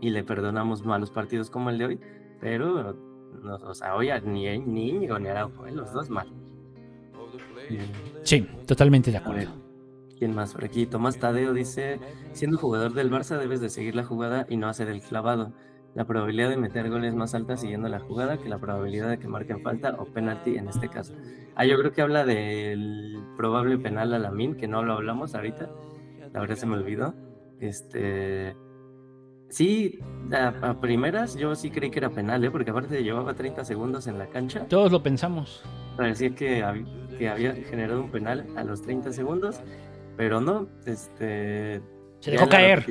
y 0.00 0.10
le 0.10 0.24
perdonamos 0.24 0.84
malos 0.84 1.10
partidos 1.10 1.50
como 1.50 1.68
el 1.68 1.78
de 1.78 1.84
hoy. 1.84 2.00
Pero, 2.40 2.94
no, 3.42 3.56
o 3.56 3.74
sea, 3.74 3.94
hoy 3.96 4.08
ni, 4.24 4.58
ni 4.58 4.88
Íñigo 4.88 5.18
ni 5.18 5.28
Araujo, 5.28 5.66
eh, 5.66 5.72
los 5.72 5.92
dos 5.92 6.08
mal. 6.08 6.32
Sí, 8.22 8.48
totalmente 8.66 9.10
de 9.10 9.18
acuerdo. 9.18 9.65
¿Quién 10.18 10.34
más 10.34 10.54
por 10.54 10.64
aquí? 10.64 10.86
Tomás 10.86 11.18
Tadeo 11.18 11.52
dice, 11.52 12.00
siendo 12.32 12.58
jugador 12.58 12.94
del 12.94 13.10
Barça 13.10 13.38
debes 13.38 13.60
de 13.60 13.68
seguir 13.68 13.94
la 13.94 14.04
jugada 14.04 14.46
y 14.48 14.56
no 14.56 14.68
hacer 14.68 14.88
el 14.88 15.00
clavado. 15.00 15.52
La 15.94 16.04
probabilidad 16.04 16.50
de 16.50 16.58
meter 16.58 16.90
goles 16.90 17.12
es 17.12 17.14
más 17.14 17.34
alta 17.34 17.56
siguiendo 17.56 17.88
la 17.88 18.00
jugada 18.00 18.36
que 18.36 18.50
la 18.50 18.58
probabilidad 18.58 19.08
de 19.08 19.18
que 19.18 19.28
marquen 19.28 19.62
falta 19.62 19.96
o 19.98 20.04
penalti 20.04 20.56
en 20.56 20.68
este 20.68 20.90
caso. 20.90 21.14
Ah, 21.54 21.64
yo 21.64 21.78
creo 21.78 21.92
que 21.92 22.02
habla 22.02 22.26
del 22.26 23.22
probable 23.36 23.78
penal 23.78 24.12
a 24.12 24.18
Lamin, 24.18 24.56
que 24.56 24.68
no 24.68 24.82
lo 24.82 24.92
hablamos 24.92 25.34
ahorita. 25.34 25.70
La 26.34 26.40
verdad 26.40 26.56
se 26.56 26.66
me 26.66 26.74
olvidó. 26.74 27.14
Este... 27.60 28.54
Sí, 29.48 30.00
a, 30.32 30.48
a 30.48 30.80
primeras 30.80 31.36
yo 31.36 31.54
sí 31.54 31.70
creí 31.70 31.90
que 31.90 32.00
era 32.00 32.10
penal, 32.10 32.44
¿eh? 32.44 32.50
porque 32.50 32.72
aparte 32.72 33.02
llevaba 33.02 33.32
30 33.32 33.64
segundos 33.64 34.06
en 34.06 34.18
la 34.18 34.26
cancha. 34.26 34.66
Todos 34.68 34.92
lo 34.92 35.02
pensamos. 35.02 35.62
Parecía 35.96 36.34
que, 36.34 36.62
que 37.16 37.28
había 37.28 37.54
generado 37.54 38.02
un 38.02 38.10
penal 38.10 38.46
a 38.56 38.64
los 38.64 38.82
30 38.82 39.12
segundos, 39.12 39.60
pero 40.16 40.40
no, 40.40 40.68
este... 40.86 41.80
Se 42.20 42.30
dejó 42.30 42.48
caer. 42.48 42.84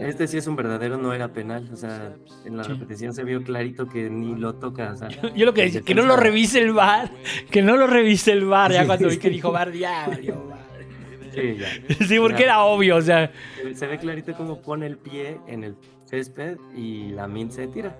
Este 0.00 0.26
sí 0.26 0.38
es 0.38 0.46
un 0.46 0.56
verdadero, 0.56 0.96
no 0.96 1.12
era 1.12 1.28
penal, 1.32 1.68
o 1.72 1.76
sea, 1.76 2.14
en 2.46 2.56
la 2.56 2.64
Sí. 2.64 2.72
repetición 2.72 3.12
se 3.12 3.24
vio 3.24 3.42
clarito 3.42 3.86
que 3.88 4.08
ni 4.08 4.34
lo 4.34 4.54
toca, 4.54 4.92
o 4.92 4.96
sea, 4.96 5.08
Yo 5.34 5.44
lo 5.44 5.52
que 5.52 5.62
decía, 5.62 5.82
que 5.82 5.94
no 5.94 6.04
lo 6.06 6.16
revise 6.16 6.60
el 6.60 6.72
VAR, 6.72 7.10
que 7.50 7.60
no 7.62 7.76
lo 7.76 7.86
revise 7.86 8.32
el 8.32 8.46
VAR, 8.46 8.72
ya 8.72 8.86
cuando 8.86 9.08
vi 9.08 9.18
que 9.18 9.28
dijo 9.28 9.52
VAR, 9.52 9.72
ya 9.72 10.06
valió 10.08 10.36
madre. 10.44 10.86
Sí, 11.34 11.56
ya. 11.58 12.06
Sí, 12.06 12.18
porque 12.18 12.38
Ya. 12.40 12.44
era 12.44 12.64
obvio, 12.64 12.96
o 12.96 13.02
sea, 13.02 13.30
Se- 13.62 13.74
Se 13.74 13.86
ve 13.86 13.98
clarito 13.98 14.32
cómo 14.34 14.62
pone 14.62 14.86
el 14.86 14.96
pie 14.96 15.38
en 15.46 15.64
el 15.64 15.76
césped 16.06 16.56
y 16.74 17.10
la 17.10 17.26
min 17.28 17.50
se 17.52 17.66
tira. 17.68 17.98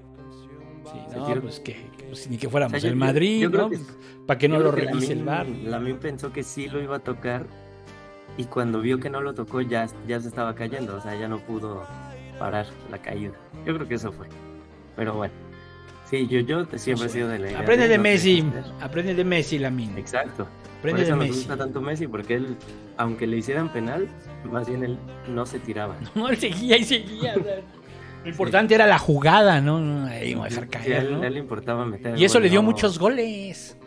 Sí, 0.92 0.98
no, 1.16 1.26
tiró. 1.26 1.42
pues 1.42 1.60
que, 1.60 1.76
pues 2.08 2.28
ni 2.30 2.38
que 2.38 2.48
fuéramos 2.48 2.74
O 2.76 2.80
sea, 2.80 2.88
yo- 2.88 2.92
el 2.92 2.98
yo- 2.98 3.04
Madrid, 3.04 3.40
yo 3.42 3.50
creo 3.50 3.62
¿no? 3.64 3.70
que- 3.70 3.80
Para 4.26 4.38
que 4.38 4.48
no 4.48 4.56
Yo 4.56 4.64
lo 4.64 4.72
revise 4.72 5.12
el 5.12 5.22
VAR. 5.24 5.46
Lamine 5.46 5.98
pensó 5.98 6.32
que 6.32 6.42
sí 6.42 6.68
lo 6.68 6.82
iba 6.82 6.96
a 6.96 6.98
tocar 7.00 7.46
y 8.36 8.44
cuando 8.44 8.80
vio 8.80 8.98
que 8.98 9.08
no 9.08 9.20
lo 9.20 9.34
tocó 9.34 9.60
ya, 9.60 9.86
ya 10.08 10.20
se 10.20 10.28
estaba 10.28 10.54
cayendo, 10.54 10.96
o 10.96 11.00
sea, 11.00 11.14
ya 11.14 11.28
no 11.28 11.38
pudo 11.38 11.84
parar 12.38 12.66
la 12.90 12.98
caída. 12.98 13.32
Yo 13.64 13.74
creo 13.74 13.86
que 13.88 13.94
eso 13.94 14.10
fue. 14.12 14.26
Pero 14.96 15.14
bueno, 15.14 15.32
sí, 16.10 16.26
yo, 16.26 16.40
yo 16.40 16.66
siempre 16.76 17.06
he 17.06 17.08
sido 17.10 17.28
de 17.28 17.38
la 17.38 17.46
idea 17.50 17.60
Aprende 17.60 17.86
de 17.88 17.96
no 17.98 18.02
Messi, 18.02 18.44
aprende 18.80 19.14
de 19.14 19.24
Messi, 19.24 19.58
Lamin. 19.58 19.96
Exacto. 19.96 20.44
Por 20.82 20.90
Aprende 20.90 21.02
de 21.02 21.06
eso 21.08 21.16
nos 21.16 21.26
Messi. 21.28 21.38
gusta 21.40 21.56
tanto 21.56 21.80
Messi, 21.80 22.06
porque 22.08 22.34
él, 22.34 22.56
aunque 22.96 23.26
le 23.26 23.36
hicieran 23.38 23.72
penal, 23.72 24.08
más 24.50 24.68
bien 24.68 24.82
él 24.84 24.98
no 25.28 25.46
se 25.46 25.58
tiraba. 25.60 25.96
No, 26.14 26.28
él 26.28 26.36
seguía 26.36 26.76
y 26.78 26.84
seguía. 26.84 27.34
Lo 28.26 28.30
importante 28.32 28.74
era 28.74 28.86
la 28.88 28.98
jugada, 28.98 29.60
¿no? 29.60 29.78
no 29.80 30.06
ahí, 30.06 30.34
no 30.34 30.42
dejar 30.44 30.64
Sí, 30.64 30.68
a 30.68 30.70
caer, 30.80 30.92
él, 31.04 31.12
¿no? 31.12 31.22
a 31.22 31.26
él 31.28 31.34
le 31.34 31.38
importaba 31.40 31.86
meter. 31.86 32.18
Y 32.18 32.24
eso 32.24 32.40
le 32.40 32.48
dio 32.50 32.60
no- 32.60 32.68
muchos 32.70 32.98
goles. 32.98 33.78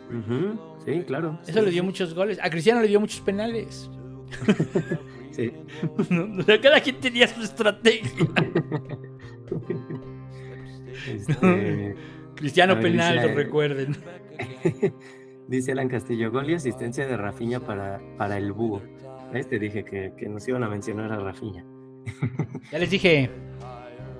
Sí, 0.84 1.02
claro. 1.06 1.38
Eso 1.46 1.58
sí, 1.60 1.64
le 1.64 1.70
dio 1.70 1.82
sí. 1.82 1.86
muchos 1.86 2.14
goles. 2.14 2.38
A 2.42 2.48
Cristiano 2.48 2.80
le 2.80 2.88
dio 2.88 3.00
muchos 3.00 3.20
penales. 3.20 3.90
Sí. 5.32 5.52
¿no? 6.10 6.40
O 6.40 6.42
sea, 6.42 6.60
cada 6.60 6.80
quien 6.80 6.96
tenía 7.00 7.28
su 7.28 7.40
estrategia. 7.40 8.10
Este, 11.08 11.94
Cristiano 12.34 12.72
A 12.72 12.76
ver, 12.76 12.82
penal, 12.84 13.14
dice- 13.16 13.28
lo 13.28 13.34
recuerden. 13.34 13.96
dice 15.48 15.72
Alan 15.72 15.88
Castillo, 15.88 16.30
gol 16.30 16.50
y 16.50 16.54
asistencia 16.54 17.06
de 17.06 17.16
Rafinha 17.16 17.60
para, 17.60 18.00
para 18.18 18.36
el 18.38 18.52
búho. 18.52 18.82
¿Ves? 19.32 19.48
Te 19.48 19.58
dije 19.60 19.84
que, 19.84 20.12
que 20.18 20.28
nos 20.28 20.46
iban 20.48 20.64
a 20.64 20.68
mencionar 20.68 21.12
a 21.12 21.16
Rafinha. 21.20 21.64
Ya 22.72 22.78
les 22.78 22.90
dije. 22.90 23.30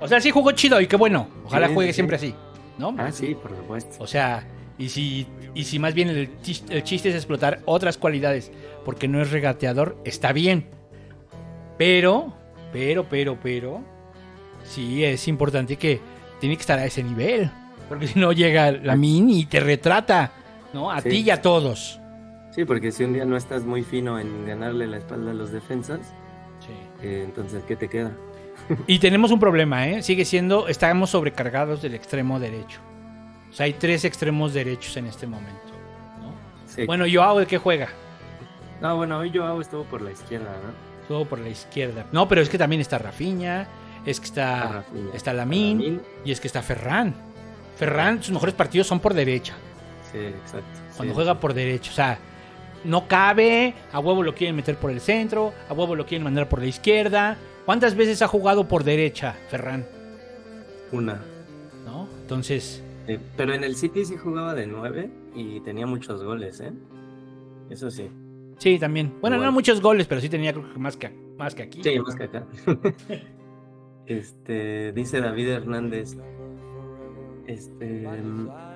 O 0.01 0.09
sea, 0.09 0.20
sí 0.20 0.30
jugó 0.30 0.53
chido 0.53 0.80
y 0.80 0.86
qué 0.86 0.96
bueno. 0.96 1.28
Ojalá 1.44 1.68
Sí, 1.68 1.74
juegue 1.74 1.92
sí. 1.92 1.94
siempre 1.96 2.16
así. 2.16 2.34
¿No? 2.78 2.94
Ah, 2.98 3.12
sí, 3.12 3.34
por 3.34 3.55
supuesto. 3.55 3.96
O 4.03 4.07
sea, 4.07 4.46
y 4.78 4.88
si, 4.88 5.26
y 5.55 5.64
si 5.64 5.78
más 5.78 5.92
bien 5.94 6.09
el, 6.09 6.40
chis- 6.42 6.64
el 6.70 6.82
chiste 6.82 7.11
es 7.11 7.14
explotar 7.14 7.61
otras 7.66 7.98
cualidades, 7.98 8.51
porque 8.84 9.07
no 9.09 9.20
es 9.20 9.30
regateador, 9.30 9.96
está 10.05 10.32
bien. 10.32 10.66
Pero, 11.78 12.32
pero, 12.72 13.07
pero, 13.09 13.38
pero, 13.42 13.80
sí 14.64 15.05
es 15.05 15.28
importante 15.28 15.76
que 15.76 16.01
tiene 16.40 16.57
que 16.57 16.61
estar 16.62 16.78
a 16.78 16.84
ese 16.86 17.03
nivel. 17.03 17.51
Porque 17.88 18.07
si 18.07 18.18
no 18.18 18.32
llega 18.32 18.70
la 18.72 18.96
mini 18.96 19.40
y 19.40 19.46
te 19.46 19.61
retrata, 19.61 20.32
¿no? 20.72 20.90
A 20.90 21.01
Sí. 21.01 21.09
ti 21.09 21.16
y 21.22 21.30
a 21.30 21.42
todos. 21.42 22.01
Sí, 22.55 22.64
porque 22.64 22.92
si 22.92 23.05
un 23.05 23.12
día 23.12 23.24
no 23.24 23.36
estás 23.36 23.64
muy 23.64 23.82
fino 23.82 24.18
en 24.18 24.46
ganarle 24.46 24.86
la 24.86 24.98
espalda 24.98 25.30
a 25.32 25.34
los 25.34 25.51
defensas, 25.53 26.01
eh, 27.03 27.22
entonces, 27.24 27.62
¿qué 27.66 27.76
te 27.76 27.88
queda? 27.88 28.12
Y 28.87 28.99
tenemos 28.99 29.31
un 29.31 29.41
problema, 29.41 29.89
¿eh? 29.89 30.03
Sigue 30.03 30.25
siendo, 30.25 30.68
estamos 30.68 31.11
sobrecargados 31.11 31.83
del 31.83 31.95
extremo 31.95 32.39
derecho. 32.39 32.81
O 33.51 33.53
sea, 33.53 33.66
hay 33.66 33.73
tres 33.75 34.05
extremos 34.05 34.55
derechos 34.55 34.97
en 34.97 35.07
este 35.07 35.27
momento. 35.27 35.73
¿no? 36.21 36.33
Sí. 36.66 36.85
Bueno, 36.87 37.05
Joao, 37.12 37.39
¿de 37.41 37.47
qué 37.47 37.59
juega? 37.59 37.89
No, 38.81 38.97
bueno, 38.97 39.18
hoy 39.18 39.31
Joao 39.35 39.61
estuvo 39.61 39.85
por 39.85 40.01
la 40.03 40.12
izquierda, 40.12 40.51
¿no? 40.64 41.07
Todo 41.09 41.25
por 41.25 41.39
la 41.41 41.49
izquierda. 41.49 42.07
No, 42.12 42.29
pero 42.29 42.41
es 42.41 42.49
que 42.49 42.59
también 42.59 42.81
está 42.81 42.99
Rafinha, 42.99 43.66
es 44.07 44.21
que 44.21 44.27
está, 44.27 44.62
Ah, 44.62 44.73
Rafinha. 44.75 45.11
está 45.14 45.33
Lamine. 45.33 45.99
y 46.25 46.31
es 46.31 46.41
que 46.41 46.47
está 46.47 46.62
Ferran. 46.62 47.14
Ferran, 47.77 48.23
sus 48.23 48.33
mejores 48.33 48.55
partidos 48.55 48.87
son 48.87 49.01
por 49.01 49.14
derecha. 49.14 49.55
Sí, 50.12 50.18
exacto. 50.18 50.66
Cuando 50.97 51.12
Sí, 51.12 51.16
juega 51.16 51.33
sí. 51.33 51.39
por 51.41 51.55
derecha. 51.55 51.91
O 51.91 51.95
sea, 51.95 52.18
no 52.85 53.09
cabe, 53.09 53.75
a 53.93 53.99
huevo 53.99 54.23
lo 54.23 54.35
quieren 54.35 54.55
meter 54.55 54.77
por 54.77 54.91
el 54.93 55.01
centro, 55.01 55.53
a 55.68 55.73
huevo 55.73 55.97
lo 55.97 56.07
quieren 56.07 56.23
mandar 56.25 56.49
por 56.49 56.61
la 56.61 56.66
izquierda. 56.66 57.37
¿Cuántas 57.71 57.95
veces 57.95 58.21
ha 58.21 58.27
jugado 58.27 58.66
por 58.66 58.83
derecha, 58.83 59.37
Ferran? 59.49 59.87
Una. 60.91 61.23
¿No? 61.87 62.09
Entonces, 62.23 62.83
Eh, 63.07 63.21
pero 63.37 63.55
en 63.55 63.62
el 63.62 63.77
City 63.77 64.05
sí 64.05 64.16
jugaba 64.16 64.57
de 64.57 64.66
9 64.66 65.09
y 65.37 65.61
tenía 65.61 65.87
muchos 65.87 66.25
goles, 66.25 66.59
¿eh? 66.59 66.73
Eso 67.71 67.89
sí. 67.93 68.11
sí, 68.59 68.77
también. 68.81 69.14
Bueno, 69.21 69.37
no 69.37 69.53
muchos 69.53 69.81
goles, 69.81 70.09
pero 70.09 70.21
sí 70.21 70.29
tenía 70.29 70.53
creo 70.53 70.73
que 70.73 70.81
más 70.81 70.97
que, 70.97 71.11
más 71.39 71.55
que 71.55 71.62
aquí. 71.62 71.81
Sí, 71.81 71.97
más 72.01 72.16
que 72.16 72.25
acá. 72.25 72.45
este, 74.07 74.91
dice 74.91 75.21
David 75.21 75.51
Hernández. 75.51 76.16
Este, 77.47 78.09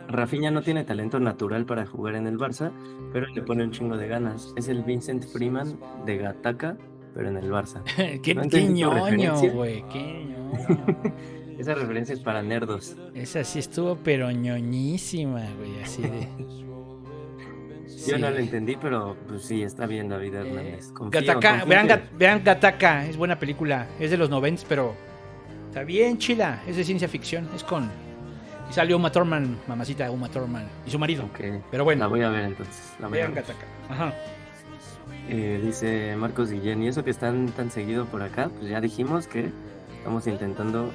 Rafinha 0.06 0.52
no 0.52 0.62
tiene 0.62 0.84
talento 0.84 1.18
natural 1.18 1.66
para 1.66 1.84
jugar 1.84 2.14
en 2.14 2.28
el 2.28 2.38
Barça, 2.38 2.70
pero 3.12 3.26
le 3.26 3.42
pone 3.42 3.64
un 3.64 3.72
chingo 3.72 3.96
de 3.96 4.06
ganas. 4.06 4.54
Es 4.56 4.68
el 4.68 4.84
Vincent 4.84 5.24
Freeman 5.24 5.80
de 6.06 6.16
Gataca, 6.16 6.76
pero 7.14 7.28
en 7.28 7.36
el 7.36 7.50
Barça. 7.50 7.82
qué, 8.22 8.34
No 8.34 8.42
qué 8.48 8.64
ñoño, 8.64 9.36
güey. 9.52 9.84
Qué 9.92 10.24
ñoño. 10.24 10.86
Esa 11.58 11.74
referencia 11.74 12.12
es 12.12 12.20
para 12.20 12.42
nerdos. 12.42 12.96
Esa 13.14 13.44
sí 13.44 13.60
estuvo, 13.60 13.96
pero 13.96 14.30
ñoñísima, 14.30 15.44
güey. 15.56 15.82
Así 15.82 16.02
de. 16.02 16.28
Yo 18.06 18.18
no 18.18 18.30
lo 18.30 18.36
entendí, 18.36 18.76
pero 18.76 19.16
pues 19.28 19.44
sí, 19.44 19.62
está 19.62 19.86
bien 19.86 20.08
David 20.08 20.34
Hernández. 20.34 20.88
Confío, 20.92 21.20
Gataka, 21.20 21.60
confío 21.60 21.68
vean, 21.68 22.10
vean 22.18 22.44
Gataka, 22.44 23.06
es 23.06 23.16
buena 23.16 23.38
película, 23.38 23.86
es 23.98 24.10
de 24.10 24.18
los 24.18 24.28
90, 24.28 24.64
pero 24.68 24.94
está 25.68 25.84
bien 25.84 26.18
chila, 26.18 26.62
es 26.66 26.76
de 26.76 26.84
ciencia 26.84 27.08
ficción, 27.08 27.48
es 27.54 27.64
con... 27.64 27.90
Y 28.68 28.72
salió 28.74 28.96
Uma 28.96 29.10
Thurman, 29.10 29.58
mamacita 29.66 30.10
Uma 30.10 30.28
Thurman, 30.28 30.68
y 30.86 30.90
su 30.90 30.98
marido. 30.98 31.24
Ok, 31.24 31.38
Pero 31.38 31.62
La 31.78 31.82
bueno, 31.82 32.08
voy 32.10 32.22
a 32.22 32.28
ver 32.28 32.44
entonces. 32.44 32.92
La 33.00 33.08
voy 33.08 33.18
a 33.18 33.22
vean 33.22 33.34
ver. 33.34 33.44
Gataka. 33.44 33.66
Ajá. 33.88 34.14
Eh, 35.28 35.60
dice 35.62 36.14
Marcos 36.16 36.50
Guillén, 36.50 36.82
y 36.82 36.88
eso 36.88 37.02
que 37.04 37.10
están 37.10 37.48
tan 37.48 37.70
seguido 37.70 38.04
por 38.06 38.22
acá, 38.22 38.50
pues 38.58 38.70
ya 38.70 38.80
dijimos 38.80 39.26
que 39.26 39.50
estamos 39.98 40.26
intentando 40.26 40.90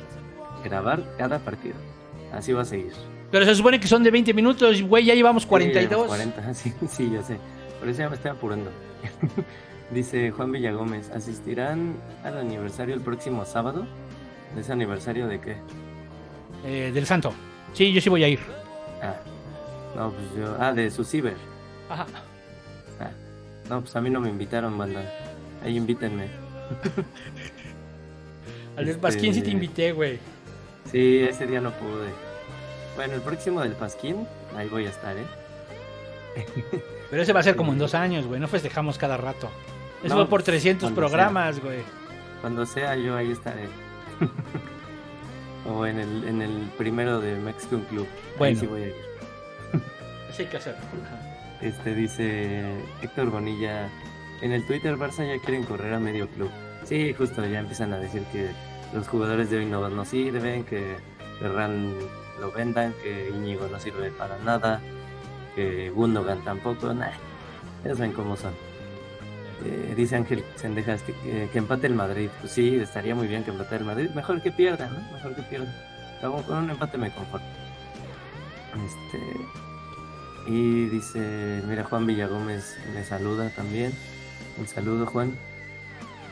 grabar 0.64 1.04
cada 1.18 1.40
partido. 1.40 1.76
Así 2.32 2.54
va 2.54 2.62
a 2.62 2.66
seguir. 2.66 2.94
Pero 3.32 3.46
se 3.46 3.56
supone 3.56 3.80
que 3.80 3.88
son 3.88 4.04
de 4.04 4.12
20 4.12 4.34
minutos, 4.34 4.82
güey, 4.84 5.06
ya 5.06 5.16
llevamos 5.16 5.46
42. 5.46 6.02
Sí, 6.02 6.08
40, 6.08 6.54
sí, 6.54 6.74
sí, 6.90 7.12
yo 7.12 7.24
sé. 7.24 7.38
Por 7.80 7.90
eso 7.90 8.00
ya 8.00 8.10
me 8.10 8.16
estoy 8.16 8.32
apurando. 8.32 8.72
dice 9.92 10.32
Juan 10.32 10.52
Villagómez, 10.52 11.10
¿asistirán 11.12 11.96
al 12.24 12.38
aniversario 12.38 12.94
el 12.94 13.02
próximo 13.02 13.46
sábado? 13.46 13.88
¿De 14.54 14.62
ese 14.62 14.72
aniversario 14.72 15.28
de 15.28 15.40
qué? 15.40 15.58
Eh, 16.66 16.92
del 16.94 17.06
Santo. 17.06 17.34
Sí, 17.74 17.92
yo 17.92 18.02
sí 18.02 18.10
voy 18.10 18.24
a 18.24 18.28
ir. 18.28 18.40
Ah, 19.02 19.16
no, 19.96 20.12
pues 20.12 20.26
yo... 20.38 20.56
Ah, 20.60 20.74
de 20.74 20.90
su 20.92 21.04
ciber. 21.04 21.38
Ajá. 21.90 22.06
No, 23.70 23.82
pues 23.82 23.96
a 23.96 24.02
mí 24.02 24.10
no 24.10 24.20
me 24.20 24.30
invitaron, 24.30 24.78
banda. 24.78 25.02
Ahí 25.64 25.78
invítenme. 25.78 26.24
Al 28.76 28.86
del 28.86 28.90
Este- 28.96 29.02
Pasquín 29.02 29.34
sí 29.34 29.42
te 29.42 29.52
invité, 29.52 29.92
güey. 29.92 30.20
Sí, 30.92 31.20
ese 31.20 31.46
día 31.46 31.62
no 31.62 31.72
pude. 31.72 32.10
Bueno, 32.96 33.14
el 33.14 33.22
próximo 33.22 33.62
del 33.62 33.74
Pasquín, 33.74 34.26
ahí 34.58 34.68
voy 34.70 34.86
a 34.86 34.90
estar, 34.90 35.16
¿eh? 35.16 35.26
Pero 37.10 37.22
ese 37.22 37.34
va 37.34 37.42
a 37.42 37.44
ser 37.44 37.56
como 37.56 37.74
en 37.74 37.80
dos 37.80 37.94
años, 37.96 38.26
güey, 38.26 38.40
no 38.40 38.48
festejamos 38.48 38.98
cada 38.98 39.18
rato. 39.18 39.50
Eso 40.04 40.16
No, 40.16 40.22
va 40.22 40.30
por 40.30 40.44
300 40.44 40.82
cuando 40.84 41.00
programas, 41.02 41.60
güey. 41.62 41.80
Cuando 42.42 42.66
sea 42.66 42.96
yo 42.96 43.16
ahí 43.18 43.32
estaré. 43.32 43.68
o 45.70 45.86
en 45.86 46.00
el, 46.00 46.24
en 46.24 46.42
el 46.42 46.70
primero 46.78 47.20
de 47.20 47.36
Mexican 47.36 47.82
Club. 47.82 48.08
Ahí 48.08 48.34
Bueno. 48.38 48.60
sí 48.60 48.68
voy 48.68 48.84
a 48.84 48.88
ir. 48.88 48.96
Eso 50.30 50.42
hay 50.42 50.48
que 50.48 50.58
hacerlo. 50.58 50.80
Este 51.62 51.94
dice 51.94 52.64
Héctor 53.02 53.30
Bonilla. 53.30 53.90
En 54.42 54.52
el 54.54 54.66
Twitter 54.66 54.96
Barça 54.96 55.28
ya 55.28 55.42
quieren 55.44 55.64
correr 55.64 55.94
a 55.94 56.00
medio 56.00 56.28
club. 56.30 56.50
Sí, 56.86 57.14
justo 57.14 57.46
ya 57.46 57.60
empiezan 57.60 57.94
a 57.94 58.00
decir 58.00 58.24
que 58.32 58.50
los 58.94 59.08
jugadores 59.08 59.50
de 59.50 59.58
hoy 59.58 59.66
no, 59.66 59.88
no 59.90 60.06
sirven, 60.06 60.64
que 60.64 60.96
Ferran 61.40 61.94
lo 62.40 62.52
vendan, 62.52 62.94
que 63.04 63.30
Íñigo 63.30 63.68
no 63.68 63.80
sirve 63.80 64.12
para 64.12 64.38
nada, 64.40 64.82
que 65.56 65.90
Gundogan 65.90 66.44
tampoco, 66.46 66.94
nah, 66.94 67.12
ya 67.84 67.96
saben 67.96 68.14
cómo 68.14 68.38
son. 68.38 68.54
Eh, 69.66 69.94
dice 69.96 70.16
Ángel 70.16 70.44
Sendejas 70.56 71.04
que, 71.04 71.50
empate 71.54 71.88
el 71.88 71.96
Madrid. 71.96 72.30
Pues 72.40 72.54
sí, 72.54 72.78
estaría 72.78 73.14
muy 73.14 73.28
bien 73.28 73.44
que 73.44 73.52
empate 73.52 73.76
el 73.76 73.84
Madrid. 73.84 74.10
Mejor 74.12 74.42
que 74.42 74.52
pierda. 74.52 74.90
Mejor 75.12 75.36
que 75.36 75.42
pierda. 75.44 75.74
Con 76.22 76.58
un 76.58 76.70
empate 76.70 76.98
me 76.98 77.12
conforto. 77.12 77.46
Este. 78.86 79.69
Y 80.50 80.86
dice, 80.88 81.62
mira, 81.68 81.84
Juan 81.84 82.08
Villagómez 82.08 82.76
me 82.96 83.04
saluda 83.04 83.52
también. 83.52 83.94
Un 84.58 84.68
saludo, 84.68 85.06
Juan. 85.06 85.38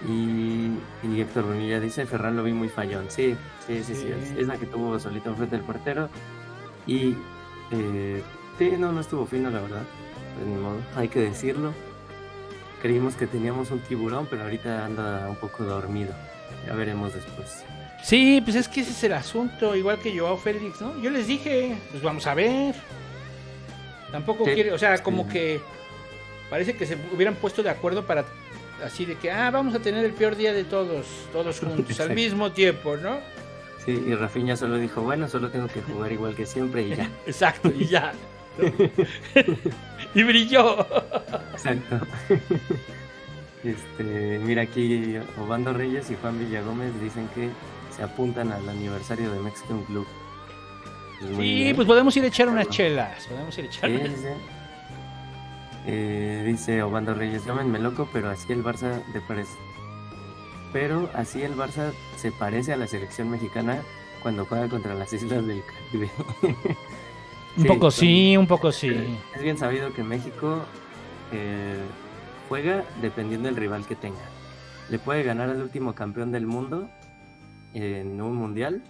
Y, 0.09 0.71
y 1.07 1.21
Héctor 1.21 1.45
Bonilla 1.45 1.79
dice, 1.79 2.07
Ferran 2.07 2.35
lo 2.35 2.43
vi 2.43 2.51
muy 2.51 2.67
fallón. 2.67 3.05
Sí, 3.09 3.35
sí, 3.67 3.83
sí, 3.83 3.93
sí. 3.93 4.01
Sí. 4.01 4.07
Es, 4.07 4.31
es 4.31 4.47
la 4.47 4.57
que 4.57 4.65
tuvo 4.65 4.97
solito 4.99 5.29
enfrente 5.29 5.55
del 5.55 5.63
portero. 5.63 6.09
Y 6.87 7.15
eh, 7.71 8.23
sí, 8.57 8.71
no, 8.79 8.91
no 8.91 9.01
estuvo 9.01 9.27
fino, 9.27 9.51
la 9.51 9.61
verdad. 9.61 9.83
Pues 10.33 10.47
ni 10.47 10.55
modo, 10.55 10.77
hay 10.95 11.09
que 11.09 11.19
decirlo. 11.19 11.71
Creímos 12.81 13.15
que 13.15 13.27
teníamos 13.27 13.69
un 13.69 13.81
tiburón, 13.81 14.25
pero 14.27 14.43
ahorita 14.43 14.83
anda 14.83 15.29
un 15.29 15.35
poco 15.35 15.63
dormido. 15.63 16.15
Ya 16.65 16.73
veremos 16.73 17.13
después. 17.13 17.63
Sí, 18.03 18.41
pues 18.43 18.55
es 18.55 18.67
que 18.67 18.81
ese 18.81 18.91
es 18.91 19.03
el 19.03 19.13
asunto, 19.13 19.75
igual 19.75 19.99
que 19.99 20.17
Joao 20.17 20.37
Félix, 20.37 20.81
¿no? 20.81 20.99
Yo 21.01 21.11
les 21.11 21.27
dije, 21.27 21.77
pues 21.91 22.01
vamos 22.01 22.25
a 22.25 22.33
ver. 22.33 22.73
Tampoco 24.11 24.45
Sí, 24.45 24.51
quiere, 24.53 24.71
o 24.71 24.77
sea, 24.77 24.97
como 25.03 25.23
sí. 25.25 25.29
que 25.31 25.61
parece 26.49 26.75
que 26.75 26.85
se 26.85 26.97
hubieran 27.13 27.35
puesto 27.35 27.61
de 27.63 27.69
acuerdo 27.69 28.05
para 28.05 28.25
así 28.83 29.05
de 29.05 29.15
que, 29.15 29.31
ah, 29.31 29.49
vamos 29.51 29.73
a 29.75 29.79
tener 29.79 30.05
el 30.05 30.13
peor 30.13 30.35
día 30.35 30.53
de 30.53 30.63
todos, 30.63 31.05
todos 31.31 31.59
juntos, 31.61 31.99
al 31.99 32.13
mismo 32.13 32.51
tiempo, 32.51 32.95
¿no? 32.97 33.19
Sí, 33.85 34.03
y 34.05 34.15
Rafinha 34.15 34.55
solo 34.57 34.77
dijo, 34.77 35.01
bueno, 35.01 35.27
solo 35.27 35.49
tengo 35.49 35.67
que 35.67 35.81
jugar 35.81 36.11
igual 36.11 36.35
que 36.35 36.45
siempre 36.45 36.83
y 36.83 36.95
ya. 36.95 37.09
Exacto, 37.25 37.71
y 37.75 37.85
ya. 37.85 38.13
y 40.15 40.23
brilló. 40.23 40.85
Exacto. 41.53 41.99
Este, 43.63 44.39
mira 44.39 44.63
aquí, 44.63 45.17
Obando 45.39 45.73
Reyes 45.73 46.09
y 46.11 46.15
Juan 46.15 46.39
Villagómez 46.39 46.91
dicen 47.01 47.27
que 47.35 47.49
se 47.95 48.03
apuntan 48.03 48.51
al 48.51 48.67
aniversario 48.69 49.31
de 49.31 49.39
Mexican 49.39 49.83
Club. 49.83 50.07
Sí, 51.19 51.71
pues 51.75 51.87
podemos 51.87 52.15
ir 52.17 52.23
a 52.23 52.27
echar 52.27 52.47
unas 52.49 52.69
chelas, 52.69 53.25
podemos 53.27 53.57
ir 53.57 53.65
a 53.65 53.67
echar 53.67 53.89
Sí, 53.89 53.95
unas- 53.95 54.09
sí, 54.09 54.15
sí. 54.21 54.27
Eh, 55.89 56.43
dice 56.45 56.81
Obando 56.83 57.13
Reyes, 57.13 57.45
llámenme 57.45 57.79
loco, 57.79 58.09
pero 58.11 58.29
así 58.29 58.51
el 58.51 58.63
Barça 58.63 59.01
te 59.13 59.21
parece. 59.21 59.53
Pero 60.73 61.09
así 61.13 61.41
el 61.43 61.55
Barça 61.55 61.93
se 62.17 62.31
parece 62.31 62.73
a 62.73 62.77
la 62.77 62.87
selección 62.87 63.29
mexicana 63.29 63.81
cuando 64.21 64.45
juega 64.45 64.67
contra 64.67 64.93
las 64.93 65.13
islas 65.13 65.45
del 65.47 65.63
Caribe. 65.63 66.11
Un 67.55 67.63
poco 67.67 67.89
sí, 67.89 68.35
un 68.35 68.47
poco 68.47 68.71
sí. 68.71 69.17
Es 69.33 69.41
bien 69.41 69.57
sabido 69.57 69.93
que 69.93 70.03
México 70.03 70.59
eh, 71.31 71.77
juega 72.49 72.83
dependiendo 73.01 73.47
del 73.47 73.55
rival 73.55 73.85
que 73.85 73.95
tenga. 73.95 74.19
Le 74.89 74.99
puede 74.99 75.23
ganar 75.23 75.49
al 75.49 75.61
último 75.61 75.95
campeón 75.95 76.31
del 76.33 76.45
mundo 76.47 76.89
en 77.73 78.21
un 78.21 78.35
mundial, 78.35 78.81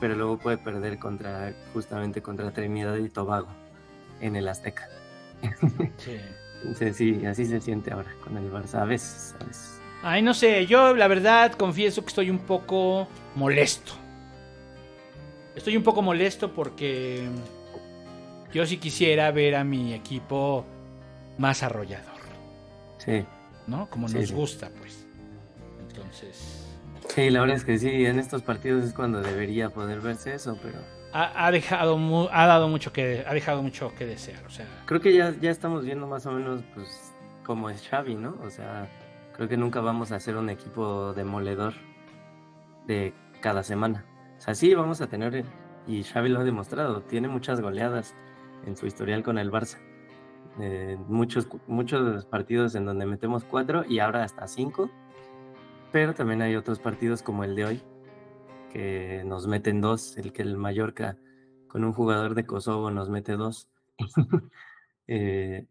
pero 0.00 0.14
luego 0.14 0.38
puede 0.38 0.58
perder 0.58 0.98
contra 0.98 1.52
justamente 1.72 2.22
contra 2.22 2.50
Trinidad 2.52 2.96
y 2.96 3.08
Tobago 3.08 3.48
en 4.20 4.36
el 4.36 4.48
Azteca. 4.48 4.88
Sí. 5.98 6.16
Entonces 6.62 6.96
sí, 6.96 7.24
así 7.26 7.44
se 7.44 7.60
siente 7.60 7.92
ahora 7.92 8.10
con 8.24 8.36
el 8.38 8.50
Barça 8.50 8.80
a 8.80 8.84
veces. 8.86 9.34
a 9.40 9.44
veces. 9.44 9.80
Ay, 10.02 10.22
no 10.22 10.32
sé, 10.34 10.66
yo 10.66 10.94
la 10.94 11.06
verdad 11.06 11.52
confieso 11.52 12.00
que 12.02 12.08
estoy 12.08 12.30
un 12.30 12.38
poco 12.38 13.06
molesto. 13.34 13.92
Estoy 15.54 15.76
un 15.76 15.82
poco 15.82 16.02
molesto 16.02 16.52
porque 16.52 17.28
yo 18.52 18.66
sí 18.66 18.78
quisiera 18.78 19.30
ver 19.30 19.54
a 19.56 19.64
mi 19.64 19.92
equipo 19.94 20.64
más 21.38 21.62
arrollador, 21.62 22.14
Sí, 22.98 23.24
¿no? 23.66 23.88
Como 23.90 24.08
Sí, 24.08 24.14
nos 24.16 24.28
sí. 24.28 24.34
gusta, 24.34 24.70
pues. 24.78 25.06
Entonces, 25.88 26.55
sí, 27.16 27.30
la 27.30 27.40
verdad 27.40 27.56
es 27.56 27.64
que 27.64 27.78
sí, 27.78 28.06
en 28.06 28.18
estos 28.20 28.42
partidos 28.42 28.84
es 28.84 28.92
cuando 28.92 29.20
debería 29.20 29.70
poder 29.70 30.00
verse 30.00 30.34
eso, 30.34 30.56
pero 30.62 30.78
ha, 31.12 31.46
ha 31.46 31.50
dejado, 31.50 31.96
mu- 31.98 32.28
ha 32.30 32.46
dado 32.46 32.68
mucho 32.68 32.92
que, 32.92 33.24
ha 33.26 33.34
dejado 33.34 33.62
mucho 33.62 33.92
que 33.98 34.06
desear, 34.06 34.44
o 34.46 34.50
sea, 34.50 34.66
creo 34.86 35.00
que 35.00 35.12
ya, 35.14 35.34
ya 35.40 35.50
estamos 35.50 35.84
viendo 35.84 36.06
más 36.06 36.26
o 36.26 36.32
menos 36.32 36.62
pues 36.74 37.12
cómo 37.44 37.70
es 37.70 37.82
Xavi, 37.88 38.14
¿no? 38.14 38.36
O 38.44 38.50
sea, 38.50 38.88
creo 39.34 39.48
que 39.48 39.56
nunca 39.56 39.80
vamos 39.80 40.12
a 40.12 40.20
ser 40.20 40.36
un 40.36 40.50
equipo 40.50 41.12
demoledor 41.14 41.74
de 42.86 43.12
cada 43.40 43.62
semana. 43.62 44.04
O 44.38 44.40
sea, 44.40 44.54
sí 44.54 44.74
vamos 44.74 45.00
a 45.00 45.06
tener, 45.08 45.44
y 45.86 46.02
Xavi 46.04 46.28
lo 46.28 46.40
ha 46.40 46.44
demostrado, 46.44 47.02
tiene 47.02 47.28
muchas 47.28 47.60
goleadas 47.60 48.14
en 48.66 48.76
su 48.76 48.86
historial 48.86 49.22
con 49.22 49.38
el 49.38 49.50
Barça. 49.50 49.78
Eh, 50.60 50.96
muchos, 51.08 51.48
muchos 51.66 52.24
partidos 52.26 52.74
en 52.74 52.84
donde 52.86 53.04
metemos 53.06 53.44
cuatro 53.44 53.84
y 53.88 53.98
ahora 53.98 54.24
hasta 54.24 54.46
cinco, 54.48 54.90
pero 55.96 56.12
también 56.12 56.42
hay 56.42 56.56
otros 56.56 56.78
partidos 56.78 57.22
como 57.22 57.42
el 57.42 57.56
de 57.56 57.64
hoy, 57.64 57.82
que 58.70 59.22
nos 59.24 59.46
meten 59.46 59.80
dos, 59.80 60.18
el 60.18 60.30
que 60.34 60.42
el 60.42 60.58
Mallorca 60.58 61.16
con 61.68 61.84
un 61.84 61.94
jugador 61.94 62.34
de 62.34 62.44
Kosovo 62.44 62.90
nos 62.90 63.08
mete 63.08 63.32
dos. 63.32 63.70
Eh, 65.08 65.64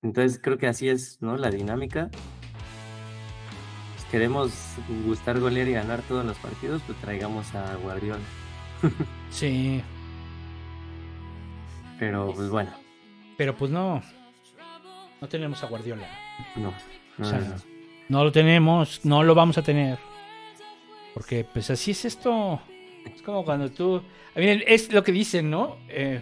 entonces 0.00 0.40
creo 0.42 0.56
que 0.56 0.66
así 0.66 0.88
es, 0.88 1.20
¿no? 1.20 1.36
La 1.36 1.50
dinámica. 1.50 2.10
Si 3.98 4.06
queremos 4.10 4.50
gustar, 5.04 5.38
golear 5.38 5.68
y 5.68 5.74
ganar 5.74 6.00
todos 6.08 6.24
los 6.24 6.38
partidos, 6.38 6.80
pues 6.86 6.98
traigamos 7.02 7.54
a 7.54 7.76
Guardiola. 7.76 8.24
sí, 9.30 9.82
Pero 11.98 12.32
pues 12.34 12.48
bueno, 12.48 12.70
pero 13.36 13.54
pues 13.54 13.70
no, 13.70 14.00
no 15.20 15.28
tenemos 15.28 15.62
a 15.62 15.66
Guardiola. 15.66 16.08
no. 16.56 16.72
no, 17.18 17.26
O 17.26 17.28
sea, 17.28 17.40
no, 17.40 17.73
no. 18.08 18.24
lo 18.24 18.32
tenemos, 18.32 19.04
no 19.04 19.22
lo 19.22 19.34
vamos 19.34 19.58
a 19.58 19.62
tener. 19.62 19.98
Porque 21.12 21.44
pues 21.44 21.70
así 21.70 21.92
es 21.92 22.04
esto. 22.04 22.60
Es 23.14 23.22
como 23.22 23.44
cuando 23.44 23.70
tú... 23.70 24.02
a 24.34 24.38
mí 24.38 24.46
es 24.66 24.92
lo 24.92 25.02
que 25.04 25.12
dicen, 25.12 25.50
¿no? 25.50 25.76
Eh, 25.88 26.20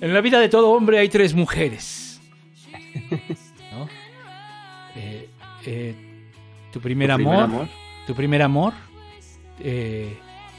en 0.00 0.12
la 0.12 0.20
vida 0.20 0.40
de 0.40 0.48
todo 0.48 0.70
hombre 0.70 0.98
hay 0.98 1.08
tres 1.08 1.34
mujeres. 1.34 2.20
¿No? 3.72 3.88
Eh, 4.96 5.28
eh, 5.64 5.94
tu 6.72 6.80
primer, 6.80 7.08
¿Tu 7.08 7.14
amor, 7.14 7.24
primer 7.24 7.44
amor? 7.44 7.68
tu 8.06 8.14
primer 8.14 8.42
amor, 8.42 8.72
eh, 9.60 10.18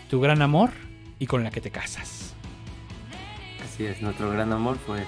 tu 0.09 0.21
gran 0.21 0.41
amor 0.41 0.71
y 1.19 1.28
con 1.28 1.43
la 1.43 1.51
que 1.51 1.61
te 1.61 1.71
casas. 1.71 2.36
Así 3.63 3.86
es, 3.86 4.01
nuestro 4.01 4.32
gran 4.32 4.51
amor 4.53 4.78
fue, 4.78 5.03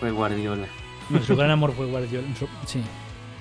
fue 0.00 0.10
Guardiola. 0.10 0.66
Nuestro 1.10 1.36
gran 1.36 1.50
amor 1.50 1.72
fue 1.72 1.86
Guardiola. 1.86 2.26
Sí. 2.66 2.82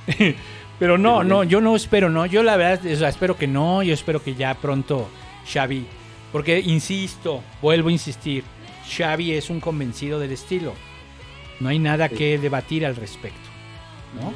Pero 0.82 0.98
no, 0.98 1.24
no, 1.24 1.44
yo 1.44 1.62
no 1.62 1.76
espero, 1.76 2.10
no. 2.10 2.26
Yo 2.26 2.42
la 2.42 2.58
verdad, 2.58 2.92
o 2.92 2.96
sea, 2.96 3.10
espero 3.10 3.38
que 3.38 3.46
no. 3.46 3.84
Yo 3.84 3.94
espero 3.94 4.24
que 4.24 4.34
ya 4.34 4.56
pronto 4.56 5.08
Xavi. 5.46 5.86
Porque, 6.32 6.60
insisto, 6.60 7.44
vuelvo 7.62 7.90
a 7.90 7.92
insistir. 7.92 8.44
Xavi 8.98 9.34
es 9.34 9.52
un 9.52 9.60
convencido 9.60 10.18
del 10.20 10.32
estilo. 10.32 10.74
No 11.60 11.70
hay 11.70 11.78
nada 11.78 12.10
Sí. 12.10 12.16
que 12.16 12.40
debatir 12.40 12.84
al 12.84 12.96
respecto. 12.96 13.48
¿No? 14.20 14.34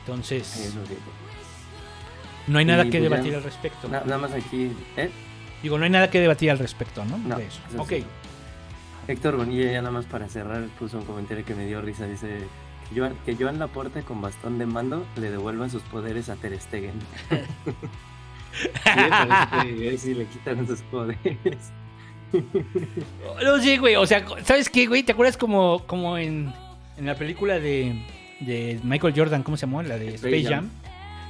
Entonces, 0.00 0.74
no 2.48 2.58
hay 2.58 2.64
nada 2.64 2.82
que 2.86 2.98
pues 2.98 3.02
debatir 3.04 3.34
al 3.36 3.42
respecto. 3.44 3.88
Na- 3.88 4.00
nada 4.00 4.18
más 4.18 4.32
aquí, 4.32 4.72
¿eh? 4.96 5.10
Digo, 5.62 5.78
no 5.78 5.84
hay 5.84 5.90
nada 5.90 6.10
que 6.10 6.18
debatir 6.20 6.50
al 6.50 6.58
respecto, 6.58 7.04
¿no? 7.04 7.18
No, 7.18 7.36
De 7.36 7.46
eso. 7.46 7.60
eso 7.70 7.80
Ok. 7.80 7.88
sí. 7.90 8.04
Héctor 9.06 9.36
Bonilla 9.36 9.70
ya 9.70 9.78
nada 9.80 9.92
más 9.92 10.06
para 10.06 10.28
cerrar 10.28 10.64
puso 10.78 10.98
un 10.98 11.04
comentario 11.04 11.44
que 11.44 11.54
me 11.54 11.66
dio 11.66 11.80
risa. 11.80 12.04
Dice 12.06 12.40
Joan, 12.94 13.14
que 13.24 13.36
Joan 13.36 13.58
Laporte 13.58 14.02
con 14.02 14.20
bastón 14.20 14.58
de 14.58 14.66
mando 14.66 15.06
le 15.16 15.30
devuelva 15.30 15.68
sus 15.68 15.82
poderes 15.82 16.28
a 16.28 16.36
Ter 16.36 16.58
Stegen. 16.60 16.94
sí, 19.62 19.98
sí 19.98 20.14
le 20.14 20.26
quitan 20.26 20.66
sus 20.66 20.82
poderes. 20.82 21.72
No 23.42 23.60
sé, 23.60 23.78
güey. 23.78 23.96
O 23.96 24.06
sea, 24.06 24.24
¿sabes 24.44 24.68
qué, 24.68 24.86
güey? 24.86 25.02
¿Te 25.02 25.12
acuerdas 25.12 25.36
como, 25.36 25.84
como 25.86 26.18
en, 26.18 26.52
en 26.96 27.06
la 27.06 27.14
película 27.14 27.58
de, 27.58 27.94
de 28.40 28.80
Michael 28.82 29.14
Jordan? 29.16 29.42
¿Cómo 29.42 29.56
se 29.56 29.66
llamó? 29.66 29.82
La 29.82 29.98
de 29.98 30.14
Space 30.14 30.36
Space, 30.36 30.54
Jam. 30.54 30.70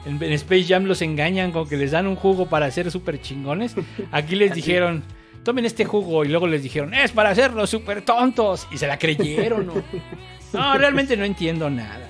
Jam. 0.05 0.17
En, 0.21 0.23
en 0.23 0.33
Space 0.33 0.65
Jam 0.65 0.85
los 0.85 1.03
engañan 1.03 1.53
con 1.53 1.69
que 1.69 1.77
les 1.77 1.91
dan 1.91 2.07
un 2.07 2.17
jugo 2.17 2.47
para 2.47 2.71
ser 2.71 2.91
súper 2.91 3.21
chingones. 3.21 3.75
Aquí 4.13 4.37
les 4.37 4.55
dijeron, 4.55 5.03
tomen 5.45 5.65
este 5.65 5.85
jugo. 5.85 6.25
Y 6.25 6.29
luego 6.29 6.47
les 6.47 6.63
dijeron, 6.63 6.95
es 6.95 7.13
para 7.13 7.31
hacerlos 7.31 7.71
súper 7.71 8.03
tontos. 8.03 8.67
Y 8.71 8.79
se 8.79 8.87
la 8.87 8.99
creyeron, 8.99 9.67
¿no? 9.67 9.75
No, 10.55 10.79
realmente 10.79 11.17
no 11.17 11.25
entiendo 11.25 11.69
nada. 11.71 12.09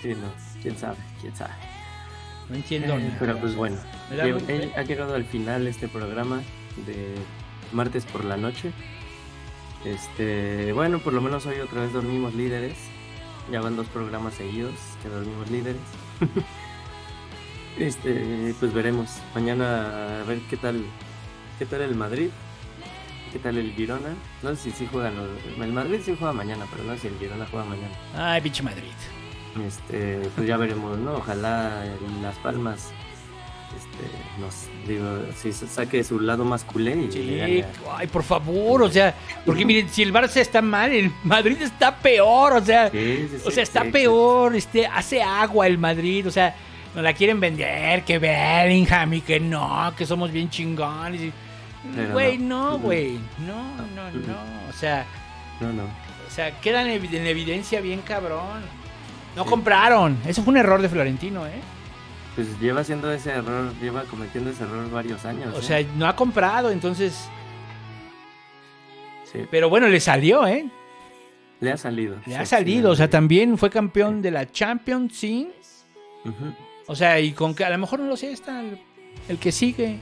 Sí, 0.00 0.08
no, 0.08 0.32
quién 0.62 0.76
sabe, 0.76 0.96
quién 1.20 1.34
sabe. 1.36 1.52
No 2.48 2.56
entiendo 2.56 2.94
Eh, 2.94 2.98
nada. 2.98 3.16
Pero 3.18 3.38
pues 3.38 3.54
bueno, 3.54 3.76
eh, 4.10 4.72
ha 4.76 4.82
llegado 4.82 5.14
al 5.14 5.24
final 5.24 5.66
este 5.66 5.88
programa 5.88 6.42
de 6.86 7.14
martes 7.72 8.04
por 8.04 8.24
la 8.24 8.36
noche. 8.36 8.72
Este, 9.84 10.72
bueno, 10.72 10.98
por 10.98 11.12
lo 11.12 11.20
menos 11.20 11.46
hoy 11.46 11.60
otra 11.60 11.82
vez 11.82 11.92
dormimos 11.92 12.34
líderes. 12.34 12.76
Ya 13.52 13.60
van 13.60 13.76
dos 13.76 13.86
programas 13.88 14.34
seguidos 14.34 14.74
que 15.02 15.08
dormimos 15.10 15.50
líderes. 15.50 15.80
este, 17.78 18.54
pues 18.58 18.72
veremos. 18.72 19.10
Mañana 19.34 20.20
a 20.20 20.24
ver 20.24 20.38
qué 20.48 20.56
tal, 20.56 20.82
qué 21.58 21.66
tal 21.66 21.82
el 21.82 21.94
Madrid, 21.94 22.28
qué 23.34 23.40
tal 23.40 23.58
el 23.58 23.72
Girona. 23.74 24.14
No 24.44 24.50
sé 24.50 24.56
si 24.56 24.70
sí 24.70 24.88
juegan 24.90 25.16
los, 25.16 25.28
el 25.60 25.72
Madrid 25.72 25.98
sí 26.04 26.14
juega 26.16 26.32
mañana, 26.32 26.66
pero 26.70 26.84
no 26.84 26.94
sé 26.94 27.00
si 27.00 27.06
el 27.08 27.18
Girona 27.18 27.46
juega 27.50 27.66
mañana. 27.66 27.92
Ay, 28.16 28.40
pinche 28.40 28.62
Madrid. 28.62 28.92
Este, 29.66 30.20
pues 30.36 30.46
ya 30.46 30.56
veremos, 30.56 30.96
¿no? 30.98 31.14
Ojalá 31.16 31.84
en 31.84 32.22
Las 32.22 32.36
Palmas, 32.36 32.92
este, 33.76 34.40
nos, 34.40 34.66
digo, 34.86 35.04
si 35.36 35.52
saque 35.52 36.04
su 36.04 36.20
lado 36.20 36.44
le 36.44 37.10
Sí, 37.10 37.64
ay, 37.92 38.06
por 38.06 38.22
favor, 38.22 38.82
o 38.84 38.90
sea, 38.90 39.14
porque 39.44 39.64
miren, 39.64 39.88
si 39.88 40.02
el 40.02 40.12
Barça 40.12 40.36
está 40.36 40.62
mal, 40.62 40.92
el 40.92 41.10
Madrid 41.24 41.60
está 41.60 41.96
peor, 41.96 42.52
o 42.52 42.64
sea, 42.64 42.88
Sí, 42.90 43.28
sí, 43.30 43.36
o 43.44 43.50
sea, 43.50 43.64
está 43.64 43.84
peor, 43.84 44.54
este, 44.54 44.86
hace 44.86 45.20
agua 45.22 45.66
el 45.66 45.78
Madrid, 45.78 46.26
o 46.28 46.30
sea, 46.30 46.54
nos 46.94 47.02
la 47.02 47.12
quieren 47.14 47.40
vender, 47.40 48.04
que 48.04 48.20
Bellingham 48.20 49.14
y 49.14 49.20
que 49.22 49.40
no, 49.40 49.92
que 49.96 50.06
somos 50.06 50.30
bien 50.30 50.48
chingones. 50.50 51.20
y- 51.20 51.32
Güey, 52.12 52.38
no. 52.38 52.72
no, 52.72 52.78
güey, 52.78 53.18
no, 53.46 53.62
no, 53.94 54.08
Ujú. 54.08 54.26
no, 54.26 54.68
o 54.68 54.72
sea, 54.72 55.04
No, 55.60 55.72
no. 55.72 55.82
o 55.84 56.30
sea, 56.30 56.60
quedan 56.60 56.86
en 56.88 57.02
evi- 57.02 57.14
en 57.14 57.26
evidencia 57.26 57.80
bien 57.80 58.00
cabrón. 58.00 58.62
No 59.36 59.44
compraron, 59.44 60.16
eso 60.26 60.42
fue 60.42 60.52
un 60.52 60.58
error 60.58 60.80
de 60.80 60.88
Florentino, 60.88 61.46
¿eh? 61.46 61.60
Pues 62.34 62.58
lleva 62.60 62.80
haciendo 62.80 63.12
ese 63.12 63.30
error, 63.30 63.72
lleva 63.80 64.02
cometiendo 64.04 64.50
ese 64.50 64.64
error 64.64 64.90
varios 64.90 65.24
años. 65.24 65.54
O 65.54 65.58
¿eh? 65.58 65.62
sea, 65.62 65.82
no 65.96 66.06
ha 66.06 66.16
comprado, 66.16 66.70
entonces, 66.70 67.28
Sí, 69.30 69.40
pero 69.50 69.68
bueno, 69.68 69.88
le 69.88 69.98
salió, 70.00 70.46
¿eh? 70.46 70.66
le 71.60 71.72
ha 71.72 71.76
salido. 71.76 72.16
Le 72.24 72.24
sí, 72.24 72.34
ha 72.34 72.46
salido, 72.46 72.90
o 72.90 72.96
sea, 72.96 73.08
también 73.10 73.56
fue 73.58 73.70
campeón 73.70 74.20
de 74.22 74.30
la 74.30 74.50
Champions, 74.50 75.16
sí. 75.16 75.50
O 76.86 76.94
sea, 76.94 77.18
y 77.20 77.32
con 77.32 77.54
que 77.54 77.64
a 77.64 77.70
lo 77.70 77.78
mejor 77.78 78.00
no 78.00 78.06
lo 78.06 78.16
sé, 78.16 78.30
está 78.32 78.60
el, 78.60 78.78
el 79.28 79.38
que 79.38 79.50
sigue. 79.50 79.98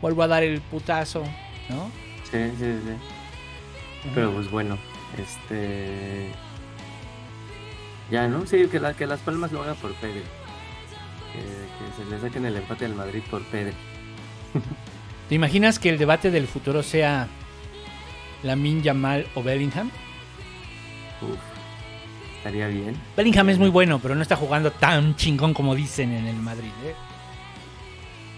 Vuelvo 0.00 0.22
a 0.22 0.28
dar 0.28 0.42
el 0.42 0.60
putazo, 0.60 1.22
¿no? 1.68 1.90
Sí, 2.30 2.38
sí, 2.58 2.64
sí. 2.84 4.10
Pero 4.14 4.32
pues 4.32 4.50
bueno, 4.50 4.78
este. 5.18 6.30
Ya, 8.10 8.28
¿no? 8.28 8.46
Sí, 8.46 8.68
que, 8.68 8.78
la, 8.78 8.94
que 8.94 9.06
Las 9.06 9.20
Palmas 9.20 9.52
lo 9.52 9.62
haga 9.62 9.74
por 9.74 9.92
Pedro. 9.94 10.22
Que, 11.32 11.40
que 11.40 12.04
se 12.04 12.10
le 12.10 12.20
saquen 12.20 12.44
el 12.44 12.56
empate 12.56 12.84
al 12.84 12.94
Madrid 12.94 13.22
por 13.30 13.42
Pedro. 13.46 13.74
¿Te 15.28 15.34
imaginas 15.34 15.78
que 15.78 15.88
el 15.88 15.98
debate 15.98 16.30
del 16.30 16.46
futuro 16.46 16.82
sea 16.82 17.26
Lamin 18.42 18.82
Yamal 18.82 19.26
o 19.34 19.42
Bellingham? 19.42 19.90
Uf, 21.20 21.38
estaría 22.36 22.68
bien. 22.68 22.96
Bellingham 23.16 23.48
es 23.50 23.58
muy 23.58 23.70
bueno, 23.70 23.98
pero 23.98 24.14
no 24.14 24.22
está 24.22 24.36
jugando 24.36 24.70
tan 24.70 25.16
chingón 25.16 25.52
como 25.52 25.74
dicen 25.74 26.12
en 26.12 26.26
el 26.26 26.36
Madrid, 26.36 26.70
¿eh? 26.84 26.94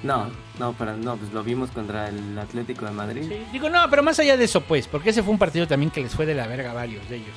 No, 0.03 0.30
no, 0.61 0.72
para, 0.74 0.96
no, 0.96 1.16
pues 1.16 1.32
lo 1.32 1.42
vimos 1.42 1.70
contra 1.72 2.09
el 2.09 2.38
Atlético 2.38 2.84
de 2.86 2.92
Madrid. 2.92 3.24
Sí, 3.28 3.44
digo, 3.53 3.68
no, 3.68 3.88
pero 3.90 4.03
más 4.03 4.18
allá 4.20 4.36
de 4.36 4.44
eso, 4.44 4.61
pues, 4.62 4.86
porque 4.86 5.11
ese 5.11 5.22
fue 5.22 5.32
un 5.32 5.38
partido 5.38 5.66
también 5.66 5.90
que 5.90 6.01
les 6.03 6.14
fue 6.14 6.24
de 6.24 6.34
la 6.34 6.46
verga 6.46 6.70
a 6.70 6.74
varios 6.74 7.09
de 7.09 7.16
ellos, 7.16 7.34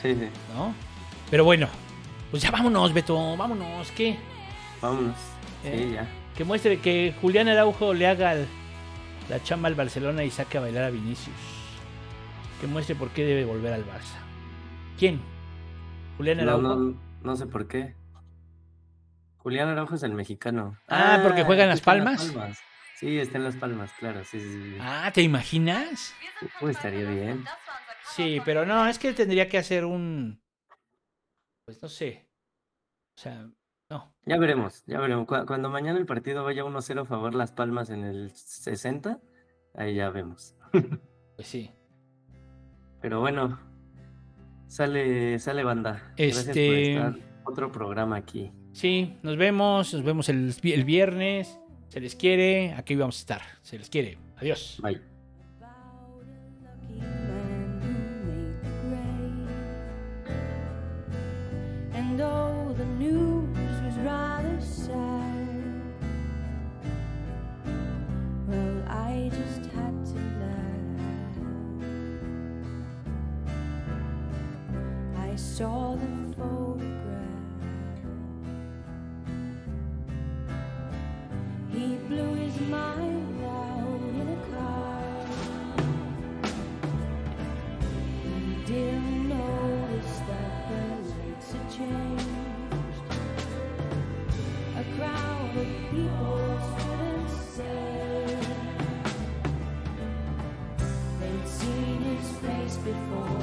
Sí, 0.00 0.14
sí. 0.14 0.28
¿no? 0.54 0.74
Pero 1.30 1.44
bueno, 1.44 1.68
pues 2.30 2.42
ya 2.42 2.50
vámonos, 2.50 2.92
Beto, 2.94 3.36
vámonos, 3.36 3.90
¿qué? 3.92 4.16
Vámonos. 4.80 5.16
Eh. 5.64 5.84
Sí, 5.88 5.92
ya. 5.94 6.08
Que 6.36 6.44
muestre 6.44 6.80
que 6.80 7.14
Julián 7.20 7.48
Araujo 7.48 7.92
le 7.92 8.06
haga 8.06 8.32
el- 8.34 8.46
la 9.28 9.42
chamba 9.42 9.68
al 9.68 9.74
Barcelona 9.74 10.24
y 10.24 10.30
saque 10.30 10.56
a 10.58 10.62
bailar 10.62 10.84
a 10.84 10.90
Vinicius. 10.90 11.36
Que 12.60 12.66
muestre 12.66 12.94
por 12.94 13.10
qué 13.10 13.24
debe 13.24 13.44
volver 13.44 13.72
al 13.74 13.82
Barça. 13.84 14.16
¿Quién? 14.98 15.20
¿Julián 16.16 16.38
No, 16.38 16.42
Araujo? 16.44 16.62
no, 16.74 16.94
no 17.22 17.36
sé 17.36 17.46
por 17.46 17.68
qué. 17.68 17.94
Julián 19.42 19.68
Araujo 19.68 19.94
es 19.96 20.02
el 20.02 20.14
mexicano. 20.14 20.78
Ah, 20.88 21.20
porque 21.22 21.42
juega 21.44 21.64
en 21.64 21.68
Las 21.70 21.80
Palmas. 21.80 22.32
Sí, 22.98 23.18
está 23.18 23.38
en 23.38 23.44
Las 23.44 23.56
Palmas, 23.56 23.90
claro. 23.98 24.22
Sí, 24.24 24.38
sí, 24.40 24.52
sí. 24.62 24.76
Ah, 24.80 25.10
¿te 25.12 25.22
imaginas? 25.22 26.14
Pues 26.60 26.76
estaría 26.76 27.08
bien. 27.10 27.44
Sí, 28.14 28.40
pero 28.44 28.64
no, 28.64 28.86
es 28.86 28.98
que 28.98 29.12
tendría 29.12 29.48
que 29.48 29.58
hacer 29.58 29.84
un... 29.84 30.40
Pues 31.64 31.82
no 31.82 31.88
sé. 31.88 32.28
O 33.16 33.20
sea, 33.20 33.48
no. 33.90 34.14
Ya 34.24 34.38
veremos, 34.38 34.84
ya 34.86 35.00
veremos. 35.00 35.26
Cu- 35.26 35.44
Cuando 35.46 35.70
mañana 35.70 35.98
el 35.98 36.06
partido 36.06 36.44
vaya 36.44 36.62
1-0 36.64 37.02
a 37.02 37.04
favor 37.04 37.34
Las 37.34 37.50
Palmas 37.52 37.90
en 37.90 38.04
el 38.04 38.30
60, 38.34 39.18
ahí 39.74 39.94
ya 39.96 40.10
vemos. 40.10 40.54
Pues 41.34 41.48
sí. 41.48 41.72
Pero 43.00 43.20
bueno, 43.20 43.58
sale, 44.68 45.38
sale 45.38 45.64
banda. 45.64 46.12
Gracias 46.16 46.44
por 46.44 46.50
Este- 46.56 46.94
estar. 46.96 47.14
Otro 47.44 47.72
programa 47.72 48.16
aquí. 48.16 48.52
Sí, 48.72 49.16
nos 49.22 49.36
vemos, 49.36 49.92
nos 49.92 50.02
vemos 50.02 50.28
el, 50.28 50.54
el 50.62 50.84
viernes. 50.84 51.58
Se 51.88 52.00
les 52.00 52.14
quiere, 52.16 52.72
aquí 52.72 52.94
vamos 52.96 53.16
a 53.16 53.20
estar. 53.20 53.42
Se 53.62 53.78
les 53.78 53.90
quiere. 53.90 54.18
Adiós. 54.38 54.78
Bye. 54.82 55.00
And 61.94 62.18
though 62.18 62.74
the 62.76 62.86
news 62.86 63.56
was 63.84 63.96
rather 63.98 64.58
sad, 64.60 65.48
well, 68.48 68.82
I 68.88 69.30
just 69.30 69.70
had 69.72 70.06
to 70.06 70.18
laugh. 70.40 70.88
I 75.30 75.36
saw 75.36 75.94
the 75.96 76.11
before. 102.84 103.41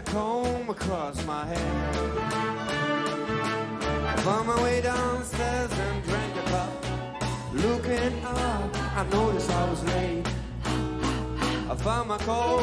A 0.00 0.02
comb 0.02 0.70
across 0.70 1.24
my 1.26 1.44
head. 1.46 1.96
I 4.12 4.14
found 4.24 4.46
my 4.46 4.62
way 4.62 4.80
downstairs 4.80 5.70
and 5.72 6.04
drank 6.04 6.36
a 6.36 6.44
cup. 6.54 6.70
Looking 7.52 8.24
up, 8.24 8.70
I 9.00 9.04
noticed 9.10 9.50
I 9.50 9.70
was 9.70 9.82
late. 9.84 10.26
I 11.70 11.74
found 11.76 12.08
my 12.08 12.18
coat 12.18 12.59